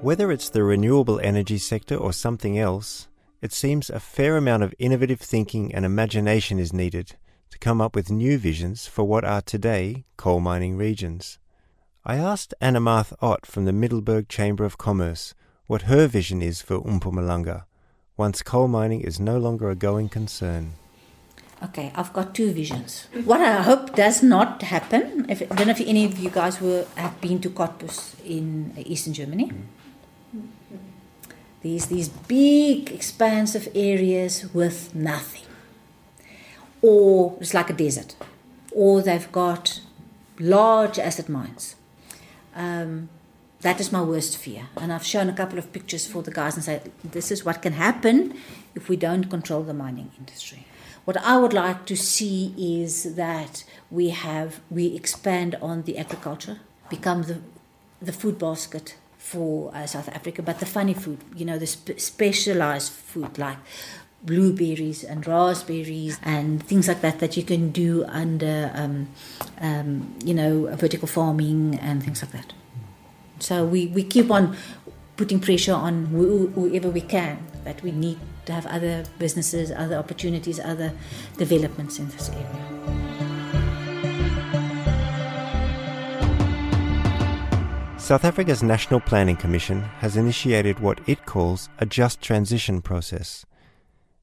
Whether 0.00 0.32
it's 0.32 0.48
the 0.48 0.64
renewable 0.64 1.20
energy 1.20 1.58
sector 1.58 1.96
or 1.96 2.14
something 2.14 2.58
else, 2.58 3.08
it 3.42 3.52
seems 3.52 3.90
a 3.90 4.00
fair 4.00 4.38
amount 4.38 4.62
of 4.62 4.74
innovative 4.78 5.20
thinking 5.20 5.74
and 5.74 5.84
imagination 5.84 6.58
is 6.58 6.72
needed 6.72 7.16
to 7.50 7.58
come 7.58 7.82
up 7.82 7.94
with 7.94 8.10
new 8.10 8.38
visions 8.38 8.86
for 8.86 9.04
what 9.04 9.22
are 9.22 9.42
today 9.42 10.06
coal 10.16 10.40
mining 10.40 10.78
regions. 10.78 11.38
I 12.04 12.16
asked 12.16 12.52
Anna 12.60 12.80
Marth 12.80 13.12
Ott 13.22 13.46
from 13.46 13.64
the 13.64 13.72
Middelburg 13.72 14.28
Chamber 14.28 14.64
of 14.64 14.76
Commerce 14.76 15.34
what 15.68 15.82
her 15.82 16.08
vision 16.08 16.42
is 16.42 16.60
for 16.60 16.80
Mpumalanga 16.82 17.62
once 18.16 18.42
coal 18.42 18.66
mining 18.66 19.02
is 19.02 19.20
no 19.20 19.38
longer 19.38 19.70
a 19.70 19.76
going 19.76 20.08
concern. 20.08 20.72
Okay, 21.62 21.92
I've 21.94 22.12
got 22.12 22.34
two 22.34 22.52
visions. 22.52 23.06
What 23.24 23.40
I 23.40 23.62
hope 23.62 23.94
does 23.94 24.20
not 24.20 24.62
happen, 24.62 25.26
if, 25.28 25.42
I 25.42 25.54
don't 25.54 25.68
know 25.68 25.74
if 25.78 25.80
any 25.80 26.04
of 26.04 26.18
you 26.18 26.28
guys 26.28 26.60
were, 26.60 26.86
have 26.96 27.20
been 27.20 27.40
to 27.42 27.50
Cottbus 27.50 28.16
in 28.24 28.72
eastern 28.78 29.14
Germany. 29.14 29.52
These, 31.60 31.86
these 31.86 32.08
big, 32.08 32.90
expansive 32.90 33.68
areas 33.76 34.52
with 34.52 34.92
nothing. 34.92 35.46
Or 36.82 37.36
it's 37.40 37.54
like 37.54 37.70
a 37.70 37.74
desert. 37.74 38.16
Or 38.72 39.02
they've 39.02 39.30
got 39.30 39.80
large 40.40 40.98
acid 40.98 41.28
mines. 41.28 41.76
Um, 42.54 43.08
that 43.62 43.80
is 43.80 43.92
my 43.92 44.02
worst 44.02 44.36
fear. 44.36 44.68
And 44.76 44.92
I've 44.92 45.06
shown 45.06 45.28
a 45.28 45.32
couple 45.32 45.58
of 45.58 45.72
pictures 45.72 46.06
for 46.06 46.22
the 46.22 46.32
guys 46.32 46.56
and 46.56 46.64
said, 46.64 46.90
this 47.04 47.30
is 47.30 47.44
what 47.44 47.62
can 47.62 47.74
happen 47.74 48.34
if 48.74 48.88
we 48.88 48.96
don't 48.96 49.24
control 49.30 49.62
the 49.62 49.74
mining 49.74 50.10
industry. 50.18 50.66
What 51.04 51.16
I 51.16 51.36
would 51.36 51.52
like 51.52 51.86
to 51.86 51.96
see 51.96 52.54
is 52.56 53.16
that 53.16 53.64
we 53.90 54.10
have 54.10 54.60
we 54.70 54.94
expand 54.94 55.56
on 55.60 55.82
the 55.82 55.98
agriculture, 55.98 56.60
become 56.90 57.22
the 57.24 57.40
the 58.00 58.12
food 58.12 58.38
basket 58.38 58.96
for 59.18 59.74
uh, 59.74 59.86
South 59.86 60.08
Africa, 60.08 60.42
but 60.42 60.58
the 60.58 60.66
funny 60.66 60.94
food, 60.94 61.18
you 61.36 61.44
know, 61.44 61.58
the 61.58 61.66
spe- 61.66 61.98
specialized 61.98 62.92
food 62.92 63.38
like 63.38 63.58
blueberries 64.24 65.02
and 65.02 65.26
raspberries 65.26 66.18
and 66.22 66.62
things 66.62 66.88
like 66.88 67.00
that 67.00 67.18
that 67.18 67.36
you 67.36 67.42
can 67.42 67.70
do 67.70 68.04
under, 68.06 68.70
um, 68.74 69.08
um, 69.60 70.14
you 70.24 70.34
know, 70.34 70.74
vertical 70.76 71.08
farming 71.08 71.78
and 71.80 72.02
things 72.02 72.22
like 72.22 72.32
that. 72.32 72.52
So 73.40 73.64
we, 73.64 73.88
we 73.88 74.04
keep 74.04 74.30
on 74.30 74.56
putting 75.16 75.40
pressure 75.40 75.74
on 75.74 76.06
wh- 76.06 76.54
whoever 76.54 76.88
we 76.90 77.00
can 77.00 77.44
that 77.64 77.82
we 77.82 77.90
need 77.90 78.18
to 78.46 78.52
have 78.52 78.66
other 78.66 79.04
businesses, 79.18 79.70
other 79.70 79.96
opportunities, 79.96 80.58
other 80.60 80.92
developments 81.36 81.98
in 81.98 82.08
this 82.10 82.30
area. 82.30 83.02
South 87.98 88.24
Africa's 88.24 88.62
National 88.62 89.00
Planning 89.00 89.36
Commission 89.36 89.80
has 90.00 90.16
initiated 90.16 90.80
what 90.80 91.00
it 91.06 91.24
calls 91.24 91.68
a 91.78 91.86
just 91.86 92.20
transition 92.20 92.82
process. 92.82 93.46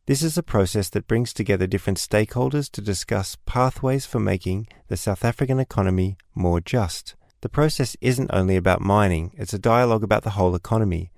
This 0.10 0.24
is 0.24 0.40
a 0.40 0.42
process 0.42 0.90
that 0.90 1.06
brings 1.06 1.34
together 1.34 1.68
different 1.68 2.00
stakeholders 2.00 2.68
to 2.72 2.82
discuss 2.82 3.38
pathways 3.46 4.08
for 4.08 4.20
making 4.20 4.68
the 4.88 4.98
South 4.98 5.24
African 5.24 5.60
economy 5.60 6.18
more 6.34 6.60
just. 6.60 7.14
The 7.42 7.48
process 7.48 7.96
isn't 8.02 8.32
only 8.34 8.56
about 8.56 8.82
mining, 8.82 9.36
it's 9.38 9.54
a 9.54 9.60
dialogue 9.60 10.04
about 10.04 10.24
the 10.24 10.32
whole 10.32 10.56
economy. 10.56 11.12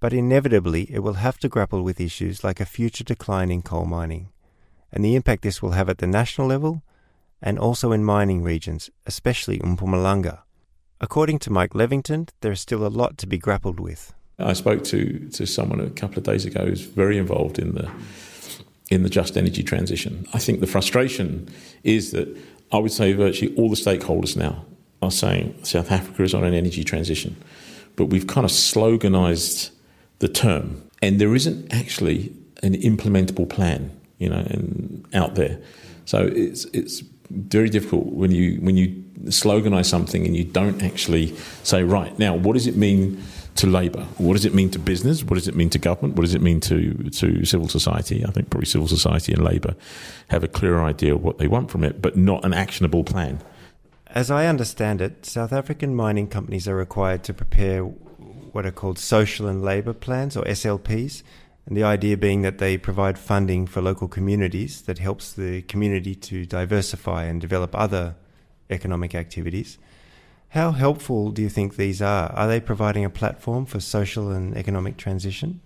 But 0.00 0.12
inevitably, 0.12 0.82
it 0.92 0.98
will 0.98 1.14
have 1.14 1.38
to 1.38 1.48
grapple 1.48 1.80
with 1.80 1.98
issues 1.98 2.44
like 2.44 2.60
a 2.60 2.66
future 2.66 3.04
decline 3.04 3.50
in 3.50 3.62
coal 3.62 3.86
mining, 3.86 4.28
and 4.92 5.02
the 5.02 5.14
impact 5.14 5.42
this 5.42 5.62
will 5.62 5.70
have 5.70 5.88
at 5.88 5.96
the 5.96 6.06
national 6.06 6.46
level 6.46 6.82
and 7.40 7.58
also 7.58 7.90
in 7.90 8.04
mining 8.04 8.42
regions, 8.42 8.90
especially 9.06 9.60
Mpumalanga. 9.60 10.40
According 11.00 11.38
to 11.38 11.50
Mike 11.50 11.72
Levington, 11.72 12.28
there 12.42 12.52
is 12.52 12.60
still 12.60 12.86
a 12.86 12.88
lot 12.88 13.16
to 13.16 13.26
be 13.26 13.38
grappled 13.38 13.80
with. 13.80 14.12
I 14.38 14.52
spoke 14.52 14.84
to, 14.84 15.28
to 15.30 15.46
someone 15.46 15.80
a 15.80 15.90
couple 15.90 16.18
of 16.18 16.24
days 16.24 16.44
ago 16.44 16.66
who's 16.66 16.82
very 16.82 17.18
involved 17.18 17.58
in 17.58 17.74
the 17.74 17.90
in 18.88 19.02
the 19.02 19.08
just 19.08 19.36
energy 19.36 19.64
transition. 19.64 20.26
I 20.32 20.38
think 20.38 20.60
the 20.60 20.66
frustration 20.66 21.48
is 21.82 22.12
that 22.12 22.28
I 22.70 22.78
would 22.78 22.92
say 22.92 23.12
virtually 23.14 23.52
all 23.56 23.68
the 23.68 23.74
stakeholders 23.74 24.36
now 24.36 24.64
are 25.02 25.10
saying 25.10 25.58
South 25.64 25.90
Africa 25.90 26.22
is 26.22 26.34
on 26.34 26.44
an 26.44 26.54
energy 26.54 26.84
transition, 26.84 27.36
but 27.96 28.06
we've 28.06 28.28
kind 28.28 28.44
of 28.44 28.50
sloganized 28.52 29.70
the 30.20 30.28
term, 30.28 30.82
and 31.02 31.20
there 31.20 31.34
isn't 31.34 31.72
actually 31.72 32.32
an 32.62 32.74
implementable 32.74 33.48
plan, 33.48 33.90
you 34.18 34.28
know, 34.28 34.38
and 34.38 35.04
out 35.14 35.34
there. 35.34 35.60
So 36.04 36.30
it's 36.32 36.64
it's 36.66 37.02
very 37.30 37.68
difficult 37.68 38.06
when 38.06 38.30
you 38.30 38.58
when 38.60 38.76
you 38.76 39.02
sloganize 39.24 39.86
something 39.86 40.24
and 40.24 40.36
you 40.36 40.44
don't 40.44 40.82
actually 40.82 41.34
say 41.64 41.82
right 41.82 42.16
now 42.18 42.34
what 42.34 42.52
does 42.52 42.66
it 42.66 42.76
mean 42.76 43.20
to 43.56 43.66
labour? 43.66 44.02
What 44.18 44.34
does 44.34 44.44
it 44.44 44.54
mean 44.54 44.70
to 44.70 44.78
business? 44.78 45.22
What 45.24 45.34
does 45.34 45.48
it 45.48 45.54
mean 45.54 45.70
to 45.70 45.78
government? 45.78 46.16
What 46.16 46.22
does 46.22 46.34
it 46.34 46.42
mean 46.42 46.60
to 46.60 46.94
to 47.10 47.44
civil 47.44 47.68
society? 47.68 48.24
I 48.24 48.30
think 48.30 48.50
probably 48.50 48.66
civil 48.66 48.88
society 48.88 49.32
and 49.32 49.44
labour 49.44 49.74
have 50.28 50.44
a 50.44 50.48
clearer 50.48 50.82
idea 50.82 51.14
of 51.14 51.22
what 51.22 51.38
they 51.38 51.48
want 51.48 51.70
from 51.70 51.84
it, 51.84 52.00
but 52.00 52.16
not 52.16 52.44
an 52.44 52.54
actionable 52.54 53.04
plan. 53.04 53.40
As 54.08 54.30
I 54.30 54.46
understand 54.46 55.00
it, 55.00 55.26
South 55.26 55.52
African 55.52 55.94
mining 55.94 56.28
companies 56.28 56.66
are 56.68 56.76
required 56.76 57.22
to 57.24 57.34
prepare 57.34 57.82
what 57.82 58.64
are 58.64 58.70
called 58.70 58.98
social 58.98 59.46
and 59.46 59.62
labour 59.62 59.92
plans 59.92 60.36
or 60.36 60.44
SLPs, 60.44 61.22
and 61.66 61.76
the 61.76 61.82
idea 61.82 62.16
being 62.16 62.42
that 62.42 62.58
they 62.58 62.78
provide 62.78 63.18
funding 63.18 63.66
for 63.66 63.82
local 63.82 64.08
communities 64.08 64.82
that 64.82 64.98
helps 64.98 65.32
the 65.32 65.62
community 65.62 66.14
to 66.14 66.46
diversify 66.46 67.24
and 67.24 67.40
develop 67.40 67.74
other 67.74 68.14
economic 68.70 69.14
activities. 69.14 69.78
How 70.50 70.72
helpful 70.72 71.30
do 71.30 71.42
you 71.42 71.48
think 71.48 71.76
these 71.76 72.00
are? 72.00 72.32
Are 72.32 72.46
they 72.46 72.60
providing 72.60 73.04
a 73.04 73.10
platform 73.10 73.66
for 73.66 73.80
social 73.80 74.30
and 74.30 74.56
economic 74.56 74.96
transition? 74.96 75.60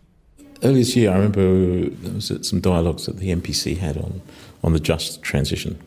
Earlier 0.63 0.79
this 0.79 0.97
year, 0.97 1.11
I 1.11 1.15
remember 1.15 1.89
there 1.89 2.13
was 2.13 2.33
some 2.43 2.61
dialogues 2.61 3.07
that 3.07 3.19
the 3.19 3.31
NPC 3.31 3.79
had 3.79 3.97
on, 3.97 4.21
on 4.63 4.73
the 4.73 4.81
just 4.81 5.23
transition. 5.23 5.81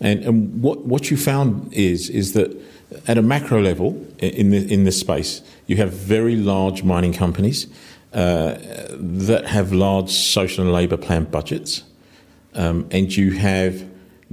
And, 0.00 0.24
and 0.24 0.62
what, 0.62 0.84
what 0.86 1.10
you 1.10 1.16
found 1.16 1.72
is, 1.72 2.08
is 2.08 2.32
that 2.32 2.56
at 3.06 3.18
a 3.18 3.22
macro 3.22 3.60
level 3.60 4.04
in, 4.18 4.50
the, 4.50 4.72
in 4.72 4.84
this 4.84 4.98
space, 4.98 5.42
you 5.66 5.76
have 5.76 5.92
very 5.92 6.36
large 6.36 6.82
mining 6.82 7.12
companies 7.12 7.66
uh, 8.12 8.56
that 8.92 9.44
have 9.46 9.72
large 9.72 10.10
social 10.10 10.64
and 10.64 10.72
labour 10.72 10.96
plan 10.96 11.24
budgets. 11.24 11.84
Um, 12.54 12.88
and 12.90 13.14
you 13.14 13.32
have 13.32 13.84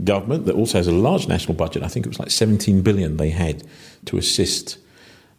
government 0.03 0.45
that 0.45 0.55
also 0.55 0.77
has 0.77 0.87
a 0.87 0.91
large 0.91 1.27
national 1.27 1.55
budget. 1.55 1.83
I 1.83 1.87
think 1.87 2.05
it 2.05 2.09
was 2.09 2.19
like 2.19 2.31
17 2.31 2.81
billion 2.81 3.17
they 3.17 3.29
had 3.29 3.63
to 4.05 4.17
assist 4.17 4.77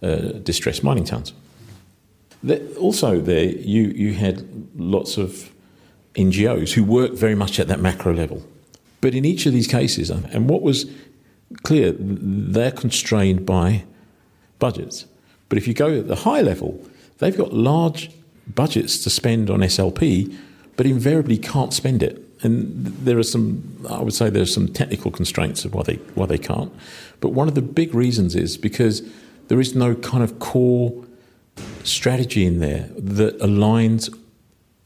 uh, 0.03 0.17
distressed 0.43 0.85
mining 0.85 1.05
towns. 1.05 1.33
also, 2.79 3.21
there 3.21 3.45
you, 3.45 3.85
you 3.85 4.15
had 4.15 4.47
lots 4.77 5.17
of 5.17 5.51
NGOs 6.15 6.73
who 6.73 6.85
work 6.85 7.13
very 7.13 7.35
much 7.35 7.59
at 7.59 7.69
that 7.69 7.81
macro 7.81 8.13
level. 8.13 8.43
But 9.01 9.15
in 9.15 9.25
each 9.25 9.47
of 9.47 9.53
these 9.53 9.67
cases, 9.67 10.11
and 10.11 10.49
what 10.49 10.63
was 10.63 10.91
clear, 11.63 11.95
they're 11.99 12.73
constrained 12.73 13.47
by 13.47 13.85
budgets. 14.59 15.07
But 15.49 15.59
if 15.59 15.69
you 15.69 15.75
go 15.75 15.99
at 15.99 16.09
the 16.09 16.17
high 16.17 16.41
level, 16.41 16.85
they've 17.19 17.37
got 17.37 17.53
large 17.53 18.11
budgets 18.47 19.03
to 19.05 19.11
spend 19.11 19.51
on 19.51 19.61
SLP, 19.61 20.35
but 20.77 20.87
invariably 20.87 21.39
can't 21.39 21.73
spend 21.73 22.03
it. 22.03 22.26
And 22.43 22.85
there 22.85 23.19
are 23.19 23.23
some, 23.23 23.63
I 23.89 24.03
would 24.03 24.15
say, 24.15 24.29
there 24.31 24.43
are 24.43 24.47
some 24.47 24.69
technical 24.69 25.11
constraints 25.11 25.65
of 25.65 25.75
why 25.75 25.83
they 25.83 25.95
why 26.15 26.27
they 26.27 26.39
can't. 26.39 26.73
But 27.21 27.31
one 27.31 27.49
of 27.49 27.55
the 27.55 27.63
big 27.63 27.95
reasons 27.95 28.35
is 28.35 28.57
because 28.59 29.03
there 29.49 29.61
is 29.61 29.75
no 29.75 29.95
kind 29.95 30.23
of 30.23 30.39
core 30.39 30.93
strategy 31.85 32.45
in 32.45 32.59
there 32.59 32.91
that 32.97 33.39
aligns 33.39 34.15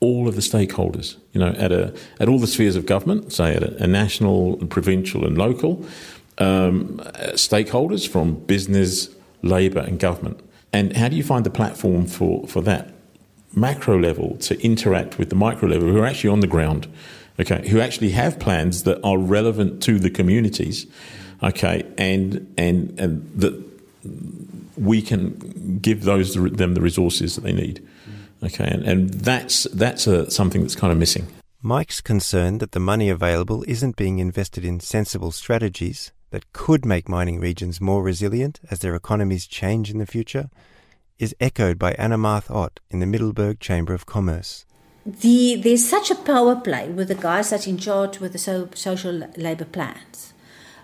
all 0.01 0.28
of 0.28 0.34
the 0.34 0.40
stakeholders. 0.40 1.16
You 1.32 1.40
know, 1.40 1.48
at 1.48 1.72
a 1.72 1.94
at 2.18 2.28
all 2.28 2.38
the 2.38 2.46
spheres 2.46 2.76
of 2.76 2.86
government, 2.86 3.32
say 3.32 3.55
at 3.55 3.62
a, 3.62 3.82
a 3.82 3.86
national, 3.86 4.57
provincial, 4.68 5.26
and 5.26 5.36
local 5.36 5.84
um, 6.38 6.98
stakeholders 7.34 8.09
from 8.09 8.34
business, 8.46 9.11
labour, 9.42 9.80
and 9.80 9.98
government. 9.98 10.40
And 10.72 10.96
how 10.96 11.09
do 11.09 11.16
you 11.16 11.22
find 11.22 11.44
the 11.44 11.51
platform 11.51 12.07
for 12.07 12.46
for 12.46 12.62
that 12.62 12.94
macro 13.55 13.98
level 13.98 14.36
to 14.38 14.61
interact 14.64 15.18
with 15.18 15.28
the 15.28 15.36
micro 15.36 15.68
level 15.68 15.88
who 15.88 15.98
are 15.98 16.07
actually 16.07 16.30
on 16.30 16.40
the 16.40 16.46
ground? 16.46 16.86
Okay, 17.41 17.68
who 17.68 17.80
actually 17.80 18.11
have 18.11 18.38
plans 18.38 18.84
that 18.84 19.01
are 19.03 19.18
relevant 19.18 19.82
to 19.84 19.99
the 19.99 20.11
communities, 20.11 20.86
okay, 21.43 21.84
and 21.99 22.53
and 22.57 22.99
and 23.01 23.30
that 23.34 23.61
we 24.76 25.03
can 25.03 25.78
give 25.82 26.05
those 26.05 26.34
them 26.34 26.74
the 26.74 26.80
resources 26.80 27.34
that 27.34 27.43
they 27.43 27.53
need, 27.53 27.86
okay, 28.43 28.64
and, 28.64 28.84
and 28.84 29.11
that's 29.11 29.64
that's 29.72 30.07
a, 30.07 30.30
something 30.30 30.62
that's 30.62 30.76
kind 30.76 30.93
of 30.93 30.99
missing. 30.99 31.26
Mike's 31.62 32.01
concerned 32.01 32.61
that 32.61 32.72
the 32.72 32.80
money 32.80 33.11
available 33.11 33.64
isn't 33.68 33.97
being 33.97 34.18
invested 34.18 34.64
in 34.64 34.80
sensible 34.80 35.30
strategies 35.30 36.11
that 36.30 36.53
could 36.53 36.86
make 36.86 37.09
mining 37.09 37.38
regions 37.38 37.80
more 37.80 38.03
resilient 38.03 38.61
as 38.70 38.78
their 38.78 38.95
economies 38.95 39.47
change 39.47 39.91
in 39.91 39.99
the 39.99 40.07
future 40.07 40.49
is 41.18 41.36
echoed 41.38 41.78
by 41.78 41.93
Anna 41.93 42.16
Marth 42.16 42.51
Ott 42.51 42.80
in 42.88 43.01
the 43.01 43.07
Middelburg 43.07 43.61
Chamber 43.61 43.93
of 43.93 44.07
Commerce. 44.07 44.64
The, 45.18 45.56
there's 45.56 45.88
such 45.88 46.11
a 46.11 46.14
power 46.14 46.56
play 46.56 46.88
with 46.88 47.08
the 47.08 47.14
guys 47.14 47.50
that's 47.50 47.66
in 47.66 47.78
charge 47.78 48.20
with 48.20 48.32
the 48.32 48.38
so, 48.38 48.68
social 48.74 49.12
labour 49.36 49.64
plans 49.64 50.32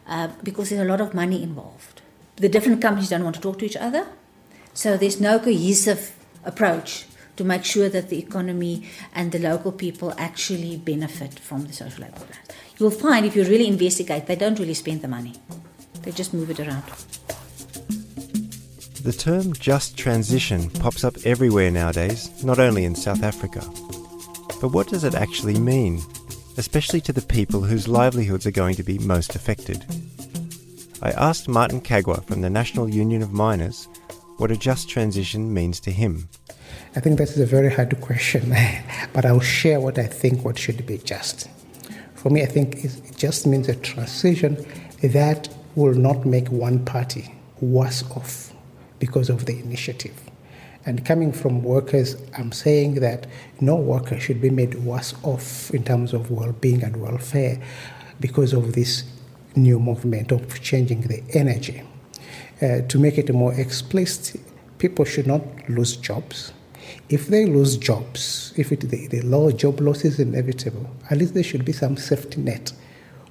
uh, 0.07 0.29
because 0.43 0.71
there's 0.71 0.83
a 0.83 0.91
lot 0.91 1.01
of 1.01 1.15
money 1.15 1.43
involved. 1.43 2.03
The 2.37 2.49
different 2.49 2.83
companies 2.83 3.11
don't 3.11 3.25
want 3.25 3.37
to 3.37 3.41
talk 3.41 3.59
to 3.61 3.67
each 3.67 3.77
other, 3.77 4.07
so 4.75 4.97
there's 4.97 5.21
no 5.21 5.39
cohesive 5.39 6.15
approach 6.45 7.07
to 7.37 7.45
make 7.45 7.65
sure 7.65 7.89
that 7.89 8.09
the 8.09 8.19
economy 8.19 8.89
and 9.15 9.33
the 9.33 9.39
local 9.39 9.73
people 9.73 10.13
actually 10.19 10.77
benefit 10.77 11.39
from 11.39 11.67
the 11.67 11.73
social 11.73 12.05
labour 12.05 12.19
plan. 12.19 12.41
You'll 12.79 12.91
find 12.91 13.25
if 13.25 13.37
you 13.37 13.45
really 13.45 13.69
investigate, 13.69 14.27
they 14.27 14.37
don't 14.37 14.59
really 14.59 14.75
spend 14.75 15.03
the 15.03 15.09
money, 15.09 15.35
they 16.03 16.11
just 16.11 16.35
move 16.35 16.51
it 16.51 16.61
around. 16.61 16.85
The 19.03 19.13
term 19.17 19.53
just 19.53 19.97
transition 19.97 20.69
pops 20.69 21.05
up 21.05 21.15
everywhere 21.25 21.71
nowadays, 21.71 22.43
not 22.43 22.59
only 22.59 22.85
in 22.85 22.97
South 22.97 23.23
Africa. 23.23 23.63
But 24.61 24.73
what 24.73 24.89
does 24.89 25.05
it 25.05 25.15
actually 25.15 25.59
mean, 25.59 26.03
especially 26.57 27.01
to 27.03 27.13
the 27.13 27.23
people 27.23 27.63
whose 27.63 27.89
livelihoods 27.89 28.47
are 28.47 28.51
going 28.51 28.75
to 28.77 28.83
be 28.83 28.99
most 28.99 29.35
affected? 29.35 29.85
I 31.03 31.11
asked 31.11 31.49
Martin 31.49 31.81
Kagwa 31.81 32.25
from 32.25 32.41
the 32.41 32.51
National 32.51 32.89
Union 32.89 33.23
of 33.23 33.33
Miners 33.33 33.87
what 34.39 34.51
a 34.51 34.57
just 34.57 34.89
transition 34.89 35.53
means 35.53 35.81
to 35.81 35.91
him. 35.91 36.29
I 36.95 37.01
think 37.01 37.19
that 37.19 37.31
is 37.31 37.39
a 37.39 37.47
very 37.47 37.71
hard 37.71 38.01
question, 38.01 38.55
but 39.13 39.25
I'll 39.25 39.41
share 39.41 39.81
what 39.81 39.99
I 39.99 40.07
think 40.07 40.45
what 40.45 40.59
should 40.59 40.87
be 40.87 40.99
just. 40.99 41.49
For 42.15 42.31
me, 42.31 42.43
I 42.43 42.47
think 42.47 42.85
it 42.85 43.13
just 43.17 43.47
means 43.47 43.69
a 43.69 43.77
transition 43.77 44.67
that 45.03 45.49
will 45.75 45.95
not 45.95 46.25
make 46.25 46.49
one 46.49 46.85
party 46.85 47.35
worse 47.61 48.03
off 48.11 48.53
because 48.99 49.29
of 49.29 49.47
the 49.47 49.59
initiative. 49.59 50.19
And 50.87 51.05
coming 51.05 51.33
from 51.33 51.65
workers, 51.65 52.17
I'm 52.39 52.53
saying 52.53 53.01
that 53.01 53.27
no 53.61 53.75
worker 53.75 54.21
should 54.21 54.41
be 54.41 54.51
made 54.51 54.77
worse 54.77 55.15
off 55.25 55.73
in 55.73 55.83
terms 55.83 56.13
of 56.13 56.31
well 56.31 56.53
being 56.53 56.85
and 56.85 56.97
welfare 56.99 57.61
because 58.21 58.53
of 58.53 58.75
this 58.75 59.03
new 59.57 59.81
movement 59.81 60.31
of 60.31 60.63
changing 60.63 61.03
the 61.03 61.25
energy. 61.35 61.83
Uh, 62.63 62.83
to 62.83 62.99
make 63.01 63.19
it 63.19 63.35
more 63.35 63.53
explicit, 63.55 64.41
people 64.79 65.05
should 65.05 65.27
not 65.27 65.43
lose 65.69 65.97
jobs. 65.97 66.53
If 67.09 67.27
they 67.27 67.47
lose 67.47 67.77
jobs, 67.77 68.55
if 68.57 68.71
it, 68.71 68.81
the, 68.81 69.09
the 69.09 69.23
low 69.23 69.51
job 69.51 69.81
loss 69.81 70.05
is 70.05 70.21
inevitable, 70.21 70.89
at 71.11 71.19
least 71.19 71.35
there 71.35 71.43
should 71.43 71.65
be 71.65 71.73
some 71.73 71.97
safety 71.97 72.41
net 72.41 72.73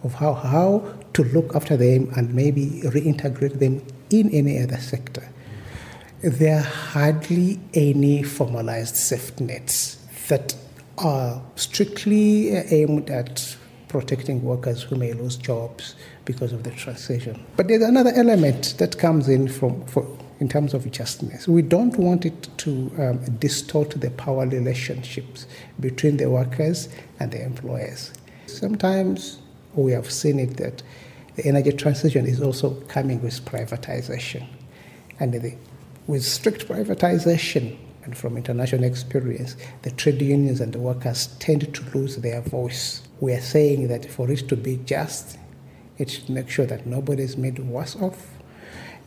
of 0.04 0.16
how, 0.16 0.34
how 0.34 0.94
to 1.14 1.24
look 1.24 1.56
after 1.56 1.78
them 1.78 2.12
and 2.18 2.36
maybe 2.36 2.82
reintegrate 2.84 3.60
them 3.60 3.82
in 4.10 4.30
any 4.32 4.62
other 4.62 4.78
sector. 4.78 5.30
There 6.26 6.58
are 6.58 6.64
hardly 6.64 7.60
any 7.76 8.24
formalized 8.24 8.96
safety 8.96 9.44
nets 9.44 9.98
that 10.28 10.56
are 10.98 11.40
strictly 11.56 12.50
aimed 12.50 13.12
at 13.12 13.56
protecting 13.90 14.42
workers 14.42 14.82
who 14.82 14.96
may 14.96 15.14
lose 15.14 15.36
jobs 15.36 15.94
because 16.26 16.52
of 16.52 16.64
the 16.64 16.72
transition. 16.72 17.46
But 17.56 17.68
there's 17.68 17.84
another 17.84 18.12
element 18.16 18.74
that 18.80 18.98
comes 18.98 19.30
in 19.30 19.48
from 19.48 19.86
for, 19.86 20.04
in 20.40 20.50
terms 20.50 20.74
of 20.74 20.90
justness. 20.90 21.48
We 21.48 21.62
don't 21.62 21.96
want 21.96 22.26
it 22.26 22.50
to 22.58 22.92
um, 22.98 23.24
distort 23.38 23.92
the 23.92 24.10
power 24.10 24.48
relationships 24.48 25.46
between 25.80 26.18
the 26.18 26.32
workers 26.32 26.90
and 27.20 27.32
the 27.32 27.46
employers. 27.46 28.12
Sometimes 28.48 29.38
we 29.76 29.92
have 29.92 30.10
seen 30.10 30.40
it 30.40 30.58
that 30.58 30.82
the 31.36 31.46
energy 31.46 31.72
transition 31.72 32.26
is 32.26 32.42
also 32.42 32.72
coming 32.88 33.22
with 33.22 33.46
privatization. 33.46 34.48
And 35.20 35.32
the, 35.32 35.56
with 36.08 36.24
strict 36.24 36.68
privatization, 36.68 37.78
and 38.04 38.16
from 38.16 38.38
international 38.38 38.84
experience, 38.84 39.56
the 39.82 39.92
trade 39.92 40.22
unions 40.22 40.62
and 40.62 40.74
the 40.74 40.80
workers 40.80 41.28
tend 41.40 41.74
to 41.74 41.98
lose 41.98 42.18
their 42.18 42.42
voice. 42.42 43.02
We 43.20 43.34
are 43.34 43.42
saying 43.42 43.88
that 43.88 44.10
for 44.12 44.30
it 44.30 44.48
to 44.50 44.56
be 44.56 44.78
just, 44.86 45.40
it 45.98 46.10
should 46.10 46.30
make 46.30 46.50
sure 46.50 46.68
that 46.68 46.86
nobody 46.86 47.24
is 47.24 47.38
made 47.38 47.58
worse 47.58 47.96
off, 47.96 48.28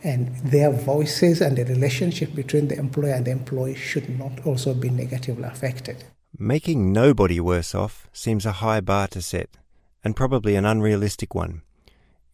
and 0.03 0.35
their 0.37 0.71
voices 0.71 1.41
and 1.41 1.57
the 1.57 1.65
relationship 1.65 2.35
between 2.35 2.67
the 2.67 2.77
employer 2.77 3.13
and 3.13 3.25
the 3.25 3.31
employee 3.31 3.75
should 3.75 4.09
not 4.17 4.45
also 4.45 4.73
be 4.73 4.89
negatively 4.89 5.43
affected. 5.43 6.03
Making 6.37 6.93
nobody 6.93 7.39
worse 7.39 7.73
off 7.73 8.07
seems 8.13 8.45
a 8.45 8.53
high 8.53 8.81
bar 8.81 9.07
to 9.09 9.21
set, 9.21 9.57
and 10.03 10.15
probably 10.15 10.55
an 10.55 10.65
unrealistic 10.65 11.33
one. 11.35 11.61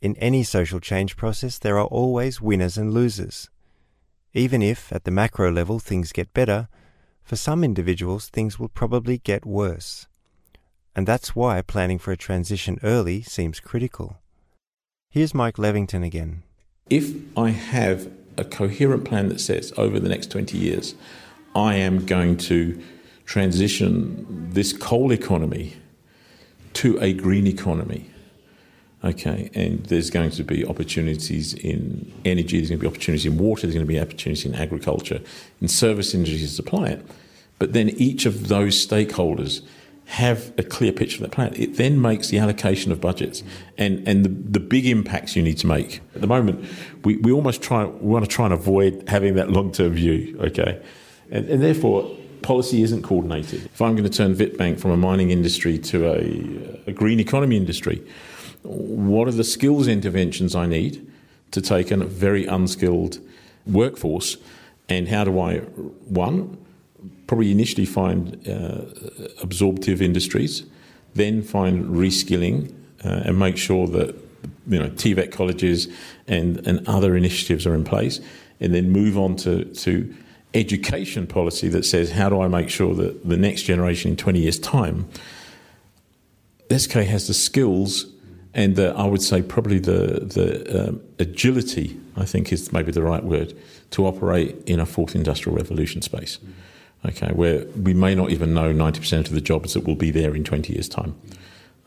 In 0.02 0.16
any 0.18 0.44
social 0.44 0.80
change 0.80 1.18
process, 1.18 1.58
there 1.58 1.78
are 1.78 1.88
always 1.88 2.42
winners 2.42 2.78
and 2.78 2.94
losers. 2.94 3.50
Even 4.38 4.62
if, 4.62 4.92
at 4.92 5.06
the 5.06 5.12
macro 5.12 5.50
level, 5.50 5.80
things 5.80 6.12
get 6.12 6.34
better, 6.34 6.68
for 7.24 7.38
some 7.38 7.64
individuals 7.64 8.28
things 8.28 8.60
will 8.60 8.68
probably 8.68 9.18
get 9.18 9.46
worse. 9.46 10.08
And 10.94 11.08
that's 11.08 11.38
why 11.38 11.62
planning 11.62 11.98
for 11.98 12.12
a 12.12 12.18
transition 12.18 12.78
early 12.84 13.22
seems 13.22 13.62
critical. 13.62 14.18
Here's 15.10 15.34
Mike 15.34 15.56
Levington 15.58 16.04
again. 16.04 16.44
If 16.90 17.14
I 17.38 17.52
have 17.52 18.12
a 18.38 18.44
coherent 18.44 19.06
plan 19.06 19.30
that 19.30 19.40
says 19.40 19.72
over 19.78 20.02
the 20.02 20.10
next 20.10 20.32
20 20.32 20.58
years, 20.58 20.96
I 21.56 21.76
am 21.76 22.06
going 22.06 22.36
to 22.50 22.82
transition 23.26 24.50
this 24.52 24.74
coal 24.74 25.14
economy 25.14 25.78
to 26.74 27.00
a 27.00 27.14
green 27.14 27.48
economy. 27.48 28.10
Okay, 29.06 29.52
and 29.54 29.86
there's 29.86 30.10
going 30.10 30.32
to 30.32 30.44
be 30.44 30.66
opportunities 30.66 31.54
in 31.54 32.12
energy, 32.26 32.58
there's 32.58 32.70
going 32.70 32.80
to 32.80 32.84
be 32.84 32.88
opportunities 32.88 33.26
in 33.28 33.38
water, 33.38 33.62
there's 33.62 33.76
going 33.76 33.86
to 33.86 33.88
be 33.88 34.00
opportunities 34.00 34.46
in 34.46 34.56
agriculture, 34.56 35.22
in 35.62 35.68
service 35.68 36.16
industries 36.16 36.42
to 36.42 36.48
supply 36.48 36.88
it. 36.88 37.06
But 37.60 37.74
then 37.74 37.90
each 37.90 38.26
of 38.26 38.48
those 38.48 38.86
stakeholders 38.86 39.62
have 40.06 40.52
a 40.58 40.64
clear 40.64 40.92
picture 40.92 41.18
of 41.18 41.22
that 41.30 41.36
plan. 41.36 41.54
It 41.56 41.78
then 41.78 42.02
makes 42.02 42.30
the 42.30 42.40
allocation 42.40 42.92
of 42.92 43.00
budgets 43.00 43.44
and, 43.78 44.08
and 44.08 44.26
the, 44.26 44.30
the 44.30 44.60
big 44.60 44.88
impacts 44.88 45.36
you 45.36 45.44
need 45.44 45.60
to 45.60 45.68
make. 45.68 46.02
At 46.16 46.22
the 46.22 46.28
moment, 46.28 46.68
we, 47.04 47.18
we 47.18 47.32
almost 47.32 47.62
try 47.62 47.86
we 47.86 48.08
want 48.08 48.26
to 48.26 48.30
try 48.30 48.46
and 48.46 48.54
avoid 48.54 49.08
having 49.08 49.36
that 49.36 49.52
long 49.52 49.72
term 49.72 49.94
view, 49.94 50.36
okay? 50.42 50.82
And, 51.30 51.48
and 51.48 51.62
therefore, 51.62 52.16
policy 52.42 52.82
isn't 52.82 53.04
coordinated. 53.04 53.66
If 53.66 53.82
I'm 53.82 53.96
going 53.96 54.10
to 54.10 54.16
turn 54.16 54.36
Witbank 54.36 54.80
from 54.80 54.92
a 54.92 54.98
mining 54.98 55.32
industry 55.32 55.78
to 55.80 56.08
a, 56.08 56.90
a 56.90 56.92
green 56.92 57.20
economy 57.20 57.58
industry, 57.58 58.04
what 58.66 59.28
are 59.28 59.32
the 59.32 59.44
skills 59.44 59.88
interventions 59.88 60.56
I 60.56 60.66
need 60.66 61.06
to 61.52 61.62
take 61.62 61.92
a 61.92 61.98
very 61.98 62.46
unskilled 62.46 63.20
workforce? 63.66 64.38
And 64.90 65.08
how 65.08 65.24
do 65.24 65.40
I, 65.40 65.60
one, 65.60 66.58
probably 67.28 67.52
initially 67.52 67.86
find 67.86 68.48
uh, 68.48 68.82
absorptive 69.42 70.02
industries, 70.02 70.64
then 71.14 71.42
find 71.42 71.86
reskilling 71.86 72.74
uh, 73.04 73.24
and 73.26 73.40
make 73.40 73.58
sure 73.58 73.88
that 73.88 74.16
you 74.68 74.80
know 74.80 74.90
TVET 74.90 75.32
colleges 75.32 75.88
and, 76.28 76.66
and 76.68 76.88
other 76.88 77.16
initiatives 77.16 77.66
are 77.66 77.74
in 77.74 77.84
place, 77.84 78.20
and 78.60 78.74
then 78.74 78.90
move 78.92 79.18
on 79.18 79.36
to, 79.38 79.66
to 79.66 80.14
education 80.54 81.28
policy 81.28 81.68
that 81.68 81.86
says 81.86 82.12
how 82.12 82.30
do 82.30 82.42
I 82.42 82.48
make 82.48 82.70
sure 82.70 82.96
that 82.96 83.28
the 83.28 83.38
next 83.38 83.64
generation 83.64 84.12
in 84.12 84.18
20 84.18 84.40
years' 84.40 84.60
time, 84.60 85.08
SK 86.76 86.94
has 86.94 87.28
the 87.28 87.34
skills 87.34 88.06
and 88.56 88.78
the, 88.78 88.96
I 88.96 89.06
would 89.06 89.22
say 89.22 89.42
probably 89.42 89.80
the, 89.80 90.22
the 90.26 90.88
um, 90.88 91.02
agility, 91.20 92.00
I 92.16 92.24
think 92.24 92.54
is 92.54 92.72
maybe 92.72 92.92
the 92.92 93.04
right 93.04 93.24
word, 93.24 93.54
to 93.92 94.08
operate 94.08 94.56
in 94.66 94.80
a 94.80 94.86
fourth 94.86 95.14
industrial 95.14 95.58
revolution 95.58 96.02
space. 96.02 96.40
Okay, 97.06 97.32
where 97.34 97.66
we 97.76 97.94
may 97.94 98.16
not 98.16 98.32
even 98.32 98.54
know 98.54 98.74
90% 98.74 99.28
of 99.28 99.32
the 99.32 99.42
jobs 99.42 99.74
that 99.74 99.86
will 99.86 99.96
be 99.96 100.10
there 100.10 100.34
in 100.34 100.44
20 100.44 100.74
years' 100.74 100.90
time. 100.90 101.16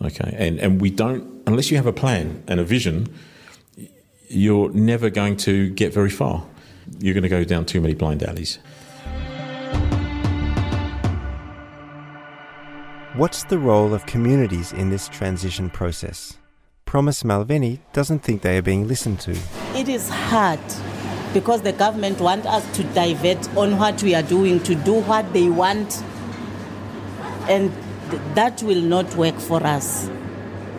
Okay, 0.02 0.32
and, 0.38 0.60
and 0.60 0.80
we 0.80 0.90
don't, 0.90 1.42
unless 1.46 1.70
you 1.70 1.78
have 1.78 1.86
a 1.86 1.92
plan 1.92 2.44
and 2.46 2.60
a 2.60 2.64
vision, 2.64 3.12
you're 4.28 4.70
never 4.70 5.08
going 5.08 5.38
to 5.38 5.70
get 5.70 5.92
very 5.92 6.10
far. 6.10 6.46
You're 7.00 7.14
going 7.14 7.22
to 7.22 7.30
go 7.30 7.44
down 7.44 7.64
too 7.64 7.80
many 7.80 7.94
blind 7.94 8.22
alleys. 8.22 8.58
What's 13.14 13.44
the 13.44 13.58
role 13.58 13.94
of 13.94 14.04
communities 14.04 14.72
in 14.72 14.90
this 14.90 15.08
transition 15.08 15.70
process? 15.70 16.36
Promise 16.88 17.22
Malveni 17.22 17.80
doesn't 17.92 18.20
think 18.20 18.40
they 18.40 18.56
are 18.56 18.62
being 18.62 18.88
listened 18.88 19.20
to. 19.20 19.32
It 19.74 19.90
is 19.90 20.08
hard 20.08 20.58
because 21.34 21.60
the 21.60 21.72
government 21.74 22.18
want 22.18 22.46
us 22.46 22.64
to 22.78 22.82
divert 22.94 23.46
on 23.58 23.76
what 23.76 24.02
we 24.02 24.14
are 24.14 24.22
doing, 24.22 24.58
to 24.60 24.74
do 24.74 24.94
what 25.02 25.30
they 25.34 25.50
want. 25.50 26.02
And 27.46 27.70
that 28.34 28.62
will 28.62 28.80
not 28.80 29.14
work 29.16 29.38
for 29.38 29.62
us 29.66 30.08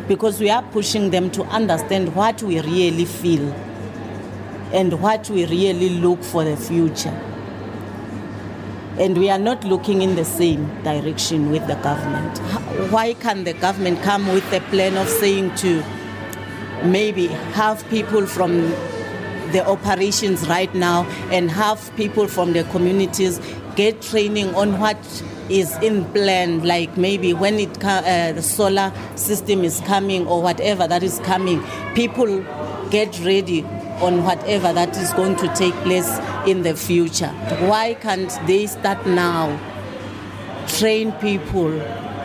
because 0.07 0.39
we 0.39 0.49
are 0.49 0.63
pushing 0.71 1.11
them 1.11 1.29
to 1.29 1.43
understand 1.43 2.15
what 2.15 2.41
we 2.41 2.59
really 2.59 3.05
feel 3.05 3.47
and 4.73 4.99
what 5.03 5.29
we 5.29 5.45
really 5.45 5.89
look 5.89 6.23
for 6.23 6.43
the 6.43 6.57
future. 6.57 7.13
and 8.99 9.17
we 9.17 9.29
are 9.29 9.39
not 9.39 9.63
looking 9.63 10.01
in 10.01 10.15
the 10.15 10.25
same 10.25 10.65
direction 10.83 11.49
with 11.51 11.65
the 11.67 11.75
government. 11.75 12.37
Why 12.91 13.13
can't 13.13 13.45
the 13.45 13.53
government 13.53 14.01
come 14.01 14.27
with 14.27 14.51
a 14.51 14.59
plan 14.71 14.97
of 14.97 15.07
saying 15.07 15.55
to 15.63 15.81
maybe 16.83 17.27
have 17.27 17.87
people 17.89 18.25
from 18.25 18.61
the 19.51 19.65
operations 19.67 20.47
right 20.47 20.73
now 20.75 21.03
and 21.31 21.49
have 21.49 21.91
people 21.95 22.27
from 22.27 22.53
the 22.53 22.63
communities 22.65 23.39
get 23.75 24.01
training 24.01 24.53
on 24.55 24.79
what 24.79 24.97
is 25.49 25.75
in 25.77 26.05
plan 26.13 26.63
like 26.63 26.95
maybe 26.97 27.33
when 27.33 27.55
it 27.55 27.83
uh, 27.83 28.31
the 28.33 28.41
solar 28.41 28.93
system 29.15 29.63
is 29.63 29.81
coming 29.81 30.27
or 30.27 30.41
whatever 30.41 30.87
that 30.87 31.01
is 31.01 31.19
coming 31.19 31.63
people 31.95 32.45
get 32.91 33.19
ready 33.25 33.63
on 34.01 34.23
whatever 34.23 34.71
that 34.73 34.95
is 34.97 35.11
going 35.13 35.35
to 35.35 35.47
take 35.55 35.73
place 35.83 36.17
in 36.47 36.63
the 36.63 36.75
future. 36.75 37.29
Why 37.67 37.93
can't 37.95 38.31
they 38.47 38.67
start 38.67 39.05
now? 39.05 39.59
Train 40.67 41.11
people 41.13 41.71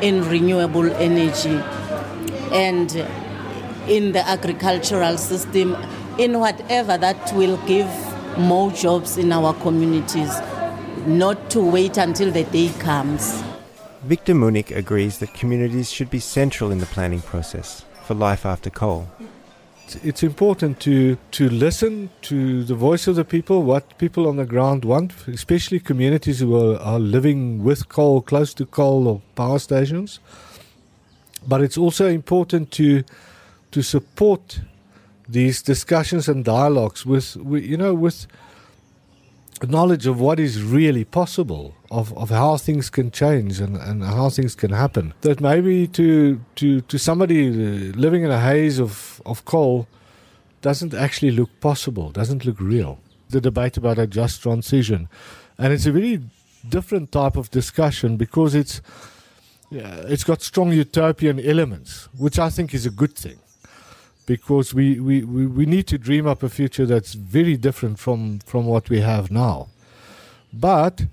in 0.01 0.29
renewable 0.29 0.91
energy. 0.95 1.61
And 2.53 2.91
in 3.89 4.13
the 4.13 4.27
agricultural 4.27 5.19
system 5.19 5.77
in 6.19 6.39
whatever 6.39 6.97
that 6.99 7.33
will 7.35 7.57
give 7.67 7.89
more 8.39 8.71
jobs 8.73 9.17
in 9.17 9.33
our 9.33 9.55
communities, 9.55 10.31
not 11.07 11.51
to 11.51 11.61
wait 11.61 11.97
until 11.97 12.31
the 12.31 12.45
day 12.45 12.71
comes. 12.79 13.43
Victor 14.05 14.35
Munnik 14.35 14.75
agrees 14.75 15.19
that 15.19 15.33
communities 15.35 15.91
should 15.91 16.11
be 16.11 16.21
central 16.21 16.71
in 16.71 16.79
the 16.79 16.87
planning 16.87 17.23
process 17.23 17.85
for 18.05 18.15
life 18.15 18.45
after 18.45 18.71
coal. 18.71 19.09
It's 20.03 20.23
important 20.23 20.81
to, 20.81 21.17
to 21.33 21.49
listen 21.49 22.11
to 22.23 22.65
the 22.65 22.75
voice 22.75 23.07
of 23.07 23.17
the 23.17 23.25
people, 23.25 23.63
what 23.63 23.97
people 23.99 24.27
on 24.27 24.37
the 24.37 24.47
ground 24.47 24.85
want, 24.85 25.13
especially 25.29 25.79
communities 25.79 26.41
who 26.41 26.57
are, 26.57 26.79
are 26.81 26.99
living 26.99 27.63
with 27.63 27.89
coal, 27.89 28.23
close 28.23 28.55
to 28.55 28.67
coal 28.67 29.07
or 29.07 29.21
power 29.37 29.59
stations. 29.59 30.21
But 31.47 31.61
it's 31.61 31.77
also 31.77 32.09
important 32.09 32.71
to, 32.73 33.05
to 33.75 33.83
support 33.83 34.61
these 35.29 35.61
discussions 35.61 36.29
and 36.29 36.45
dialogues 36.45 37.05
with, 37.05 37.37
with 37.37 37.65
you 37.65 37.77
know 37.77 37.93
with 37.93 38.29
knowledge 39.67 40.07
of 40.07 40.21
what 40.21 40.39
is 40.39 40.63
really 40.63 41.05
possible 41.05 41.75
of, 41.91 42.17
of 42.17 42.31
how 42.31 42.57
things 42.57 42.89
can 42.91 43.11
change 43.11 43.61
and, 43.61 43.77
and 43.77 44.05
how 44.05 44.29
things 44.29 44.55
can 44.55 44.71
happen. 44.71 45.13
That 45.23 45.41
maybe 45.41 45.89
to 45.89 46.41
to 46.57 46.81
to 46.83 46.99
somebody 46.99 47.49
uh, 47.49 47.97
living 47.97 48.23
in 48.23 48.31
a 48.31 48.41
haze 48.41 48.79
of, 48.79 49.21
of 49.27 49.45
coal 49.45 49.89
doesn't 50.63 50.95
actually 50.95 51.33
look 51.33 51.51
possible 51.61 52.11
doesn't 52.11 52.45
look 52.45 52.61
real. 52.61 52.99
The 53.31 53.41
debate 53.41 53.77
about 53.77 53.99
a 53.99 54.07
just 54.07 54.43
transition. 54.43 55.09
And 55.59 55.73
it's 55.73 55.87
a 55.87 55.93
very 55.93 56.21
different 56.69 57.11
type 57.11 57.37
of 57.37 57.51
discussion 57.51 58.17
because 58.17 58.55
it's 58.55 58.83
yeah, 59.71 60.13
it's 60.13 60.25
got 60.25 60.43
strong 60.43 60.73
utopian 60.73 61.41
elements 61.41 62.09
which 62.17 62.39
I 62.39 62.51
think 62.51 62.73
is 62.73 62.87
a 62.87 62.91
good 63.03 63.17
thing 63.17 63.39
because 64.27 64.75
we, 64.75 65.01
we, 65.01 65.23
we, 65.25 65.47
we 65.47 65.67
need 65.67 65.87
to 65.89 65.99
dream 65.99 66.27
up 66.27 66.43
a 66.43 66.49
future 66.49 66.87
that's 66.87 67.15
very 67.15 67.57
different 67.57 67.99
from, 67.99 68.39
from 68.41 68.67
what 68.67 68.89
we 68.89 69.01
have 69.01 69.31
now. 69.31 69.69
But 70.53 71.07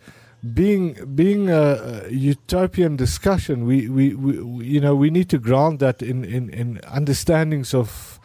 being 0.54 0.98
being 1.16 1.50
a, 1.50 2.08
utopian 2.10 2.96
discussion, 2.96 3.66
we, 3.66 3.88
we, 3.90 4.16
we, 4.16 4.66
you 4.66 4.82
know 4.82 4.96
we 4.96 5.10
need 5.10 5.30
to 5.30 5.38
ground 5.38 5.80
that 5.80 6.02
in, 6.02 6.24
in, 6.24 6.50
in 6.50 6.80
understandings 6.88 7.74
of 7.74 8.20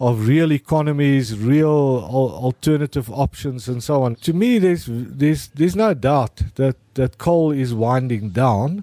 of 0.00 0.26
real 0.26 0.52
economies, 0.52 1.38
real 1.38 1.68
alternative 1.70 3.08
options, 3.08 3.68
and 3.68 3.84
so 3.84 4.02
on. 4.02 4.16
To 4.16 4.32
me, 4.32 4.58
there's 4.58 4.86
there's 4.88 5.48
there's 5.48 5.76
no 5.76 5.94
doubt 5.94 6.42
that, 6.56 6.76
that 6.94 7.18
coal 7.18 7.52
is 7.52 7.72
winding 7.72 8.30
down. 8.30 8.82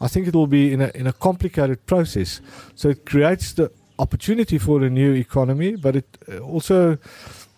I 0.00 0.08
think 0.08 0.26
it 0.26 0.34
will 0.34 0.48
be 0.48 0.72
in 0.72 0.80
a 0.80 0.90
in 0.94 1.06
a 1.06 1.12
complicated 1.12 1.86
process. 1.86 2.40
So 2.74 2.88
it 2.88 3.06
creates 3.06 3.52
the 3.52 3.70
opportunity 3.98 4.58
for 4.58 4.82
a 4.82 4.90
new 4.90 5.12
economy, 5.12 5.76
but 5.76 5.96
it 5.96 6.18
uh, 6.28 6.38
also 6.38 6.98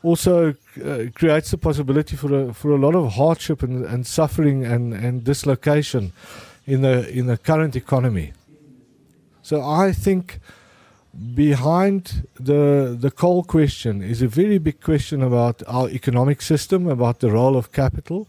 also 0.03 0.55
uh, 0.85 1.05
creates 1.15 1.51
the 1.51 1.59
possibility 1.59 2.17
for 2.17 2.33
a, 2.33 2.55
for 2.55 2.71
a 2.71 2.77
lot 2.77 2.95
of 2.95 3.15
hardship 3.15 3.63
and, 3.63 3.85
and 3.85 4.07
suffering 4.07 4.65
and, 4.65 4.95
and 4.95 5.25
dislocation 5.25 6.13
in 6.67 6.83
the 6.83 7.09
in 7.11 7.27
the 7.27 7.37
current 7.37 7.75
economy. 7.75 8.33
So 9.43 9.63
I 9.63 9.93
think 9.93 10.41
behind 11.35 12.29
the 12.39 12.97
the 13.01 13.11
coal 13.11 13.43
question 13.43 14.03
is 14.03 14.23
a 14.23 14.29
very 14.29 14.59
big 14.59 14.81
question 14.81 15.23
about 15.23 15.63
our 15.67 15.89
economic 15.89 16.43
system, 16.43 16.87
about 16.87 17.19
the 17.21 17.31
role 17.31 17.57
of 17.57 17.73
capital, 17.73 18.29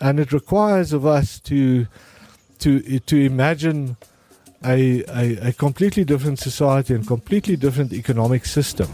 and 0.00 0.18
it 0.18 0.32
requires 0.32 0.92
of 0.92 1.04
us 1.04 1.40
to 1.40 1.86
to 2.60 3.00
to 3.00 3.16
imagine 3.16 3.96
a, 4.64 5.04
a, 5.08 5.48
a 5.48 5.52
completely 5.52 6.04
different 6.04 6.38
society 6.38 6.94
and 6.94 7.06
completely 7.06 7.56
different 7.56 7.92
economic 7.92 8.44
system. 8.44 8.88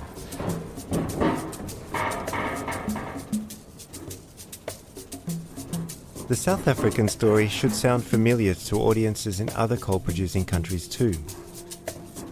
The 6.28 6.36
South 6.36 6.68
African 6.68 7.08
story 7.08 7.48
should 7.48 7.72
sound 7.72 8.04
familiar 8.04 8.54
to 8.54 8.76
audiences 8.76 9.40
in 9.40 9.48
other 9.50 9.76
coal 9.76 9.98
producing 9.98 10.44
countries 10.44 10.86
too. 10.86 11.14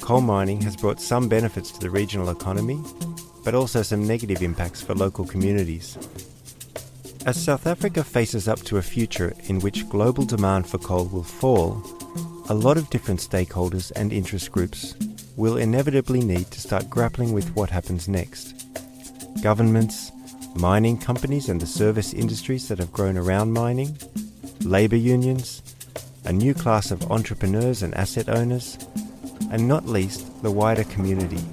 Coal 0.00 0.20
mining 0.20 0.60
has 0.62 0.76
brought 0.76 1.00
some 1.00 1.28
benefits 1.28 1.72
to 1.72 1.80
the 1.80 1.90
regional 1.90 2.30
economy, 2.30 2.80
but 3.44 3.54
also 3.54 3.82
some 3.82 4.06
negative 4.06 4.42
impacts 4.42 4.80
for 4.80 4.94
local 4.94 5.26
communities. 5.26 5.98
As 7.26 7.42
South 7.42 7.66
Africa 7.66 8.04
faces 8.04 8.46
up 8.46 8.60
to 8.60 8.76
a 8.76 8.82
future 8.82 9.34
in 9.48 9.58
which 9.58 9.88
global 9.88 10.24
demand 10.24 10.68
for 10.68 10.78
coal 10.78 11.06
will 11.06 11.24
fall, 11.24 11.82
a 12.50 12.54
lot 12.54 12.78
of 12.78 12.88
different 12.88 13.20
stakeholders 13.20 13.92
and 13.94 14.10
interest 14.10 14.50
groups 14.50 14.94
will 15.36 15.58
inevitably 15.58 16.20
need 16.20 16.50
to 16.50 16.60
start 16.60 16.88
grappling 16.88 17.32
with 17.34 17.54
what 17.54 17.68
happens 17.68 18.08
next. 18.08 18.66
Governments, 19.42 20.10
mining 20.56 20.96
companies 20.96 21.50
and 21.50 21.60
the 21.60 21.66
service 21.66 22.14
industries 22.14 22.66
that 22.68 22.78
have 22.78 22.90
grown 22.90 23.18
around 23.18 23.52
mining, 23.52 23.98
labour 24.62 24.96
unions, 24.96 25.62
a 26.24 26.32
new 26.32 26.54
class 26.54 26.90
of 26.90 27.10
entrepreneurs 27.10 27.82
and 27.82 27.94
asset 27.94 28.30
owners, 28.30 28.78
and 29.52 29.68
not 29.68 29.86
least 29.86 30.42
the 30.42 30.50
wider 30.50 30.84
community, 30.84 31.44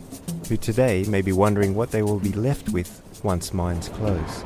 who 0.48 0.56
today 0.56 1.04
may 1.10 1.22
be 1.22 1.34
wondering 1.34 1.76
what 1.76 1.92
they 1.92 2.04
will 2.04 2.20
be 2.20 2.32
left 2.32 2.70
with 2.70 3.02
once 3.22 3.54
mines 3.54 3.90
close. 3.90 4.46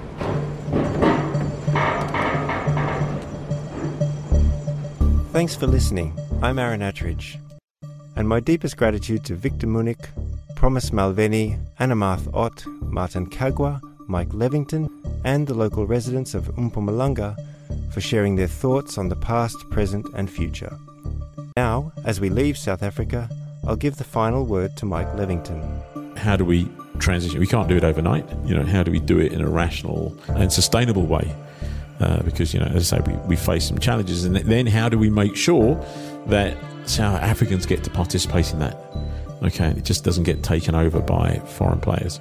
Thanks 5.32 5.56
for 5.56 5.68
listening. 5.68 6.12
I'm 6.42 6.58
Aaron 6.58 6.80
Atteridge, 6.80 7.38
and 8.16 8.26
my 8.26 8.40
deepest 8.40 8.78
gratitude 8.78 9.26
to 9.26 9.36
Victor 9.36 9.68
Munnik, 9.68 10.08
Promise 10.56 10.92
Malveni, 10.92 11.60
Anamath 11.82 12.34
Ott, 12.34 12.66
Martin 12.82 13.30
Kagwa, 13.30 13.82
Mike 14.08 14.30
Levington, 14.30 14.90
and 15.26 15.48
the 15.48 15.54
local 15.54 15.86
residents 15.86 16.34
of 16.34 16.46
Mpumalanga 16.56 17.36
for 17.92 18.00
sharing 18.00 18.38
their 18.38 18.48
thoughts 18.48 18.98
on 18.98 19.10
the 19.10 19.18
past, 19.18 19.58
present, 19.70 20.08
and 20.16 20.32
future. 20.32 20.74
Now, 21.58 21.92
as 22.06 22.22
we 22.22 22.30
leave 22.30 22.58
South 22.58 22.84
Africa, 22.84 23.30
I'll 23.68 23.76
give 23.76 23.98
the 23.98 24.06
final 24.06 24.46
word 24.46 24.78
to 24.78 24.86
Mike 24.86 25.14
Levington. 25.18 26.18
How 26.18 26.38
do 26.38 26.46
we 26.46 26.70
transition? 27.00 27.42
We 27.42 27.48
can't 27.48 27.68
do 27.68 27.76
it 27.76 27.84
overnight. 27.84 28.26
You 28.46 28.56
know, 28.56 28.64
how 28.64 28.84
do 28.84 28.92
we 28.92 29.02
do 29.02 29.20
it 29.20 29.34
in 29.34 29.42
a 29.42 29.50
rational 29.50 30.18
and 30.30 30.54
sustainable 30.54 31.06
way? 31.06 31.36
Uh, 32.00 32.24
because 32.24 32.54
you 32.54 32.62
know, 32.62 32.66
as 32.68 32.94
I 32.94 32.98
say, 32.98 33.04
we, 33.12 33.14
we 33.28 33.36
face 33.36 33.68
some 33.68 33.78
challenges, 33.78 34.24
and 34.24 34.38
then 34.38 34.68
how 34.68 34.88
do 34.88 34.98
we 34.98 35.10
make 35.10 35.36
sure 35.36 35.76
that 36.30 36.58
South 36.86 37.22
Africans 37.22 37.66
get 37.66 37.84
to 37.84 37.90
participate 37.90 38.52
in 38.54 38.60
that? 38.60 38.78
Okay, 39.44 39.70
it 39.70 39.86
just 39.86 40.04
doesn't 40.04 40.24
get 40.24 40.44
taken 40.44 40.76
over 40.76 41.00
by 41.00 41.40
foreign 41.40 41.80
players, 41.80 42.20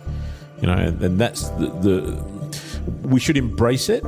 you 0.61 0.67
know, 0.67 0.75
and, 0.75 1.03
and 1.03 1.21
that's 1.21 1.49
the, 1.51 1.67
the 1.81 2.49
we 3.03 3.19
should 3.19 3.37
embrace 3.37 3.89
it. 3.89 4.05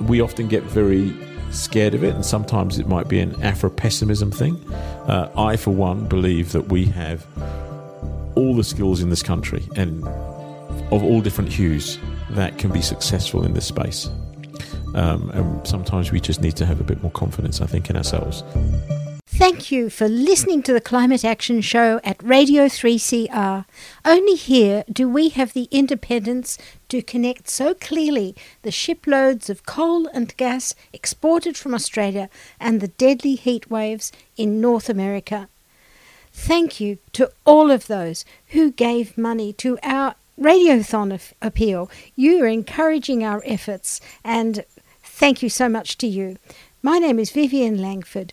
We 0.00 0.20
often 0.20 0.48
get 0.48 0.62
very 0.62 1.14
scared 1.50 1.94
of 1.94 2.04
it, 2.04 2.14
and 2.14 2.24
sometimes 2.24 2.78
it 2.78 2.86
might 2.86 3.08
be 3.08 3.20
an 3.20 3.40
Afro 3.42 3.70
pessimism 3.70 4.30
thing. 4.30 4.56
Uh, 4.72 5.30
I, 5.36 5.56
for 5.56 5.70
one, 5.72 6.06
believe 6.06 6.52
that 6.52 6.68
we 6.68 6.86
have 6.86 7.26
all 8.34 8.54
the 8.54 8.64
skills 8.64 9.00
in 9.00 9.10
this 9.10 9.22
country 9.22 9.64
and 9.76 10.04
of 10.90 11.02
all 11.02 11.20
different 11.20 11.52
hues 11.52 11.98
that 12.30 12.56
can 12.58 12.70
be 12.70 12.80
successful 12.80 13.44
in 13.44 13.52
this 13.52 13.66
space. 13.66 14.08
Um, 14.94 15.30
and 15.30 15.66
sometimes 15.66 16.12
we 16.12 16.20
just 16.20 16.40
need 16.40 16.56
to 16.56 16.66
have 16.66 16.80
a 16.80 16.84
bit 16.84 17.02
more 17.02 17.12
confidence, 17.12 17.60
I 17.60 17.66
think, 17.66 17.90
in 17.90 17.96
ourselves. 17.96 18.42
Thank 19.38 19.70
you 19.70 19.88
for 19.88 20.08
listening 20.08 20.64
to 20.64 20.72
the 20.72 20.80
Climate 20.80 21.24
Action 21.24 21.60
Show 21.60 22.00
at 22.02 22.20
Radio 22.24 22.64
3CR. 22.64 23.66
Only 24.04 24.34
here 24.34 24.82
do 24.92 25.08
we 25.08 25.28
have 25.28 25.52
the 25.52 25.68
independence 25.70 26.58
to 26.88 27.02
connect 27.02 27.48
so 27.48 27.72
clearly 27.72 28.34
the 28.62 28.72
shiploads 28.72 29.48
of 29.48 29.64
coal 29.64 30.08
and 30.08 30.36
gas 30.36 30.74
exported 30.92 31.56
from 31.56 31.72
Australia 31.72 32.28
and 32.58 32.80
the 32.80 32.88
deadly 32.88 33.36
heat 33.36 33.70
waves 33.70 34.10
in 34.36 34.60
North 34.60 34.88
America. 34.88 35.48
Thank 36.32 36.80
you 36.80 36.98
to 37.12 37.30
all 37.46 37.70
of 37.70 37.86
those 37.86 38.24
who 38.48 38.72
gave 38.72 39.16
money 39.16 39.52
to 39.52 39.78
our 39.84 40.16
Radiothon 40.36 41.32
appeal. 41.40 41.88
You 42.16 42.42
are 42.42 42.48
encouraging 42.48 43.22
our 43.22 43.44
efforts 43.46 44.00
and 44.24 44.64
Thank 45.18 45.42
you 45.42 45.48
so 45.48 45.68
much 45.68 45.98
to 45.98 46.06
you. 46.06 46.36
My 46.80 47.00
name 47.00 47.18
is 47.18 47.32
Vivian 47.32 47.82
Langford. 47.82 48.32